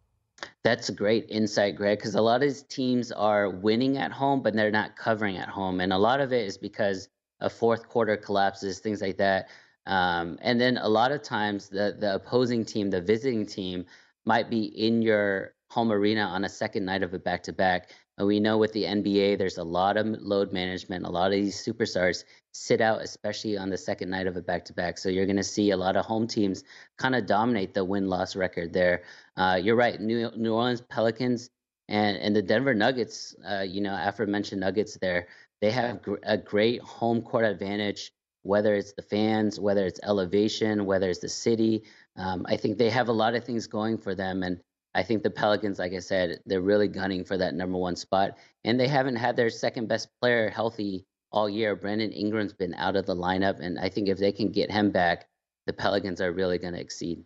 That's 0.64 0.90
a 0.90 0.94
great 0.94 1.28
insight, 1.30 1.76
Greg, 1.76 2.00
because 2.00 2.16
a 2.16 2.22
lot 2.22 2.38
of 2.38 2.42
these 2.42 2.64
teams 2.64 3.12
are 3.12 3.52
winning 3.52 3.98
at 3.98 4.12
home, 4.12 4.42
but 4.42 4.56
they're 4.56 4.72
not 4.72 4.96
covering 4.96 5.38
at 5.38 5.50
home. 5.50 5.82
And 5.82 5.94
a 5.94 5.98
lot 5.98 6.20
of 6.20 6.34
it 6.34 6.48
is 6.48 6.58
because 6.58 7.10
of 7.42 7.54
fourth 7.54 7.88
quarter 7.88 8.18
collapses, 8.18 8.80
things 8.80 9.02
like 9.02 9.18
that. 9.18 9.50
Um, 9.86 10.40
and 10.42 10.60
then 10.60 10.78
a 10.78 10.90
lot 10.90 11.12
of 11.12 11.22
times 11.22 11.70
the, 11.70 11.96
the 12.00 12.16
opposing 12.16 12.66
team, 12.66 12.90
the 12.90 13.02
visiting 13.02 13.46
team, 13.46 13.86
might 14.26 14.50
be 14.50 14.66
in 14.66 15.04
your 15.04 15.54
home 15.70 15.92
arena 15.92 16.22
on 16.22 16.44
a 16.44 16.50
second 16.50 16.86
night 16.86 17.04
of 17.04 17.14
a 17.14 17.20
back 17.20 17.44
to 17.44 17.54
back. 17.54 17.92
We 18.20 18.40
know 18.40 18.58
with 18.58 18.74
the 18.74 18.84
NBA, 18.84 19.38
there's 19.38 19.58
a 19.58 19.64
lot 19.64 19.96
of 19.96 20.06
load 20.06 20.52
management. 20.52 21.06
A 21.06 21.10
lot 21.10 21.28
of 21.28 21.40
these 21.40 21.64
superstars 21.64 22.26
sit 22.54 22.82
out, 22.82 23.02
especially 23.02 23.58
on 23.58 23.70
the 23.70 23.78
second 23.78 24.10
night 24.10 24.28
of 24.28 24.36
a 24.36 24.42
back 24.42 24.66
to 24.66 24.74
back. 24.74 24.98
So 24.98 25.10
you're 25.10 25.26
going 25.26 25.38
to 25.38 25.44
see 25.44 25.72
a 25.72 25.78
lot 25.78 25.96
of 25.96 26.06
home 26.06 26.28
teams 26.28 26.64
kind 26.98 27.16
of 27.16 27.26
dominate 27.26 27.74
the 27.74 27.86
win 27.86 28.08
loss 28.08 28.36
record 28.36 28.74
there. 28.74 29.04
Uh, 29.38 29.60
you're 29.62 29.76
right. 29.76 30.00
New, 30.00 30.32
New 30.36 30.54
Orleans 30.54 30.82
Pelicans 30.82 31.50
and, 31.88 32.18
and 32.18 32.36
the 32.36 32.42
Denver 32.42 32.74
Nuggets, 32.74 33.36
uh, 33.50 33.62
you 33.62 33.82
know, 33.82 33.98
aforementioned 34.00 34.62
Nuggets 34.62 34.98
there, 35.02 35.28
they 35.62 35.72
have 35.72 36.02
gr- 36.02 36.16
a 36.24 36.38
great 36.38 36.82
home 36.82 37.22
court 37.22 37.46
advantage, 37.46 38.12
whether 38.44 38.76
it's 38.76 38.94
the 38.94 39.02
fans, 39.02 39.60
whether 39.60 39.86
it's 39.86 40.00
elevation, 40.04 40.86
whether 40.86 41.10
it's 41.10 41.20
the 41.20 41.30
city. 41.30 41.84
Um, 42.16 42.46
I 42.48 42.58
think 42.58 42.78
they 42.78 42.90
have 42.90 43.10
a 43.10 43.14
lot 43.14 43.36
of 43.36 43.44
things 43.44 43.68
going 43.68 43.98
for 43.98 44.14
them. 44.14 44.44
And 44.44 44.60
I 44.96 45.04
think 45.04 45.24
the 45.24 45.30
Pelicans, 45.30 45.80
like 45.80 45.94
I 45.94 46.00
said, 46.00 46.40
they're 46.46 46.62
really 46.62 46.88
gunning 46.88 47.24
for 47.24 47.38
that 47.38 47.54
number 47.54 47.78
one 47.78 47.96
spot. 47.96 48.38
And 48.64 48.80
they 48.80 48.88
haven't 48.88 49.18
had 49.18 49.36
their 49.36 49.50
second 49.50 49.88
best 49.88 50.10
player 50.20 50.50
healthy 50.50 51.06
all 51.32 51.50
year. 51.50 51.76
Brandon 51.76 52.12
Ingram's 52.12 52.54
been 52.54 52.74
out 52.74 52.96
of 52.96 53.06
the 53.06 53.16
lineup. 53.16 53.60
And 53.60 53.80
I 53.80 53.90
think 53.90 54.10
if 54.10 54.18
they 54.18 54.32
can 54.32 54.52
get 54.52 54.72
him 54.72 54.92
back, 54.92 55.28
the 55.68 55.74
Pelicans 55.74 56.22
are 56.22 56.32
really 56.32 56.58
going 56.58 56.74
to 56.74 56.80
exceed. 56.80 57.24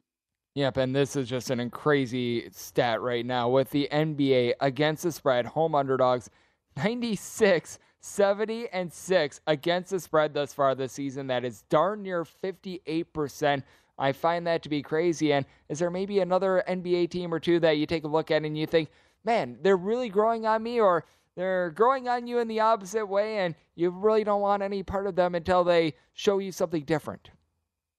Yep, 0.56 0.78
and 0.78 0.96
this 0.96 1.16
is 1.16 1.28
just 1.28 1.50
an 1.50 1.68
crazy 1.72 2.48
stat 2.52 3.02
right 3.02 3.26
now 3.26 3.50
with 3.50 3.72
the 3.72 3.88
NBA 3.92 4.54
against 4.60 5.02
the 5.02 5.12
spread, 5.12 5.48
home 5.48 5.74
underdogs, 5.74 6.30
96, 6.78 7.80
70, 8.02 8.68
and 8.72 8.94
6 8.94 9.42
against 9.48 9.90
the 9.90 10.00
spread 10.00 10.36
thus 10.36 10.54
far 10.54 10.76
this 10.76 10.92
season. 10.92 11.28
That 11.28 11.44
is 11.44 11.64
darn 11.70 12.04
near 12.04 12.24
58%. 12.24 13.64
I 13.98 14.12
find 14.12 14.48
that 14.48 14.64
to 14.64 14.70
be 14.70 14.82
crazy. 14.82 15.34
And 15.34 15.46
is 15.70 15.80
there 15.80 15.92
maybe 15.92 16.20
another 16.20 16.64
NBA 16.68 17.10
team 17.10 17.34
or 17.34 17.40
two 17.40 17.60
that 17.60 17.78
you 17.78 17.86
take 17.86 18.04
a 18.04 18.08
look 18.08 18.32
at 18.32 18.44
and 18.44 18.58
you 18.58 18.66
think, 18.66 18.90
man, 19.24 19.58
they're 19.62 19.78
really 19.78 20.10
growing 20.10 20.46
on 20.46 20.64
me, 20.64 20.80
or 20.80 21.06
they're 21.36 21.72
growing 21.72 22.08
on 22.08 22.28
you 22.28 22.40
in 22.40 22.48
the 22.48 22.60
opposite 22.60 23.06
way, 23.06 23.38
and 23.38 23.56
you 23.76 23.90
really 23.90 24.24
don't 24.24 24.42
want 24.42 24.64
any 24.64 24.84
part 24.84 25.08
of 25.08 25.16
them 25.16 25.36
until 25.36 25.64
they 25.64 25.94
show 26.14 26.40
you 26.40 26.52
something 26.52 26.84
different? 26.84 27.30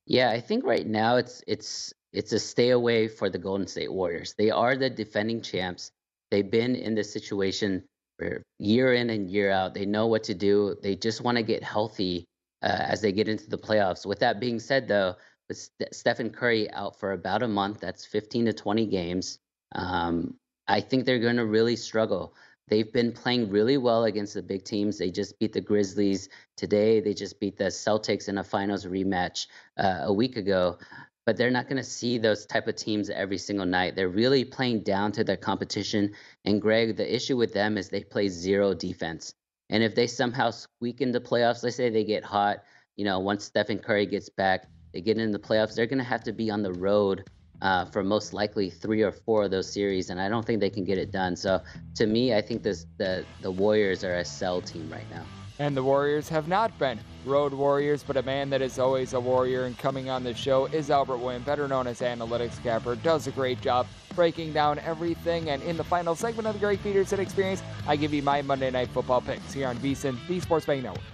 Yeah, 0.06 0.30
I 0.30 0.40
think 0.40 0.64
right 0.64 0.86
now 0.86 1.16
it's 1.16 1.42
it's 1.46 1.94
it's 2.12 2.32
a 2.32 2.38
stay 2.38 2.70
away 2.70 3.08
for 3.08 3.30
the 3.30 3.38
Golden 3.38 3.66
State 3.66 3.92
Warriors. 3.92 4.34
They 4.36 4.50
are 4.50 4.76
the 4.76 4.90
defending 4.90 5.40
champs. 5.40 5.90
They've 6.30 6.48
been 6.48 6.76
in 6.76 6.94
this 6.94 7.12
situation 7.12 7.84
for 8.18 8.42
year 8.58 8.94
in 8.94 9.10
and 9.10 9.30
year 9.30 9.50
out. 9.50 9.74
They 9.74 9.86
know 9.86 10.06
what 10.06 10.24
to 10.24 10.34
do. 10.34 10.76
They 10.82 10.94
just 10.94 11.22
want 11.22 11.38
to 11.38 11.42
get 11.42 11.62
healthy 11.62 12.24
uh, 12.62 12.66
as 12.80 13.00
they 13.00 13.12
get 13.12 13.28
into 13.28 13.48
the 13.48 13.58
playoffs. 13.58 14.06
With 14.06 14.20
that 14.20 14.40
being 14.40 14.60
said, 14.60 14.86
though, 14.86 15.16
with 15.48 15.58
St- 15.58 15.94
Stephen 15.94 16.30
Curry 16.30 16.70
out 16.72 16.98
for 16.98 17.12
about 17.12 17.42
a 17.42 17.48
month, 17.48 17.80
that's 17.80 18.04
15 18.04 18.46
to 18.46 18.52
20 18.52 18.86
games. 18.86 19.38
Um, 19.74 20.34
I 20.66 20.80
think 20.80 21.04
they're 21.04 21.18
going 21.18 21.36
to 21.36 21.46
really 21.46 21.76
struggle. 21.76 22.34
They've 22.68 22.90
been 22.90 23.12
playing 23.12 23.50
really 23.50 23.76
well 23.76 24.04
against 24.04 24.34
the 24.34 24.42
big 24.42 24.64
teams. 24.64 24.96
They 24.96 25.10
just 25.10 25.38
beat 25.38 25.52
the 25.52 25.60
Grizzlies 25.60 26.30
today. 26.56 27.00
They 27.00 27.12
just 27.12 27.38
beat 27.38 27.58
the 27.58 27.64
Celtics 27.64 28.28
in 28.28 28.38
a 28.38 28.44
finals 28.44 28.86
rematch 28.86 29.46
uh, 29.76 30.00
a 30.04 30.12
week 30.12 30.36
ago. 30.36 30.78
But 31.26 31.36
they're 31.36 31.50
not 31.50 31.68
going 31.68 31.78
to 31.78 31.88
see 31.88 32.18
those 32.18 32.46
type 32.46 32.66
of 32.68 32.76
teams 32.76 33.10
every 33.10 33.38
single 33.38 33.66
night. 33.66 33.96
They're 33.96 34.08
really 34.08 34.44
playing 34.44 34.82
down 34.82 35.12
to 35.12 35.24
their 35.24 35.36
competition. 35.36 36.14
And 36.44 36.60
Greg, 36.60 36.96
the 36.96 37.14
issue 37.14 37.36
with 37.36 37.52
them 37.52 37.76
is 37.76 37.88
they 37.88 38.04
play 38.04 38.28
zero 38.28 38.74
defense. 38.74 39.34
And 39.70 39.82
if 39.82 39.94
they 39.94 40.06
somehow 40.06 40.50
squeak 40.50 41.00
into 41.00 41.20
playoffs, 41.20 41.62
let's 41.62 41.76
say 41.76 41.88
they 41.88 42.04
get 42.04 42.24
hot, 42.24 42.62
you 42.96 43.04
know, 43.04 43.18
once 43.18 43.44
Stephen 43.44 43.78
Curry 43.78 44.06
gets 44.06 44.28
back, 44.28 44.66
they 44.94 45.00
get 45.00 45.18
into 45.18 45.36
the 45.36 45.44
playoffs, 45.44 45.74
they're 45.74 45.86
going 45.86 45.98
to 45.98 46.04
have 46.04 46.22
to 46.22 46.32
be 46.32 46.50
on 46.50 46.62
the 46.62 46.72
road 46.72 47.28
uh, 47.62 47.84
for 47.86 48.04
most 48.04 48.32
likely 48.32 48.70
three 48.70 49.02
or 49.02 49.10
four 49.10 49.44
of 49.44 49.50
those 49.50 49.70
series, 49.70 50.10
and 50.10 50.20
I 50.20 50.28
don't 50.28 50.46
think 50.46 50.60
they 50.60 50.70
can 50.70 50.84
get 50.84 50.98
it 50.98 51.10
done. 51.10 51.34
So 51.34 51.60
to 51.96 52.06
me, 52.06 52.34
I 52.34 52.40
think 52.40 52.62
this, 52.62 52.86
the 52.96 53.24
the 53.42 53.50
Warriors 53.50 54.04
are 54.04 54.14
a 54.14 54.24
sell 54.24 54.60
team 54.60 54.88
right 54.90 55.08
now. 55.10 55.24
And 55.58 55.76
the 55.76 55.82
Warriors 55.82 56.28
have 56.28 56.48
not 56.48 56.76
been 56.78 56.98
road 57.24 57.52
warriors, 57.52 58.02
but 58.02 58.16
a 58.16 58.22
man 58.22 58.50
that 58.50 58.60
is 58.60 58.78
always 58.78 59.14
a 59.14 59.20
warrior 59.20 59.64
and 59.64 59.78
coming 59.78 60.10
on 60.10 60.24
the 60.24 60.34
show 60.34 60.66
is 60.66 60.90
Albert 60.90 61.18
Wynn, 61.18 61.42
better 61.42 61.68
known 61.68 61.86
as 61.86 62.00
Analytics 62.00 62.62
Capper. 62.62 62.96
Does 62.96 63.28
a 63.28 63.30
great 63.30 63.60
job 63.60 63.86
breaking 64.14 64.52
down 64.52 64.78
everything. 64.80 65.50
And 65.50 65.62
in 65.62 65.76
the 65.76 65.84
final 65.84 66.16
segment 66.16 66.48
of 66.48 66.54
the 66.54 66.60
Greg 66.60 66.82
Peterson 66.82 67.20
Experience, 67.20 67.62
I 67.86 67.96
give 67.96 68.12
you 68.12 68.22
my 68.22 68.42
Monday 68.42 68.70
Night 68.70 68.88
Football 68.88 69.20
picks 69.20 69.52
here 69.52 69.68
on 69.68 69.76
VSIN, 69.78 70.18
the 70.26 70.40
Sports 70.40 70.66
Betting 70.66 70.82
Network. 70.82 71.13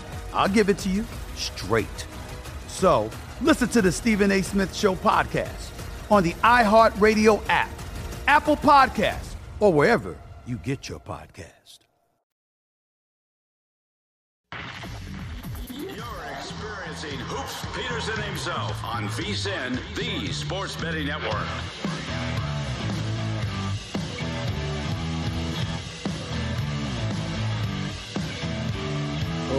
I'll 0.33 0.49
give 0.49 0.69
it 0.69 0.77
to 0.79 0.89
you 0.89 1.05
straight. 1.35 2.05
So 2.67 3.09
listen 3.41 3.67
to 3.69 3.81
the 3.81 3.91
Stephen 3.91 4.31
A. 4.31 4.41
Smith 4.41 4.75
Show 4.75 4.95
podcast 4.95 5.69
on 6.09 6.23
the 6.23 6.33
iHeartRadio 6.43 7.41
app, 7.49 7.69
Apple 8.27 8.57
Podcasts, 8.57 9.35
or 9.59 9.71
wherever 9.71 10.15
you 10.45 10.57
get 10.57 10.89
your 10.89 10.99
podcast. 10.99 11.79
You're 15.69 16.25
experiencing 16.37 17.19
Hoops 17.19 17.65
Peterson 17.75 18.21
himself 18.23 18.83
on 18.83 19.07
VSIN, 19.09 19.79
the 19.95 20.31
Sports 20.33 20.75
Betting 20.75 21.07
Network. 21.07 21.47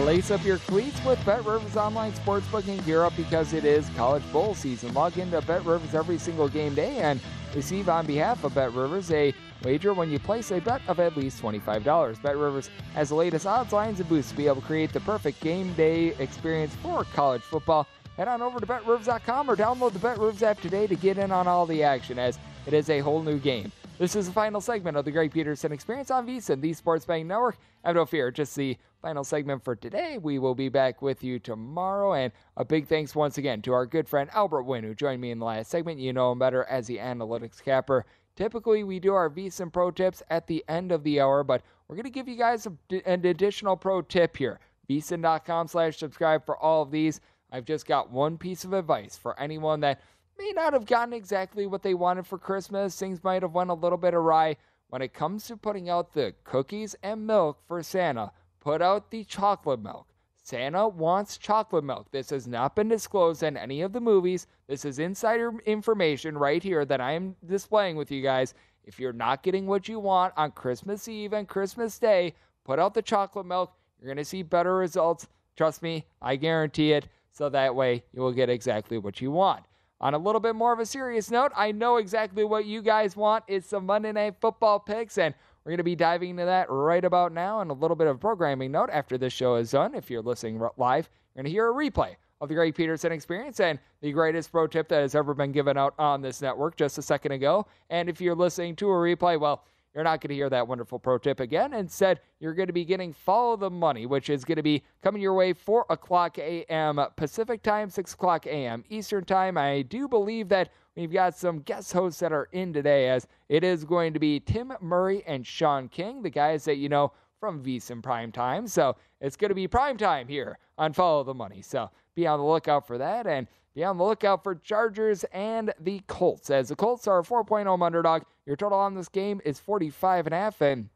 Lace 0.01 0.31
up 0.31 0.43
your 0.43 0.57
cleats 0.57 1.03
with 1.05 1.23
Bet 1.25 1.45
Rivers 1.45 1.77
Online 1.77 2.11
Sportsbook 2.11 2.67
and 2.67 2.83
gear 2.83 3.03
up 3.03 3.15
because 3.15 3.53
it 3.53 3.63
is 3.63 3.87
college 3.95 4.23
bowl 4.33 4.53
season. 4.53 4.93
Log 4.93 5.17
into 5.17 5.39
Bet 5.41 5.63
Rivers 5.63 5.93
every 5.93 6.17
single 6.17 6.49
game 6.49 6.73
day 6.73 6.97
and 6.97 7.21
receive 7.55 7.87
on 7.87 8.05
behalf 8.05 8.43
of 8.43 8.55
Bet 8.55 8.73
Rivers 8.73 9.11
a 9.11 9.33
wager 9.63 9.93
when 9.93 10.11
you 10.11 10.19
place 10.19 10.51
a 10.51 10.59
bet 10.59 10.81
of 10.87 10.99
at 10.99 11.15
least 11.15 11.41
$25. 11.41 12.21
Bet 12.21 12.37
Rivers 12.37 12.69
has 12.95 13.09
the 13.09 13.15
latest 13.15 13.45
odds, 13.45 13.71
lines, 13.71 13.99
and 13.99 14.09
boosts 14.09 14.31
to 14.31 14.37
be 14.37 14.47
able 14.47 14.57
to 14.57 14.67
create 14.67 14.91
the 14.91 14.99
perfect 14.99 15.39
game 15.39 15.71
day 15.73 16.07
experience 16.19 16.75
for 16.81 17.05
college 17.05 17.43
football. 17.43 17.87
Head 18.17 18.27
on 18.27 18.41
over 18.41 18.59
to 18.59 18.65
BetRivers.com 18.65 19.49
or 19.49 19.55
download 19.55 19.93
the 19.93 19.99
Bet 19.99 20.17
Rivers 20.17 20.43
app 20.43 20.59
today 20.59 20.85
to 20.85 20.95
get 20.95 21.17
in 21.17 21.31
on 21.31 21.47
all 21.47 21.65
the 21.65 21.81
action 21.81 22.19
as 22.19 22.37
it 22.65 22.73
is 22.73 22.89
a 22.89 22.99
whole 22.99 23.23
new 23.23 23.37
game. 23.37 23.71
This 24.03 24.17
is 24.17 24.27
the 24.27 24.33
final 24.33 24.59
segment 24.59 24.97
of 24.97 25.05
the 25.05 25.13
Greg 25.13 25.31
Peterson 25.31 25.71
Experience 25.71 26.11
on 26.11 26.27
VSIN, 26.27 26.59
the 26.59 26.73
Sports 26.73 27.05
Betting 27.05 27.25
Network. 27.25 27.57
Have 27.85 27.95
no 27.95 28.05
fear, 28.05 28.31
just 28.31 28.53
the 28.53 28.77
final 29.01 29.23
segment 29.23 29.63
for 29.63 29.77
today. 29.77 30.17
We 30.17 30.39
will 30.39 30.55
be 30.55 30.67
back 30.67 31.01
with 31.01 31.23
you 31.23 31.39
tomorrow. 31.39 32.13
And 32.13 32.33
a 32.57 32.65
big 32.65 32.85
thanks 32.85 33.15
once 33.15 33.37
again 33.37 33.61
to 33.61 33.71
our 33.71 33.85
good 33.85 34.09
friend 34.09 34.29
Albert 34.33 34.63
Wynn, 34.63 34.83
who 34.83 34.93
joined 34.93 35.21
me 35.21 35.31
in 35.31 35.39
the 35.39 35.45
last 35.45 35.71
segment. 35.71 36.01
You 36.01 36.11
know 36.11 36.33
him 36.33 36.39
better 36.39 36.65
as 36.65 36.85
the 36.85 36.97
analytics 36.97 37.63
capper. 37.63 38.05
Typically, 38.35 38.83
we 38.83 38.99
do 38.99 39.13
our 39.13 39.29
VSIN 39.29 39.71
pro 39.71 39.89
tips 39.89 40.21
at 40.29 40.47
the 40.47 40.65
end 40.67 40.91
of 40.91 41.05
the 41.05 41.21
hour, 41.21 41.41
but 41.45 41.61
we're 41.87 41.95
going 41.95 42.03
to 42.03 42.09
give 42.09 42.27
you 42.27 42.35
guys 42.35 42.67
a, 42.67 42.73
an 43.09 43.25
additional 43.25 43.77
pro 43.77 44.01
tip 44.01 44.35
here. 44.35 44.59
VSIN.com 44.89 45.69
slash 45.69 45.97
subscribe 45.97 46.45
for 46.45 46.57
all 46.57 46.81
of 46.81 46.91
these. 46.91 47.21
I've 47.53 47.63
just 47.63 47.85
got 47.85 48.11
one 48.11 48.37
piece 48.37 48.65
of 48.65 48.73
advice 48.73 49.15
for 49.15 49.39
anyone 49.39 49.79
that 49.79 50.01
may 50.37 50.51
not 50.55 50.73
have 50.73 50.85
gotten 50.85 51.13
exactly 51.13 51.65
what 51.65 51.83
they 51.83 51.93
wanted 51.93 52.27
for 52.27 52.37
Christmas. 52.37 52.97
Things 52.97 53.23
might 53.23 53.41
have 53.41 53.53
went 53.53 53.69
a 53.69 53.75
little 53.75 53.97
bit 53.97 54.13
awry. 54.13 54.57
When 54.89 55.01
it 55.01 55.13
comes 55.13 55.47
to 55.47 55.57
putting 55.57 55.89
out 55.89 56.13
the 56.13 56.33
cookies 56.43 56.95
and 57.01 57.25
milk 57.25 57.59
for 57.67 57.81
Santa, 57.81 58.31
put 58.59 58.81
out 58.81 59.09
the 59.09 59.23
chocolate 59.23 59.81
milk. 59.81 60.07
Santa 60.45 60.87
wants 60.87 61.37
chocolate 61.37 61.85
milk. 61.85 62.11
This 62.11 62.29
has 62.29 62.47
not 62.47 62.75
been 62.75 62.89
disclosed 62.89 63.43
in 63.43 63.55
any 63.55 63.81
of 63.81 63.93
the 63.93 64.01
movies. 64.01 64.45
This 64.67 64.83
is 64.83 64.99
insider 64.99 65.53
information 65.65 66.37
right 66.37 66.61
here 66.61 66.83
that 66.83 66.99
I 66.99 67.13
am 67.13 67.35
displaying 67.45 67.95
with 67.95 68.11
you 68.11 68.21
guys. 68.21 68.53
If 68.83 68.99
you're 68.99 69.13
not 69.13 69.41
getting 69.41 69.67
what 69.67 69.87
you 69.87 69.99
want 69.99 70.33
on 70.35 70.51
Christmas 70.51 71.07
Eve 71.07 71.31
and 71.31 71.47
Christmas 71.47 71.97
Day, 71.97 72.35
put 72.65 72.77
out 72.77 72.93
the 72.93 73.01
chocolate 73.01 73.45
milk. 73.45 73.73
You're 73.99 74.07
going 74.07 74.17
to 74.17 74.25
see 74.25 74.43
better 74.43 74.75
results. 74.75 75.27
Trust 75.55 75.81
me, 75.81 76.05
I 76.21 76.35
guarantee 76.35 76.91
it. 76.91 77.07
So 77.31 77.47
that 77.49 77.73
way 77.73 78.03
you 78.11 78.21
will 78.21 78.33
get 78.33 78.49
exactly 78.49 78.97
what 78.97 79.21
you 79.21 79.31
want. 79.31 79.63
On 80.03 80.13
a 80.13 80.17
little 80.17 80.41
bit 80.41 80.53
more 80.53 80.73
of 80.73 80.79
a 80.79 80.85
serious 80.85 81.31
note, 81.31 81.53
I 81.55 81.71
know 81.71 81.95
exactly 81.95 82.43
what 82.43 82.65
you 82.65 82.81
guys 82.81 83.15
want. 83.15 83.45
It's 83.47 83.69
some 83.69 83.85
Monday 83.85 84.11
Night 84.11 84.35
Football 84.41 84.81
picks, 84.81 85.17
and 85.17 85.33
we're 85.63 85.69
going 85.69 85.77
to 85.77 85.83
be 85.85 85.95
diving 85.95 86.31
into 86.31 86.43
that 86.43 86.69
right 86.69 87.05
about 87.05 87.31
now. 87.31 87.61
And 87.61 87.71
a 87.71 87.73
little 87.73 87.95
bit 87.95 88.07
of 88.07 88.19
programming 88.19 88.73
note 88.73 88.89
after 88.91 89.17
this 89.17 89.31
show 89.31 89.55
is 89.55 89.71
done. 89.71 89.95
If 89.95 90.11
you're 90.11 90.21
listening 90.21 90.59
live, 90.75 91.09
you're 91.09 91.41
going 91.41 91.45
to 91.45 91.51
hear 91.51 91.69
a 91.69 91.73
replay 91.73 92.17
of 92.41 92.49
the 92.49 92.55
Greg 92.55 92.75
Peterson 92.75 93.13
experience 93.13 93.61
and 93.61 93.79
the 94.01 94.11
greatest 94.11 94.51
pro 94.51 94.67
tip 94.67 94.89
that 94.89 94.99
has 94.99 95.15
ever 95.15 95.33
been 95.33 95.53
given 95.53 95.77
out 95.77 95.93
on 95.97 96.21
this 96.21 96.41
network 96.41 96.75
just 96.75 96.97
a 96.97 97.01
second 97.01 97.31
ago. 97.31 97.65
And 97.89 98.09
if 98.09 98.19
you're 98.19 98.35
listening 98.35 98.75
to 98.75 98.89
a 98.89 98.95
replay, 98.95 99.39
well, 99.39 99.63
you're 99.93 100.03
not 100.03 100.21
going 100.21 100.29
to 100.29 100.35
hear 100.35 100.49
that 100.49 100.67
wonderful 100.67 100.97
pro 100.97 101.17
tip 101.17 101.39
again. 101.39 101.73
Instead, 101.73 102.19
you're 102.39 102.53
going 102.53 102.67
to 102.67 102.73
be 102.73 102.85
getting 102.85 103.13
Follow 103.13 103.55
the 103.55 103.69
Money, 103.69 104.05
which 104.05 104.29
is 104.29 104.43
going 104.43 104.55
to 104.55 104.63
be 104.63 104.83
coming 105.01 105.21
your 105.21 105.35
way 105.35 105.53
4 105.53 105.85
o'clock 105.89 106.37
a.m. 106.39 106.99
Pacific 107.15 107.61
time, 107.61 107.89
6 107.89 108.13
o'clock 108.13 108.47
a.m. 108.47 108.83
Eastern 108.89 109.23
time. 109.23 109.57
I 109.57 109.83
do 109.83 110.07
believe 110.07 110.49
that 110.49 110.71
we've 110.95 111.13
got 111.13 111.37
some 111.37 111.59
guest 111.59 111.93
hosts 111.93 112.19
that 112.21 112.33
are 112.33 112.49
in 112.51 112.73
today, 112.73 113.09
as 113.09 113.27
it 113.49 113.63
is 113.63 113.85
going 113.85 114.13
to 114.13 114.19
be 114.19 114.39
Tim 114.39 114.73
Murray 114.81 115.23
and 115.27 115.45
Sean 115.45 115.87
King, 115.87 116.23
the 116.23 116.29
guys 116.29 116.65
that 116.65 116.77
you 116.77 116.89
know 116.89 117.11
from 117.39 117.63
VSIN 117.63 118.01
Prime 118.01 118.31
Time. 118.31 118.67
So 118.67 118.95
it's 119.21 119.35
going 119.35 119.49
to 119.49 119.55
be 119.55 119.67
prime 119.67 119.97
time 119.97 120.27
here 120.27 120.57
on 120.77 120.93
Follow 120.93 121.23
the 121.23 121.33
Money. 121.33 121.61
So 121.61 121.89
be 122.15 122.25
on 122.25 122.39
the 122.39 122.45
lookout 122.45 122.87
for 122.87 122.97
that. 122.97 123.27
And 123.27 123.47
be 123.75 123.83
on 123.83 123.97
the 123.97 124.03
lookout 124.03 124.43
for 124.43 124.55
Chargers 124.55 125.23
and 125.33 125.73
the 125.79 126.01
Colts, 126.07 126.49
as 126.49 126.69
the 126.69 126.75
Colts 126.75 127.07
are 127.07 127.19
a 127.19 127.23
4.0 127.23 127.83
underdog. 127.83 128.23
Your 128.45 128.55
total 128.55 128.79
on 128.79 128.95
this 128.95 129.09
game 129.09 129.41
is 129.45 129.59
45 129.59 130.27
and 130.27 130.33
a 130.33 130.37
half, 130.37 130.61
and 130.61 130.89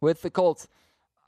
with 0.00 0.22
the 0.22 0.30
Colts, 0.30 0.68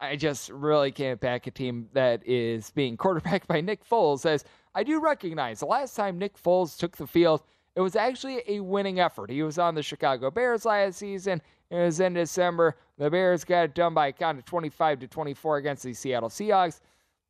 I 0.01 0.17
just 0.17 0.49
really 0.49 0.91
can't 0.91 1.21
back 1.21 1.47
a 1.47 1.51
team 1.51 1.89
that 1.93 2.27
is 2.27 2.71
being 2.71 2.97
quarterbacked 2.99 3.47
by 3.47 3.61
Nick 3.61 3.87
Foles. 3.87 4.25
As 4.25 4.45
I 4.75 4.83
do 4.83 5.01
recognize 5.01 5.61
the 5.61 5.67
last 5.67 5.95
time 5.95 6.19
Nick 6.19 6.41
Foles 6.43 6.79
took 6.79 6.97
the 6.97 7.07
field, 7.07 7.43
it 7.77 7.81
was 7.81 7.97
actually 7.97 8.43
a 8.49 8.61
winning 8.61 9.01
effort. 9.01 9.31
He 9.31 9.43
was 9.43 9.59
on 9.59 9.75
the 9.75 9.83
Chicago 9.83 10.31
Bears 10.31 10.65
last 10.65 10.99
season. 10.99 11.43
It 11.71 11.77
was 11.77 12.01
in 12.01 12.15
December. 12.15 12.77
The 12.99 13.11
Bears 13.11 13.45
got 13.45 13.65
it 13.65 13.75
done 13.75 13.95
by 13.95 14.09
a 14.09 14.13
count 14.13 14.39
of 14.39 14.45
25 14.45 15.01
to 15.01 15.09
24 15.09 15.59
against 15.59 15.83
the 15.85 15.95
Seattle 15.95 16.29
Seahawks. 16.29 16.81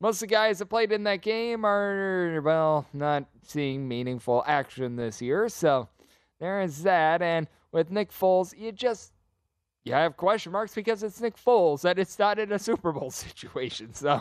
most 0.01 0.23
of 0.23 0.29
the 0.29 0.35
guys 0.35 0.59
that 0.59 0.67
played 0.67 0.93
in 0.93 1.05
that 1.05 1.21
game 1.21 1.65
are, 1.67 2.41
well, 2.43 2.87
not 2.95 3.27
seeing 3.43 3.87
meaningful 3.87 4.43
action 4.47 4.97
this 4.97 5.21
year. 5.21 5.49
So 5.51 5.89
there 6.39 6.63
is 6.63 6.85
that. 6.85 7.21
And 7.21 7.49
with 7.73 7.91
Nick 7.91 8.11
Foles, 8.11 8.57
you 8.59 8.73
just 8.73 9.13
you 9.85 9.95
have 9.95 10.17
question 10.17 10.53
marks 10.53 10.75
because 10.75 11.03
it's 11.03 11.21
Nick 11.21 11.37
Foles 11.37 11.85
and 11.85 11.99
it's 11.99 12.19
not 12.19 12.39
in 12.39 12.53
a 12.53 12.59
Super 12.59 12.93
Bowl 12.93 13.11
situation. 13.11 13.95
So, 13.95 14.21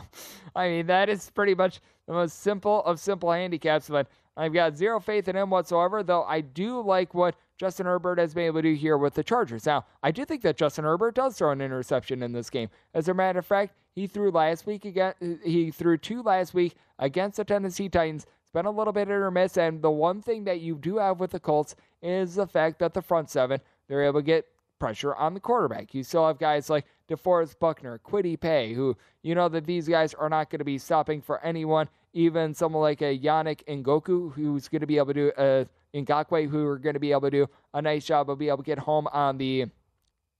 I 0.55 0.69
mean, 0.69 0.87
that 0.87 1.09
is 1.09 1.29
pretty 1.31 1.53
much 1.53 1.81
the 2.07 2.13
most 2.13 2.41
simple 2.41 2.83
of 2.83 2.99
simple 2.99 3.31
handicaps. 3.31 3.89
But 3.89 4.07
I've 4.37 4.53
got 4.53 4.77
zero 4.77 4.99
faith 4.99 5.27
in 5.27 5.35
him 5.35 5.49
whatsoever, 5.49 6.01
though 6.01 6.23
I 6.23 6.41
do 6.41 6.81
like 6.81 7.13
what 7.13 7.35
Justin 7.57 7.87
Herbert 7.87 8.19
has 8.19 8.33
been 8.33 8.45
able 8.45 8.61
to 8.61 8.69
do 8.69 8.73
here 8.73 8.97
with 8.97 9.15
the 9.15 9.23
Chargers. 9.23 9.65
Now, 9.65 9.85
I 10.01 10.11
do 10.11 10.23
think 10.23 10.43
that 10.43 10.55
Justin 10.55 10.85
Herbert 10.85 11.15
does 11.15 11.37
throw 11.37 11.51
an 11.51 11.59
interception 11.59 12.23
in 12.23 12.31
this 12.31 12.49
game. 12.49 12.69
As 12.93 13.09
a 13.09 13.13
matter 13.13 13.39
of 13.39 13.45
fact, 13.45 13.75
he 13.91 14.07
threw 14.07 14.31
last 14.31 14.65
week 14.65 14.85
again. 14.85 15.13
He 15.43 15.71
threw 15.71 15.97
two 15.97 16.23
last 16.23 16.53
week 16.53 16.75
against 16.99 17.35
the 17.35 17.43
Tennessee 17.43 17.89
Titans. 17.89 18.25
It's 18.41 18.51
been 18.53 18.65
a 18.65 18.71
little 18.71 18.93
bit 18.93 19.11
or 19.11 19.29
miss, 19.29 19.57
and 19.57 19.81
the 19.81 19.91
one 19.91 20.21
thing 20.21 20.45
that 20.45 20.61
you 20.61 20.75
do 20.75 20.97
have 20.97 21.19
with 21.19 21.31
the 21.31 21.39
Colts 21.39 21.75
is 22.01 22.35
the 22.35 22.47
fact 22.47 22.79
that 22.79 22.93
the 22.93 23.01
front 23.01 23.29
seven 23.29 23.59
they're 23.87 24.03
able 24.03 24.19
to 24.19 24.25
get 24.25 24.45
pressure 24.79 25.13
on 25.15 25.33
the 25.33 25.39
quarterback. 25.39 25.93
You 25.93 26.03
still 26.03 26.25
have 26.25 26.39
guys 26.39 26.69
like 26.69 26.85
DeForest 27.09 27.59
Buckner, 27.59 27.99
Kwity 27.99 28.39
Paye, 28.39 28.73
who 28.73 28.95
you 29.21 29.35
know 29.35 29.49
that 29.49 29.65
these 29.65 29.87
guys 29.87 30.13
are 30.13 30.29
not 30.29 30.49
going 30.49 30.59
to 30.59 30.65
be 30.65 30.77
stopping 30.77 31.21
for 31.21 31.43
anyone. 31.43 31.89
Even 32.13 32.53
someone 32.53 32.81
like 32.81 33.01
a 33.01 33.17
Yannick 33.17 33.63
Ngakoue, 33.65 34.33
who's 34.33 34.67
going 34.67 34.81
to 34.81 34.87
be 34.87 34.97
able 34.97 35.13
to 35.13 35.39
uh, 35.39 35.65
Ngakoue, 35.93 36.49
who 36.49 36.65
are 36.65 36.79
going 36.79 36.93
to 36.93 36.99
be 36.99 37.11
able 37.11 37.21
to 37.21 37.31
do 37.31 37.47
a 37.73 37.81
nice 37.81 38.05
job 38.05 38.29
of 38.29 38.39
being 38.39 38.49
able 38.49 38.57
to 38.57 38.63
get 38.63 38.79
home 38.79 39.07
on 39.11 39.37
the 39.37 39.65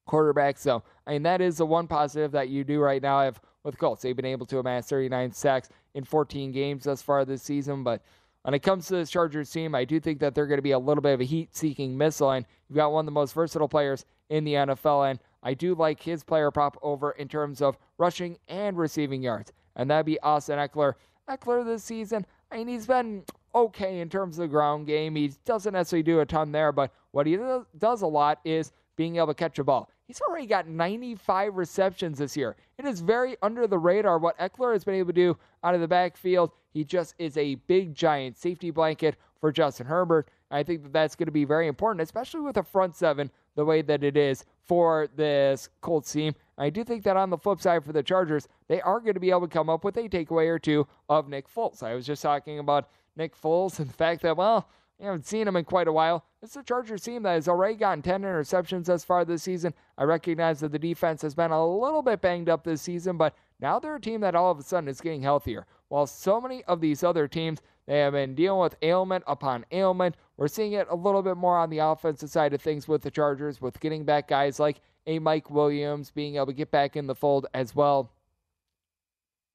quarterback. 0.07 0.57
So, 0.57 0.82
I 1.05 1.14
mean, 1.14 1.24
that 1.24 1.41
is 1.41 1.57
the 1.57 1.66
one 1.66 1.88
positive 1.88 2.32
that 2.32 2.49
you 2.49 2.64
do 2.64 2.80
right 2.80 3.01
now 3.01 3.22
have 3.22 3.39
with 3.64 3.78
Colts. 3.78 4.01
They've 4.01 4.16
been 4.16 4.26
able 4.26 4.47
to 4.47 4.60
amass 4.60 4.88
39 4.88 5.32
sacks 5.34 5.70
in 5.93 6.03
14 6.03 6.51
games 6.51 6.86
thus 6.86 7.01
far 7.01 7.26
this 7.26 7.43
season, 7.43 7.84
but 7.84 8.01
when 8.44 8.54
it 8.54 8.60
comes 8.60 8.88
to 8.88 8.96
this 8.96 9.10
Chargers 9.10 9.52
team, 9.52 9.76
I 9.76 9.86
do 9.86 10.00
think 10.00 10.20
that 10.20 10.34
they're 10.34 10.48
going 10.48 10.58
to 10.58 10.64
be 10.64 10.72
a 10.72 10.80
little 10.80 11.02
bit 11.02 11.14
of 11.14 11.22
a 11.22 11.26
heat 11.26 11.56
seeking 11.56 11.98
missile, 11.98 12.32
and 12.32 12.46
you've 12.68 12.78
got 12.78 12.92
one 12.92 13.04
of 13.04 13.06
the 13.06 13.12
most 13.12 13.34
versatile 13.34 13.68
players 13.68 14.06
in 14.30 14.44
the 14.44 14.54
NFL, 14.54 15.10
and 15.10 15.20
I 15.44 15.54
do 15.54 15.76
like 15.76 16.02
his 16.02 16.24
player 16.24 16.52
prop 16.52 16.78
over 16.82 17.12
in 17.12 17.28
terms 17.28 17.62
of 17.62 17.78
rushing 17.98 18.38
and 18.48 18.78
receiving 18.78 19.22
yards, 19.22 19.52
and 19.76 19.90
that'd 19.90 20.06
be 20.06 20.20
Austin 20.22 20.60
Ekeler. 20.60 20.94
Ekeler 21.30 21.66
this 21.66 21.84
season, 21.84 22.26
I 22.52 22.58
mean, 22.58 22.68
he's 22.68 22.88
been 22.88 23.24
okay 23.54 24.00
in 24.00 24.10
terms 24.10 24.38
of 24.38 24.44
the 24.44 24.48
ground 24.48 24.88
game. 24.88 25.16
He 25.16 25.34
doesn't 25.46 25.74
necessarily 25.74 26.04
do 26.04 26.20
a 26.22 26.26
ton 26.26 26.52
there, 26.52 26.72
but 26.72 26.92
what 27.12 27.28
he 27.28 27.38
does 27.78 28.02
a 28.02 28.08
lot 28.08 28.40
is 28.44 28.72
being 29.00 29.16
able 29.16 29.28
to 29.28 29.34
catch 29.34 29.58
a 29.60 29.64
ball. 29.64 29.89
He's 30.08 30.20
already 30.20 30.45
got 30.45 30.68
95 30.68 31.56
receptions 31.56 32.18
this 32.18 32.36
year. 32.36 32.58
It 32.78 32.84
is 32.84 33.00
very 33.00 33.38
under 33.41 33.66
the 33.66 33.78
radar 33.78 34.20
what 34.20 34.38
Ekeler 34.38 34.74
has 34.74 34.84
been 34.84 34.95
able 34.95 35.08
to 35.08 35.14
do 35.14 35.38
out 35.64 35.74
of 35.74 35.80
the 35.80 35.88
backfield. 35.88 36.52
He 36.74 36.84
just 36.84 37.16
is 37.18 37.38
a 37.38 37.56
big, 37.56 37.95
giant 37.95 38.38
safety 38.38 38.72
blanket 38.72 39.16
for 39.39 39.54
Justin 39.54 39.88
Herbert. 39.88 40.28
I 40.52 40.64
think 40.64 40.84
that 40.84 40.91
that's 40.91 41.16
going 41.16 41.28
to 41.28 41.32
be 41.32 41.45
very 41.45 41.68
important, 41.68 42.02
especially 42.02 42.41
with 42.41 42.58
a 42.58 42.64
front 42.64 42.97
seven 42.97 43.32
the 43.56 43.64
way 43.64 43.82
that 43.84 44.04
it 44.04 44.18
is 44.18 44.43
for 44.66 45.08
this 45.16 45.70
Colts 45.80 46.12
team. 46.12 46.36
I 46.58 46.70
do 46.70 46.84
think 46.84 47.06
that 47.06 47.16
on 47.16 47.30
the 47.30 47.38
flip 47.38 47.62
side 47.62 47.86
for 47.86 47.93
the 47.93 48.04
Chargers, 48.04 48.50
they 48.68 48.82
are 48.82 49.00
going 49.00 49.14
to 49.14 49.22
be 49.22 49.30
able 49.30 49.47
to 49.47 49.47
come 49.47 49.70
up 49.70 49.86
with 49.86 49.95
a 49.95 50.10
takeaway 50.10 50.50
or 50.50 50.60
two 50.60 50.86
of 51.08 51.30
Nick 51.30 51.47
Foles. 51.47 51.84
I 51.84 51.95
was 51.95 52.06
just 52.06 52.22
talking 52.22 52.60
about 52.60 52.89
Nick 53.16 53.39
Foles 53.39 53.80
and 53.80 53.88
the 53.88 53.93
fact 53.93 54.24
that, 54.24 54.36
well, 54.36 54.68
I 55.02 55.06
haven't 55.06 55.26
seen 55.26 55.47
him 55.47 55.56
in 55.56 55.64
quite 55.64 55.88
a 55.88 55.93
while. 55.93 56.26
It's 56.41 56.56
a 56.58 56.64
Chargers 56.64 57.04
team 57.04 57.24
that 57.24 57.34
has 57.34 57.47
already 57.47 57.76
gotten 57.76 58.02
10 58.02 58.22
interceptions 58.24 58.86
thus 58.86 59.06
far 59.06 59.24
this 59.24 59.43
season. 59.43 59.74
I 59.97 60.04
recognize 60.04 60.60
that 60.60 60.74
the 60.74 60.80
defense 60.80 61.22
has 61.22 61.34
been 61.34 61.52
a 61.52 61.68
little 61.68 62.02
bit 62.02 62.22
banged 62.22 62.50
up 62.50 62.64
this 62.64 62.82
season, 62.82 63.18
but 63.18 63.34
now 63.62 63.80
they're 63.80 63.95
a 63.95 64.02
team 64.02 64.22
that 64.22 64.36
all 64.36 64.52
of 64.52 64.60
a 64.60 64.64
sudden 64.64 64.89
is 64.89 65.00
getting 65.00 65.22
healthier. 65.22 65.66
While 65.88 66.06
so 66.06 66.41
many 66.41 66.64
of 66.66 66.82
these 66.82 67.04
other 67.04 67.28
teams, 67.28 67.62
they 67.88 68.00
have 68.00 68.14
been 68.14 68.36
dealing 68.36 68.62
with 68.62 68.76
ailment 68.82 69.24
upon 69.26 69.66
ailment. 69.72 70.16
We're 70.38 70.47
seeing 70.47 70.74
it 70.74 70.88
a 70.89 70.95
little 70.95 71.24
bit 71.24 71.38
more 71.38 71.58
on 71.58 71.70
the 71.70 71.80
offensive 71.80 72.30
side 72.30 72.54
of 72.54 72.62
things 72.62 72.88
with 72.88 73.02
the 73.02 73.12
Chargers, 73.12 73.62
with 73.62 73.80
getting 73.80 74.04
back 74.04 74.28
guys 74.28 74.60
like 74.60 74.82
a 75.08 75.18
Mike 75.20 75.50
Williams 75.50 76.12
being 76.12 76.36
able 76.36 76.47
to 76.47 76.54
get 76.54 76.72
back 76.72 76.95
in 76.95 77.08
the 77.08 77.16
fold 77.16 77.47
as 77.54 77.74
well. 77.74 78.12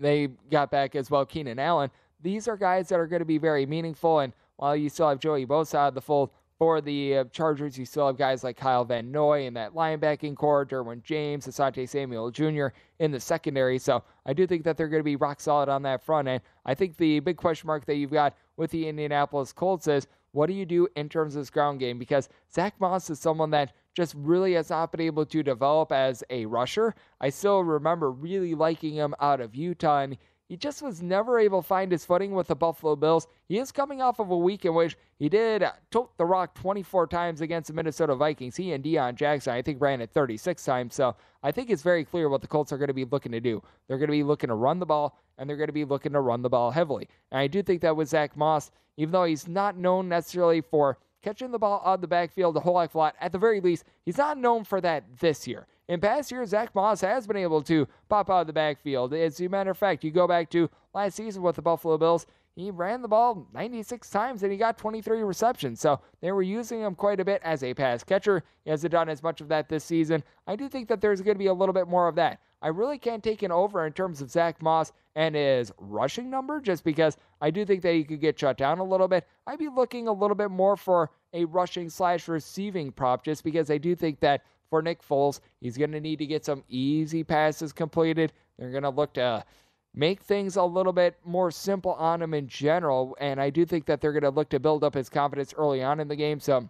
They 0.00 0.28
got 0.50 0.70
back 0.70 0.96
as 0.96 1.10
well 1.10 1.24
Keenan 1.24 1.58
Allen. 1.58 1.90
These 2.20 2.48
are 2.48 2.56
guys 2.56 2.88
that 2.88 2.98
are 2.98 3.06
going 3.06 3.20
to 3.20 3.26
be 3.26 3.38
very 3.38 3.66
meaningful 3.66 4.18
and 4.18 4.32
while 4.56 4.76
you 4.76 4.88
still 4.88 5.08
have 5.08 5.18
Joey 5.18 5.46
Bosa 5.46 5.76
out 5.76 5.88
of 5.88 5.94
the 5.94 6.00
fold 6.00 6.30
for 6.58 6.80
the 6.80 7.18
uh, 7.18 7.24
Chargers, 7.32 7.76
you 7.76 7.84
still 7.84 8.06
have 8.06 8.16
guys 8.16 8.44
like 8.44 8.56
Kyle 8.56 8.84
Van 8.84 9.10
Noy 9.10 9.46
in 9.46 9.54
that 9.54 9.74
linebacking 9.74 10.36
core, 10.36 10.64
Derwin 10.64 11.02
James, 11.02 11.46
Asante 11.46 11.88
Samuel 11.88 12.30
Jr. 12.30 12.68
in 13.00 13.10
the 13.10 13.18
secondary. 13.18 13.78
So 13.78 14.04
I 14.24 14.32
do 14.32 14.46
think 14.46 14.64
that 14.64 14.76
they're 14.76 14.88
going 14.88 15.00
to 15.00 15.04
be 15.04 15.16
rock 15.16 15.40
solid 15.40 15.68
on 15.68 15.82
that 15.82 16.04
front 16.04 16.28
end. 16.28 16.42
I 16.64 16.74
think 16.74 16.96
the 16.96 17.20
big 17.20 17.36
question 17.36 17.66
mark 17.66 17.86
that 17.86 17.96
you've 17.96 18.12
got 18.12 18.36
with 18.56 18.70
the 18.70 18.88
Indianapolis 18.88 19.52
Colts 19.52 19.88
is 19.88 20.06
what 20.34 20.46
do 20.46 20.52
you 20.52 20.66
do 20.66 20.88
in 20.96 21.08
terms 21.08 21.36
of 21.36 21.42
this 21.42 21.50
ground 21.50 21.80
game? 21.80 21.98
Because 21.98 22.28
Zach 22.52 22.74
Moss 22.80 23.08
is 23.08 23.20
someone 23.20 23.50
that 23.50 23.72
just 23.94 24.14
really 24.16 24.54
has 24.54 24.70
not 24.70 24.90
been 24.90 25.00
able 25.00 25.24
to 25.26 25.42
develop 25.42 25.92
as 25.92 26.24
a 26.28 26.44
rusher. 26.46 26.94
I 27.20 27.30
still 27.30 27.60
remember 27.62 28.10
really 28.10 28.54
liking 28.54 28.94
him 28.94 29.14
out 29.20 29.40
of 29.40 29.54
Utah, 29.54 30.00
and 30.00 30.16
he 30.48 30.56
just 30.56 30.82
was 30.82 31.02
never 31.02 31.38
able 31.38 31.62
to 31.62 31.66
find 31.66 31.90
his 31.90 32.04
footing 32.04 32.32
with 32.32 32.48
the 32.48 32.54
Buffalo 32.54 32.96
Bills. 32.96 33.26
He 33.48 33.58
is 33.58 33.72
coming 33.72 34.02
off 34.02 34.18
of 34.18 34.30
a 34.30 34.36
week 34.36 34.64
in 34.64 34.74
which 34.74 34.96
he 35.18 35.28
did 35.28 35.64
tote 35.90 36.16
the 36.18 36.26
rock 36.26 36.54
24 36.54 37.06
times 37.06 37.40
against 37.40 37.68
the 37.68 37.74
Minnesota 37.74 38.14
Vikings. 38.14 38.56
He 38.56 38.72
and 38.72 38.84
Deon 38.84 39.14
Jackson, 39.14 39.54
I 39.54 39.62
think, 39.62 39.80
ran 39.80 40.00
it 40.00 40.10
36 40.10 40.62
times. 40.64 40.94
So 40.94 41.16
I 41.42 41.50
think 41.50 41.70
it's 41.70 41.82
very 41.82 42.04
clear 42.04 42.28
what 42.28 42.42
the 42.42 42.48
Colts 42.48 42.72
are 42.72 42.78
going 42.78 42.88
to 42.88 42.94
be 42.94 43.06
looking 43.06 43.32
to 43.32 43.40
do. 43.40 43.62
They're 43.88 43.98
going 43.98 44.08
to 44.08 44.12
be 44.12 44.22
looking 44.22 44.48
to 44.48 44.54
run 44.54 44.78
the 44.78 44.86
ball, 44.86 45.18
and 45.38 45.48
they're 45.48 45.56
going 45.56 45.68
to 45.68 45.72
be 45.72 45.84
looking 45.84 46.12
to 46.12 46.20
run 46.20 46.42
the 46.42 46.50
ball 46.50 46.70
heavily. 46.70 47.08
And 47.32 47.38
I 47.38 47.46
do 47.46 47.62
think 47.62 47.80
that 47.80 47.96
with 47.96 48.08
Zach 48.08 48.36
Moss, 48.36 48.70
even 48.96 49.12
though 49.12 49.24
he's 49.24 49.48
not 49.48 49.76
known 49.76 50.08
necessarily 50.08 50.60
for 50.60 50.98
catching 51.22 51.52
the 51.52 51.58
ball 51.58 51.82
out 51.86 51.94
of 51.94 52.00
the 52.02 52.06
backfield 52.06 52.56
a 52.56 52.60
whole 52.60 52.78
heck 52.78 52.90
of 52.90 52.96
a 52.96 52.98
lot, 52.98 53.16
at 53.18 53.32
the 53.32 53.38
very 53.38 53.60
least, 53.60 53.84
he's 54.04 54.18
not 54.18 54.36
known 54.36 54.62
for 54.62 54.80
that 54.82 55.04
this 55.20 55.48
year. 55.48 55.66
In 55.86 56.00
past 56.00 56.30
years, 56.30 56.50
Zach 56.50 56.74
Moss 56.74 57.02
has 57.02 57.26
been 57.26 57.36
able 57.36 57.60
to 57.62 57.86
pop 58.08 58.30
out 58.30 58.42
of 58.42 58.46
the 58.46 58.54
backfield. 58.54 59.12
As 59.12 59.38
a 59.40 59.48
matter 59.48 59.70
of 59.70 59.78
fact, 59.78 60.02
you 60.02 60.10
go 60.10 60.26
back 60.26 60.48
to 60.50 60.70
last 60.94 61.16
season 61.16 61.42
with 61.42 61.56
the 61.56 61.62
Buffalo 61.62 61.98
Bills, 61.98 62.26
he 62.56 62.70
ran 62.70 63.02
the 63.02 63.08
ball 63.08 63.48
96 63.52 64.08
times 64.08 64.42
and 64.42 64.52
he 64.52 64.56
got 64.56 64.78
23 64.78 65.22
receptions. 65.24 65.80
So 65.80 66.00
they 66.20 66.30
were 66.30 66.42
using 66.42 66.80
him 66.80 66.94
quite 66.94 67.20
a 67.20 67.24
bit 67.24 67.42
as 67.42 67.64
a 67.64 67.74
pass 67.74 68.04
catcher. 68.04 68.44
He 68.64 68.70
hasn't 68.70 68.92
done 68.92 69.08
as 69.08 69.22
much 69.22 69.40
of 69.40 69.48
that 69.48 69.68
this 69.68 69.84
season. 69.84 70.22
I 70.46 70.56
do 70.56 70.68
think 70.68 70.88
that 70.88 71.00
there's 71.00 71.20
going 71.20 71.34
to 71.34 71.38
be 71.38 71.48
a 71.48 71.54
little 71.54 71.72
bit 71.72 71.88
more 71.88 72.06
of 72.06 72.14
that. 72.14 72.40
I 72.62 72.68
really 72.68 72.96
can't 72.96 73.22
take 73.22 73.42
an 73.42 73.52
over 73.52 73.86
in 73.86 73.92
terms 73.92 74.22
of 74.22 74.30
Zach 74.30 74.62
Moss 74.62 74.92
and 75.16 75.34
his 75.34 75.72
rushing 75.78 76.30
number 76.30 76.60
just 76.60 76.84
because 76.84 77.18
I 77.40 77.50
do 77.50 77.64
think 77.66 77.82
that 77.82 77.92
he 77.92 78.04
could 78.04 78.20
get 78.20 78.38
shut 78.38 78.56
down 78.56 78.78
a 78.78 78.84
little 78.84 79.08
bit. 79.08 79.26
I'd 79.46 79.58
be 79.58 79.68
looking 79.68 80.08
a 80.08 80.12
little 80.12 80.36
bit 80.36 80.50
more 80.50 80.76
for 80.76 81.10
a 81.34 81.44
rushing 81.44 81.90
slash 81.90 82.28
receiving 82.28 82.92
prop 82.92 83.24
just 83.24 83.44
because 83.44 83.70
I 83.70 83.78
do 83.78 83.94
think 83.94 84.20
that 84.20 84.42
for 84.70 84.82
Nick 84.82 85.06
Foles. 85.06 85.40
He's 85.60 85.76
going 85.76 85.92
to 85.92 86.00
need 86.00 86.18
to 86.18 86.26
get 86.26 86.44
some 86.44 86.64
easy 86.68 87.24
passes 87.24 87.72
completed. 87.72 88.32
They're 88.58 88.70
going 88.70 88.82
to 88.82 88.90
look 88.90 89.14
to 89.14 89.44
make 89.94 90.22
things 90.22 90.56
a 90.56 90.64
little 90.64 90.92
bit 90.92 91.16
more 91.24 91.50
simple 91.50 91.92
on 91.92 92.20
him 92.20 92.34
in 92.34 92.48
general. 92.48 93.16
And 93.20 93.40
I 93.40 93.50
do 93.50 93.64
think 93.64 93.86
that 93.86 94.00
they're 94.00 94.12
going 94.12 94.22
to 94.22 94.30
look 94.30 94.48
to 94.50 94.60
build 94.60 94.82
up 94.84 94.94
his 94.94 95.08
confidence 95.08 95.54
early 95.56 95.82
on 95.82 96.00
in 96.00 96.08
the 96.08 96.16
game. 96.16 96.40
So 96.40 96.68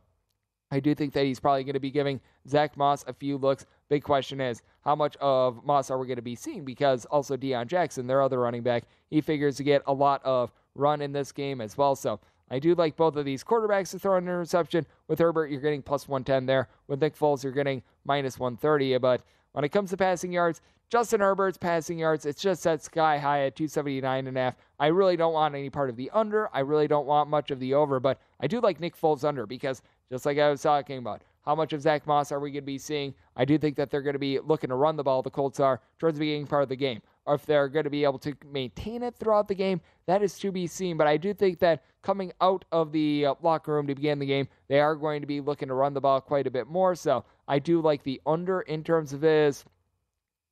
I 0.70 0.80
do 0.80 0.94
think 0.94 1.12
that 1.14 1.24
he's 1.24 1.40
probably 1.40 1.64
going 1.64 1.74
to 1.74 1.80
be 1.80 1.90
giving 1.90 2.20
Zach 2.48 2.76
Moss 2.76 3.04
a 3.06 3.12
few 3.12 3.38
looks. 3.38 3.66
Big 3.88 4.02
question 4.02 4.40
is, 4.40 4.62
how 4.82 4.94
much 4.94 5.16
of 5.20 5.64
Moss 5.64 5.90
are 5.90 5.98
we 5.98 6.06
going 6.06 6.16
to 6.16 6.22
be 6.22 6.34
seeing? 6.34 6.64
Because 6.64 7.04
also 7.06 7.36
Deon 7.36 7.66
Jackson, 7.66 8.06
their 8.06 8.22
other 8.22 8.40
running 8.40 8.62
back, 8.62 8.84
he 9.08 9.20
figures 9.20 9.56
to 9.56 9.62
get 9.62 9.82
a 9.86 9.92
lot 9.92 10.20
of 10.24 10.52
run 10.74 11.00
in 11.00 11.12
this 11.12 11.32
game 11.32 11.60
as 11.60 11.78
well. 11.78 11.94
So 11.94 12.18
I 12.54 12.60
do 12.60 12.76
like 12.76 12.94
both 12.94 13.16
of 13.16 13.24
these 13.24 13.42
quarterbacks 13.42 13.90
to 13.90 13.98
throw 13.98 14.16
an 14.16 14.22
interception. 14.22 14.86
With 15.08 15.18
Herbert, 15.18 15.50
you're 15.50 15.60
getting 15.60 15.82
plus 15.82 16.06
110 16.06 16.46
there. 16.46 16.68
With 16.86 17.00
Nick 17.00 17.18
Foles, 17.18 17.42
you're 17.42 17.52
getting 17.52 17.82
minus 18.04 18.38
130. 18.38 18.96
But 18.98 19.22
when 19.50 19.64
it 19.64 19.70
comes 19.70 19.90
to 19.90 19.96
passing 19.96 20.30
yards, 20.30 20.60
Justin 20.88 21.18
Herbert's 21.18 21.58
passing 21.58 21.98
yards, 21.98 22.26
it's 22.26 22.40
just 22.40 22.62
that 22.62 22.80
sky 22.80 23.18
high 23.18 23.46
at 23.46 23.56
279 23.56 24.28
and 24.28 24.36
a 24.36 24.40
half. 24.40 24.54
I 24.78 24.86
really 24.86 25.16
don't 25.16 25.32
want 25.32 25.56
any 25.56 25.68
part 25.68 25.90
of 25.90 25.96
the 25.96 26.08
under. 26.14 26.48
I 26.54 26.60
really 26.60 26.86
don't 26.86 27.06
want 27.06 27.28
much 27.28 27.50
of 27.50 27.58
the 27.58 27.74
over, 27.74 27.98
but 27.98 28.20
I 28.38 28.46
do 28.46 28.60
like 28.60 28.78
Nick 28.78 28.96
Foles 28.96 29.24
under 29.24 29.46
because 29.46 29.82
just 30.08 30.24
like 30.24 30.38
I 30.38 30.48
was 30.48 30.62
talking 30.62 30.98
about, 30.98 31.22
how 31.44 31.56
much 31.56 31.72
of 31.72 31.82
Zach 31.82 32.06
Moss 32.06 32.30
are 32.30 32.38
we 32.38 32.52
going 32.52 32.62
to 32.62 32.66
be 32.66 32.78
seeing? 32.78 33.14
I 33.34 33.44
do 33.44 33.58
think 33.58 33.74
that 33.74 33.90
they're 33.90 34.00
going 34.00 34.12
to 34.12 34.20
be 34.20 34.38
looking 34.38 34.70
to 34.70 34.76
run 34.76 34.94
the 34.94 35.02
ball, 35.02 35.22
the 35.22 35.30
Colts 35.30 35.58
are, 35.58 35.80
towards 35.98 36.18
the 36.18 36.24
beginning 36.24 36.46
part 36.46 36.62
of 36.62 36.68
the 36.68 36.76
game. 36.76 37.02
Or 37.26 37.34
if 37.34 37.46
they're 37.46 37.68
going 37.68 37.84
to 37.84 37.90
be 37.90 38.04
able 38.04 38.18
to 38.20 38.36
maintain 38.52 39.02
it 39.02 39.14
throughout 39.16 39.48
the 39.48 39.54
game, 39.54 39.80
that 40.06 40.22
is 40.22 40.38
to 40.40 40.52
be 40.52 40.66
seen. 40.66 40.96
But 40.96 41.06
I 41.06 41.16
do 41.16 41.32
think 41.32 41.58
that 41.60 41.82
coming 42.02 42.32
out 42.40 42.64
of 42.70 42.92
the 42.92 43.26
uh, 43.26 43.34
locker 43.42 43.72
room 43.72 43.86
to 43.86 43.94
begin 43.94 44.18
the 44.18 44.26
game, 44.26 44.46
they 44.68 44.80
are 44.80 44.94
going 44.94 45.22
to 45.22 45.26
be 45.26 45.40
looking 45.40 45.68
to 45.68 45.74
run 45.74 45.94
the 45.94 46.00
ball 46.00 46.20
quite 46.20 46.46
a 46.46 46.50
bit 46.50 46.66
more. 46.66 46.94
So 46.94 47.24
I 47.48 47.58
do 47.58 47.80
like 47.80 48.02
the 48.02 48.20
under 48.26 48.60
in 48.62 48.84
terms 48.84 49.12
of 49.14 49.22
his 49.22 49.64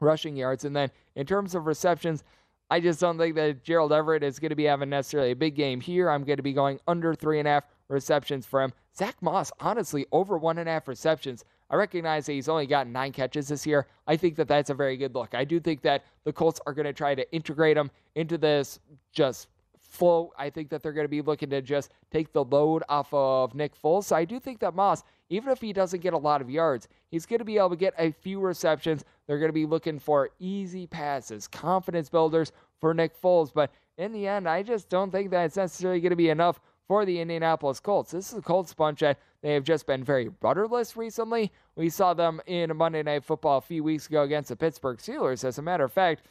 rushing 0.01 0.37
yards. 0.37 0.65
And 0.65 0.75
then 0.75 0.91
in 1.15 1.27
terms 1.27 1.55
of 1.55 1.67
receptions, 1.67 2.25
I 2.71 2.81
just 2.81 3.01
don't 3.01 3.19
think 3.19 3.37
that 3.37 3.63
Gerald 3.63 3.93
Everett 3.93 4.23
is 4.23 4.39
going 4.39 4.49
to 4.49 4.57
be 4.57 4.65
having 4.65 4.89
necessarily 4.89 5.33
a 5.33 5.37
big 5.37 5.55
game 5.55 5.79
here. 5.79 6.09
I'm 6.09 6.25
going 6.25 6.39
to 6.39 6.43
be 6.43 6.55
going 6.55 6.81
under 6.89 7.15
three 7.15 7.39
and 7.39 7.47
a 7.47 7.51
half 7.51 7.65
receptions 7.89 8.47
for 8.47 8.63
him. 8.63 8.73
Zach 8.97 9.17
Moss, 9.21 9.53
honestly, 9.61 10.07
over 10.11 10.39
one 10.39 10.57
and 10.57 10.67
a 10.67 10.73
half 10.73 10.89
receptions. 10.89 11.45
I 11.73 11.77
recognize 11.77 12.27
that 12.27 12.33
he's 12.35 12.51
only 12.51 12.67
gotten 12.67 12.93
nine 12.93 13.13
catches 13.13 13.49
this 13.49 13.67
year. 13.67 13.87
I 14.07 14.17
think 14.17 14.37
that 14.37 14.47
that's 14.47 14.69
a 14.69 14.75
very 14.75 14.99
good 14.99 15.15
look. 15.15 15.35
I 15.35 15.45
do 15.45 15.59
think 15.59 15.81
that 15.83 16.05
the 16.25 16.33
Colts 16.33 16.61
are 16.67 16.75
going 16.75 16.85
to 16.85 16.93
try 16.93 17.15
to 17.15 17.33
integrate 17.33 17.79
him 17.79 17.91
into 18.15 18.37
this 18.37 18.79
just 19.11 19.49
flow. 19.81 20.33
I 20.39 20.51
think 20.51 20.69
that 20.69 20.83
they're 20.83 20.93
going 20.93 21.07
to 21.07 21.09
be 21.09 21.23
looking 21.23 21.49
to 21.51 21.63
just 21.63 21.91
take 22.11 22.33
the 22.33 22.45
load 22.45 22.83
off 22.91 23.09
of 23.13 23.55
Nick 23.55 23.73
Foles. 23.81 24.05
So 24.05 24.17
I 24.17 24.27
do 24.27 24.39
think 24.39 24.61
that 24.61 24.75
Moss, 24.75 25.03
even 25.31 25.51
if 25.51 25.63
he 25.63 25.73
doesn't 25.73 26.01
get 26.01 26.13
a 26.13 26.19
lot 26.19 26.43
of 26.43 26.51
yards, 26.51 26.89
he's 27.11 27.25
going 27.25 27.39
to 27.39 27.45
be 27.45 27.57
able 27.57 27.71
to 27.71 27.77
get 27.77 27.95
a 27.99 28.13
few 28.13 28.39
receptions. 28.39 29.05
They're 29.27 29.39
going 29.39 29.49
to 29.49 29.55
be 29.55 29.67
looking 29.67 29.99
for 29.99 30.29
easy 30.39 30.87
passes, 30.87 31.49
confidence 31.49 32.11
builders 32.11 32.53
for 32.81 32.93
Nick 32.93 33.19
Foles. 33.21 33.51
But 33.53 33.71
in 33.97 34.13
the 34.13 34.27
end, 34.27 34.47
I 34.47 34.63
just 34.63 34.91
don't 34.91 35.11
think 35.11 35.31
that 35.31 35.45
it's 35.45 35.57
necessarily 35.57 36.01
going 36.01 36.11
to 36.11 36.17
be 36.17 36.29
enough 36.29 36.61
for 36.89 37.05
the 37.05 37.21
Indianapolis 37.21 37.81
Colts. 37.81 38.11
This 38.11 38.33
is 38.33 38.39
a 38.39 38.43
Colts 38.43 38.75
bunch 38.75 39.01
that 39.01 39.19
they 39.43 39.55
have 39.55 39.65
just 39.65 39.87
been 39.87 40.05
very 40.05 40.31
rudderless 40.41 40.97
recently. 40.97 41.53
We 41.77 41.89
saw 41.89 42.15
them 42.15 42.41
in 42.47 42.77
Monday 42.77 43.03
Night 43.03 43.25
Football 43.25 43.59
a 43.59 43.63
few 43.63 43.83
weeks 43.83 44.07
ago 44.07 44.23
against 44.23 44.49
the 44.51 44.57
Pittsburgh 44.57 44.99
Steelers. 44.99 45.45
As 45.45 45.59
a 45.59 45.63
matter 45.63 45.85
of 45.85 45.93
fact, 45.93 46.23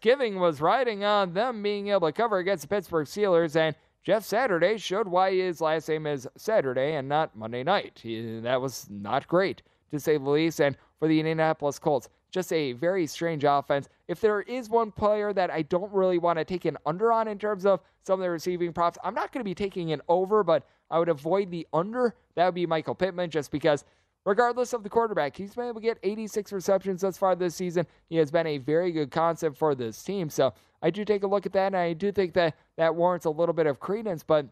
Giving 0.00 0.38
was 0.38 0.60
riding 0.60 1.04
on 1.04 1.32
them 1.32 1.62
being 1.62 1.88
able 1.88 2.08
to 2.08 2.12
cover 2.12 2.38
against 2.38 2.62
the 2.62 2.68
Pittsburgh 2.68 3.06
Steelers, 3.06 3.56
and 3.56 3.74
Jeff 4.04 4.22
Saturday 4.22 4.76
showed 4.76 5.08
why 5.08 5.34
his 5.34 5.60
last 5.60 5.88
name 5.88 6.06
is 6.06 6.28
Saturday 6.36 6.94
and 6.94 7.08
not 7.08 7.34
Monday 7.34 7.64
night. 7.64 7.98
He, 8.02 8.40
that 8.40 8.60
was 8.60 8.86
not 8.90 9.26
great, 9.26 9.62
to 9.90 9.98
say 9.98 10.16
the 10.16 10.30
least. 10.30 10.60
And 10.60 10.76
for 10.98 11.08
the 11.08 11.18
Indianapolis 11.18 11.78
Colts, 11.78 12.08
just 12.34 12.52
a 12.52 12.72
very 12.72 13.06
strange 13.06 13.44
offense. 13.44 13.88
If 14.08 14.20
there 14.20 14.42
is 14.42 14.68
one 14.68 14.90
player 14.90 15.32
that 15.32 15.52
I 15.52 15.62
don't 15.62 15.90
really 15.92 16.18
want 16.18 16.36
to 16.40 16.44
take 16.44 16.64
an 16.64 16.76
under 16.84 17.12
on 17.12 17.28
in 17.28 17.38
terms 17.38 17.64
of 17.64 17.80
some 18.02 18.14
of 18.14 18.24
the 18.24 18.28
receiving 18.28 18.72
props, 18.72 18.98
I'm 19.04 19.14
not 19.14 19.30
going 19.30 19.40
to 19.40 19.48
be 19.48 19.54
taking 19.54 19.92
an 19.92 20.02
over, 20.08 20.42
but 20.42 20.66
I 20.90 20.98
would 20.98 21.08
avoid 21.08 21.52
the 21.52 21.64
under. 21.72 22.16
That 22.34 22.46
would 22.46 22.56
be 22.56 22.66
Michael 22.66 22.96
Pittman, 22.96 23.30
just 23.30 23.52
because 23.52 23.84
regardless 24.26 24.72
of 24.72 24.82
the 24.82 24.88
quarterback. 24.88 25.36
He's 25.36 25.54
been 25.54 25.66
able 25.68 25.80
to 25.80 25.86
get 25.86 25.98
86 26.02 26.52
receptions 26.52 27.02
thus 27.02 27.16
far 27.16 27.36
this 27.36 27.54
season. 27.54 27.86
He 28.08 28.16
has 28.16 28.32
been 28.32 28.48
a 28.48 28.58
very 28.58 28.90
good 28.90 29.12
concept 29.12 29.56
for 29.56 29.76
this 29.76 30.02
team. 30.02 30.28
So 30.28 30.52
I 30.82 30.90
do 30.90 31.04
take 31.04 31.22
a 31.22 31.28
look 31.28 31.46
at 31.46 31.52
that, 31.52 31.68
and 31.68 31.76
I 31.76 31.92
do 31.92 32.10
think 32.10 32.34
that 32.34 32.56
that 32.76 32.96
warrants 32.96 33.26
a 33.26 33.30
little 33.30 33.54
bit 33.54 33.66
of 33.66 33.80
credence, 33.80 34.24
but. 34.24 34.46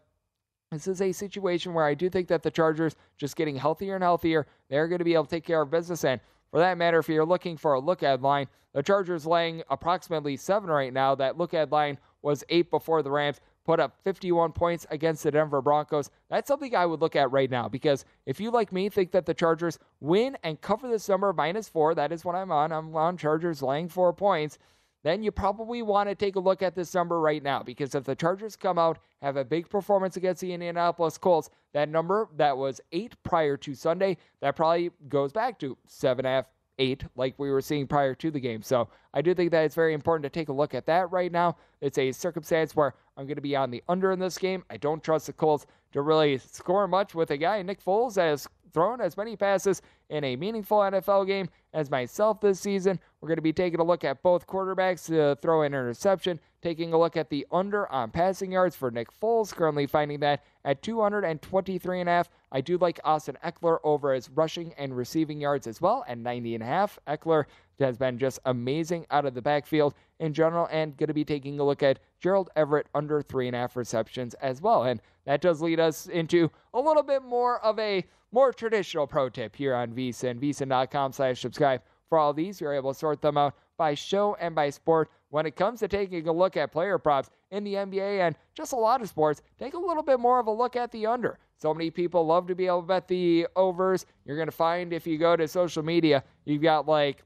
This 0.71 0.87
is 0.87 1.03
a 1.03 1.11
situation 1.11 1.75
where 1.75 1.85
I 1.85 1.93
do 1.93 2.09
think 2.09 2.27
that 2.29 2.41
the 2.41 2.49
Chargers, 2.49 2.95
just 3.15 3.35
getting 3.35 3.55
healthier 3.55 3.93
and 3.93 4.03
healthier, 4.03 4.47
they're 4.69 4.87
going 4.87 4.97
to 4.97 5.05
be 5.05 5.13
able 5.13 5.25
to 5.25 5.29
take 5.29 5.45
care 5.45 5.61
of 5.61 5.69
business. 5.69 6.03
And 6.03 6.19
for 6.53 6.59
that 6.59 6.77
matter, 6.77 6.99
if 6.99 7.09
you're 7.09 7.25
looking 7.25 7.57
for 7.57 7.73
a 7.73 7.79
look 7.79 8.03
ahead 8.03 8.21
line, 8.21 8.45
the 8.73 8.83
Chargers 8.83 9.25
laying 9.25 9.63
approximately 9.71 10.37
seven 10.37 10.69
right 10.69 10.93
now. 10.93 11.15
That 11.15 11.35
look 11.35 11.51
ahead 11.51 11.71
line 11.71 11.97
was 12.21 12.43
eight 12.47 12.69
before 12.69 13.01
the 13.01 13.09
Rams 13.09 13.41
put 13.65 13.79
up 13.79 13.97
51 14.03 14.51
points 14.51 14.85
against 14.91 15.23
the 15.23 15.31
Denver 15.31 15.63
Broncos. 15.63 16.11
That's 16.29 16.47
something 16.47 16.75
I 16.75 16.85
would 16.85 17.01
look 17.01 17.15
at 17.15 17.31
right 17.31 17.49
now 17.49 17.69
because 17.69 18.05
if 18.27 18.39
you, 18.39 18.51
like 18.51 18.71
me, 18.71 18.87
think 18.87 19.13
that 19.13 19.25
the 19.25 19.33
Chargers 19.33 19.79
win 19.99 20.37
and 20.43 20.61
cover 20.61 20.87
this 20.87 21.09
number 21.09 21.33
minus 21.33 21.69
four, 21.69 21.95
that 21.95 22.11
is 22.11 22.23
what 22.23 22.35
I'm 22.35 22.51
on. 22.51 22.71
I'm 22.71 22.95
on 22.95 23.17
Chargers 23.17 23.63
laying 23.63 23.89
four 23.89 24.13
points. 24.13 24.59
Then 25.03 25.21
you 25.21 25.31
probably 25.31 25.81
want 25.81 26.07
to 26.09 26.15
take 26.15 26.37
a 26.37 26.39
look 26.39 26.61
at 26.61 26.75
this 26.75 26.93
number 26.93 27.19
right 27.19 27.43
now 27.43 27.61
because 27.61 27.93
if 27.93 28.05
the 28.05 28.15
Chargers 28.15 28.55
come 28.55 28.79
out, 28.79 28.99
have 29.21 29.35
a 29.35 29.43
big 29.43 29.69
performance 29.69 30.15
against 30.15 30.41
the 30.41 30.53
Indianapolis 30.53 31.17
Colts, 31.17 31.49
that 31.73 31.89
number 31.89 32.29
that 32.37 32.57
was 32.57 32.79
eight 32.93 33.15
prior 33.23 33.57
to 33.57 33.75
Sunday, 33.75 34.17
that 34.41 34.55
probably 34.55 34.91
goes 35.09 35.33
back 35.33 35.59
to 35.59 35.77
seven 35.85 36.25
and 36.25 36.33
a 36.33 36.35
half, 36.37 36.45
eight, 36.79 37.03
like 37.15 37.37
we 37.37 37.51
were 37.51 37.61
seeing 37.61 37.85
prior 37.85 38.15
to 38.15 38.31
the 38.31 38.39
game. 38.39 38.61
So 38.61 38.87
I 39.13 39.21
do 39.21 39.33
think 39.33 39.51
that 39.51 39.65
it's 39.65 39.75
very 39.75 39.93
important 39.93 40.23
to 40.23 40.39
take 40.39 40.49
a 40.49 40.53
look 40.53 40.73
at 40.73 40.85
that 40.85 41.11
right 41.11 41.31
now. 41.31 41.57
It's 41.81 41.97
a 41.97 42.11
circumstance 42.11 42.75
where 42.75 42.95
I'm 43.17 43.25
going 43.25 43.35
to 43.35 43.41
be 43.41 43.55
on 43.55 43.71
the 43.71 43.83
under 43.89 44.11
in 44.11 44.19
this 44.19 44.37
game. 44.37 44.63
I 44.69 44.77
don't 44.77 45.03
trust 45.03 45.27
the 45.27 45.33
Colts 45.33 45.65
to 45.91 46.01
really 46.01 46.37
score 46.37 46.87
much 46.87 47.13
with 47.13 47.31
a 47.31 47.37
guy, 47.37 47.61
Nick 47.61 47.83
Foles, 47.83 48.15
has 48.15 48.47
thrown 48.73 48.99
as 48.99 49.15
many 49.15 49.35
passes 49.35 49.81
in 50.09 50.23
a 50.23 50.35
meaningful 50.35 50.79
NFL 50.79 51.27
game 51.27 51.49
as 51.73 51.91
myself 51.91 52.41
this 52.41 52.59
season. 52.59 52.99
We're 53.23 53.29
going 53.29 53.37
to 53.37 53.41
be 53.41 53.53
taking 53.53 53.79
a 53.79 53.85
look 53.85 54.03
at 54.03 54.21
both 54.21 54.45
quarterbacks 54.47 55.05
to 55.05 55.37
throw 55.41 55.61
an 55.61 55.67
interception, 55.67 56.41
taking 56.61 56.91
a 56.91 56.99
look 56.99 57.15
at 57.15 57.29
the 57.29 57.47
under 57.53 57.89
on 57.89 58.11
passing 58.11 58.51
yards 58.51 58.75
for 58.75 58.91
Nick 58.91 59.17
Foles, 59.17 59.55
currently 59.55 59.87
finding 59.87 60.19
that 60.19 60.43
at 60.65 60.81
223 60.81 62.01
and 62.01 62.09
a 62.09 62.11
half. 62.11 62.29
I 62.51 62.59
do 62.59 62.77
like 62.77 62.99
Austin 63.05 63.37
Ekeler 63.41 63.77
over 63.85 64.13
his 64.13 64.29
rushing 64.29 64.73
and 64.73 64.97
receiving 64.97 65.39
yards 65.39 65.67
as 65.67 65.79
well 65.79 66.03
at 66.05 66.17
90 66.17 66.55
and 66.55 66.63
a 66.63 66.67
half. 66.67 66.99
Ekeler 67.07 67.45
has 67.79 67.95
been 67.95 68.17
just 68.17 68.39
amazing 68.43 69.05
out 69.09 69.25
of 69.25 69.35
the 69.35 69.41
backfield 69.41 69.93
in 70.19 70.33
general, 70.33 70.67
and 70.69 70.97
going 70.97 71.07
to 71.07 71.13
be 71.13 71.23
taking 71.23 71.57
a 71.61 71.63
look 71.63 71.81
at 71.81 71.99
Gerald 72.19 72.49
Everett 72.57 72.87
under 72.93 73.21
three 73.21 73.47
and 73.47 73.55
a 73.55 73.59
half 73.59 73.77
receptions 73.77 74.33
as 74.33 74.61
well. 74.61 74.83
And 74.83 74.99
that 75.23 75.39
does 75.39 75.61
lead 75.61 75.79
us 75.79 76.07
into 76.07 76.51
a 76.73 76.79
little 76.81 77.03
bit 77.03 77.23
more 77.23 77.63
of 77.63 77.79
a 77.79 78.03
more 78.33 78.51
traditional 78.51 79.07
pro 79.07 79.29
tip 79.29 79.55
here 79.55 79.75
on 79.75 79.93
VSiN, 79.93 80.41
vsin.com 80.41 81.13
slash 81.13 81.39
subscribe. 81.39 81.81
For 82.13 82.19
all 82.19 82.31
these, 82.31 82.61
you're 82.61 82.75
able 82.75 82.93
to 82.93 82.99
sort 82.99 83.23
them 83.23 83.39
out 83.39 83.55
by 83.75 83.95
show 83.95 84.37
and 84.39 84.53
by 84.53 84.69
sport. 84.69 85.09
When 85.31 85.47
it 85.47 85.55
comes 85.55 85.79
to 85.79 85.87
taking 85.87 86.27
a 86.27 86.31
look 86.31 86.55
at 86.55 86.71
player 86.71 86.99
props 86.99 87.31
in 87.49 87.63
the 87.63 87.73
NBA 87.73 88.19
and 88.19 88.35
just 88.53 88.71
a 88.71 88.75
lot 88.75 89.01
of 89.01 89.09
sports, 89.09 89.41
take 89.57 89.73
a 89.73 89.79
little 89.79 90.03
bit 90.03 90.19
more 90.19 90.39
of 90.39 90.45
a 90.45 90.51
look 90.51 90.75
at 90.75 90.91
the 90.91 91.07
under. 91.07 91.39
So 91.57 91.73
many 91.73 91.89
people 91.89 92.23
love 92.23 92.45
to 92.49 92.53
be 92.53 92.67
able 92.67 92.81
to 92.81 92.87
bet 92.87 93.07
the 93.07 93.47
overs. 93.55 94.05
You're 94.25 94.35
going 94.35 94.47
to 94.47 94.51
find 94.51 94.93
if 94.93 95.07
you 95.07 95.17
go 95.17 95.35
to 95.35 95.47
social 95.47 95.81
media, 95.81 96.23
you've 96.45 96.61
got 96.61 96.87
like 96.87 97.23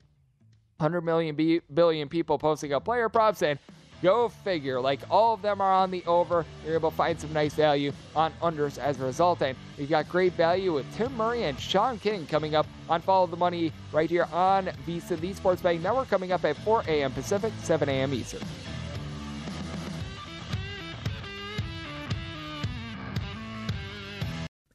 100 0.78 1.02
million 1.02 1.62
billion 1.74 2.08
people 2.08 2.38
posting 2.38 2.72
up 2.72 2.86
player 2.86 3.10
props 3.10 3.42
and 3.42 3.60
Go 4.02 4.30
figure. 4.30 4.80
Like 4.80 5.00
all 5.10 5.34
of 5.34 5.41
them 5.41 5.62
are 5.62 5.74
on 5.74 5.91
the 5.91 6.04
over. 6.06 6.45
You're 6.66 6.76
able 6.76 6.91
to 6.91 6.98
find 6.98 7.20
some 7.20 7.34
nice 7.34 7.54
value 7.54 7.91
on 8.16 8.32
unders 8.41 8.78
as 8.78 9.00
a 9.00 9.06
result. 9.06 9.41
And 9.41 9.58
you've 9.78 9.89
got 9.89 10.08
great 10.10 10.34
value 10.34 10.74
with 10.74 10.91
Tim 10.95 11.16
Murray 11.16 11.43
and 11.43 11.60
Sean 11.60 11.98
King 12.00 12.26
coming 12.28 12.56
up 12.56 12.68
on 12.89 13.02
Follow 13.02 13.28
the 13.28 13.38
Money 13.38 13.74
right 13.91 14.10
here 14.10 14.28
on 14.32 14.68
VSiN, 14.88 15.20
the 15.20 15.34
Sports 15.34 15.62
Betting 15.62 15.82
Network, 15.82 16.10
coming 16.10 16.32
up 16.32 16.45
at 16.45 16.56
4 16.58 16.84
a.m. 16.88 17.12
Pacific, 17.12 17.54
7 17.64 17.89
a.m. 17.89 18.14
Eastern. 18.14 18.41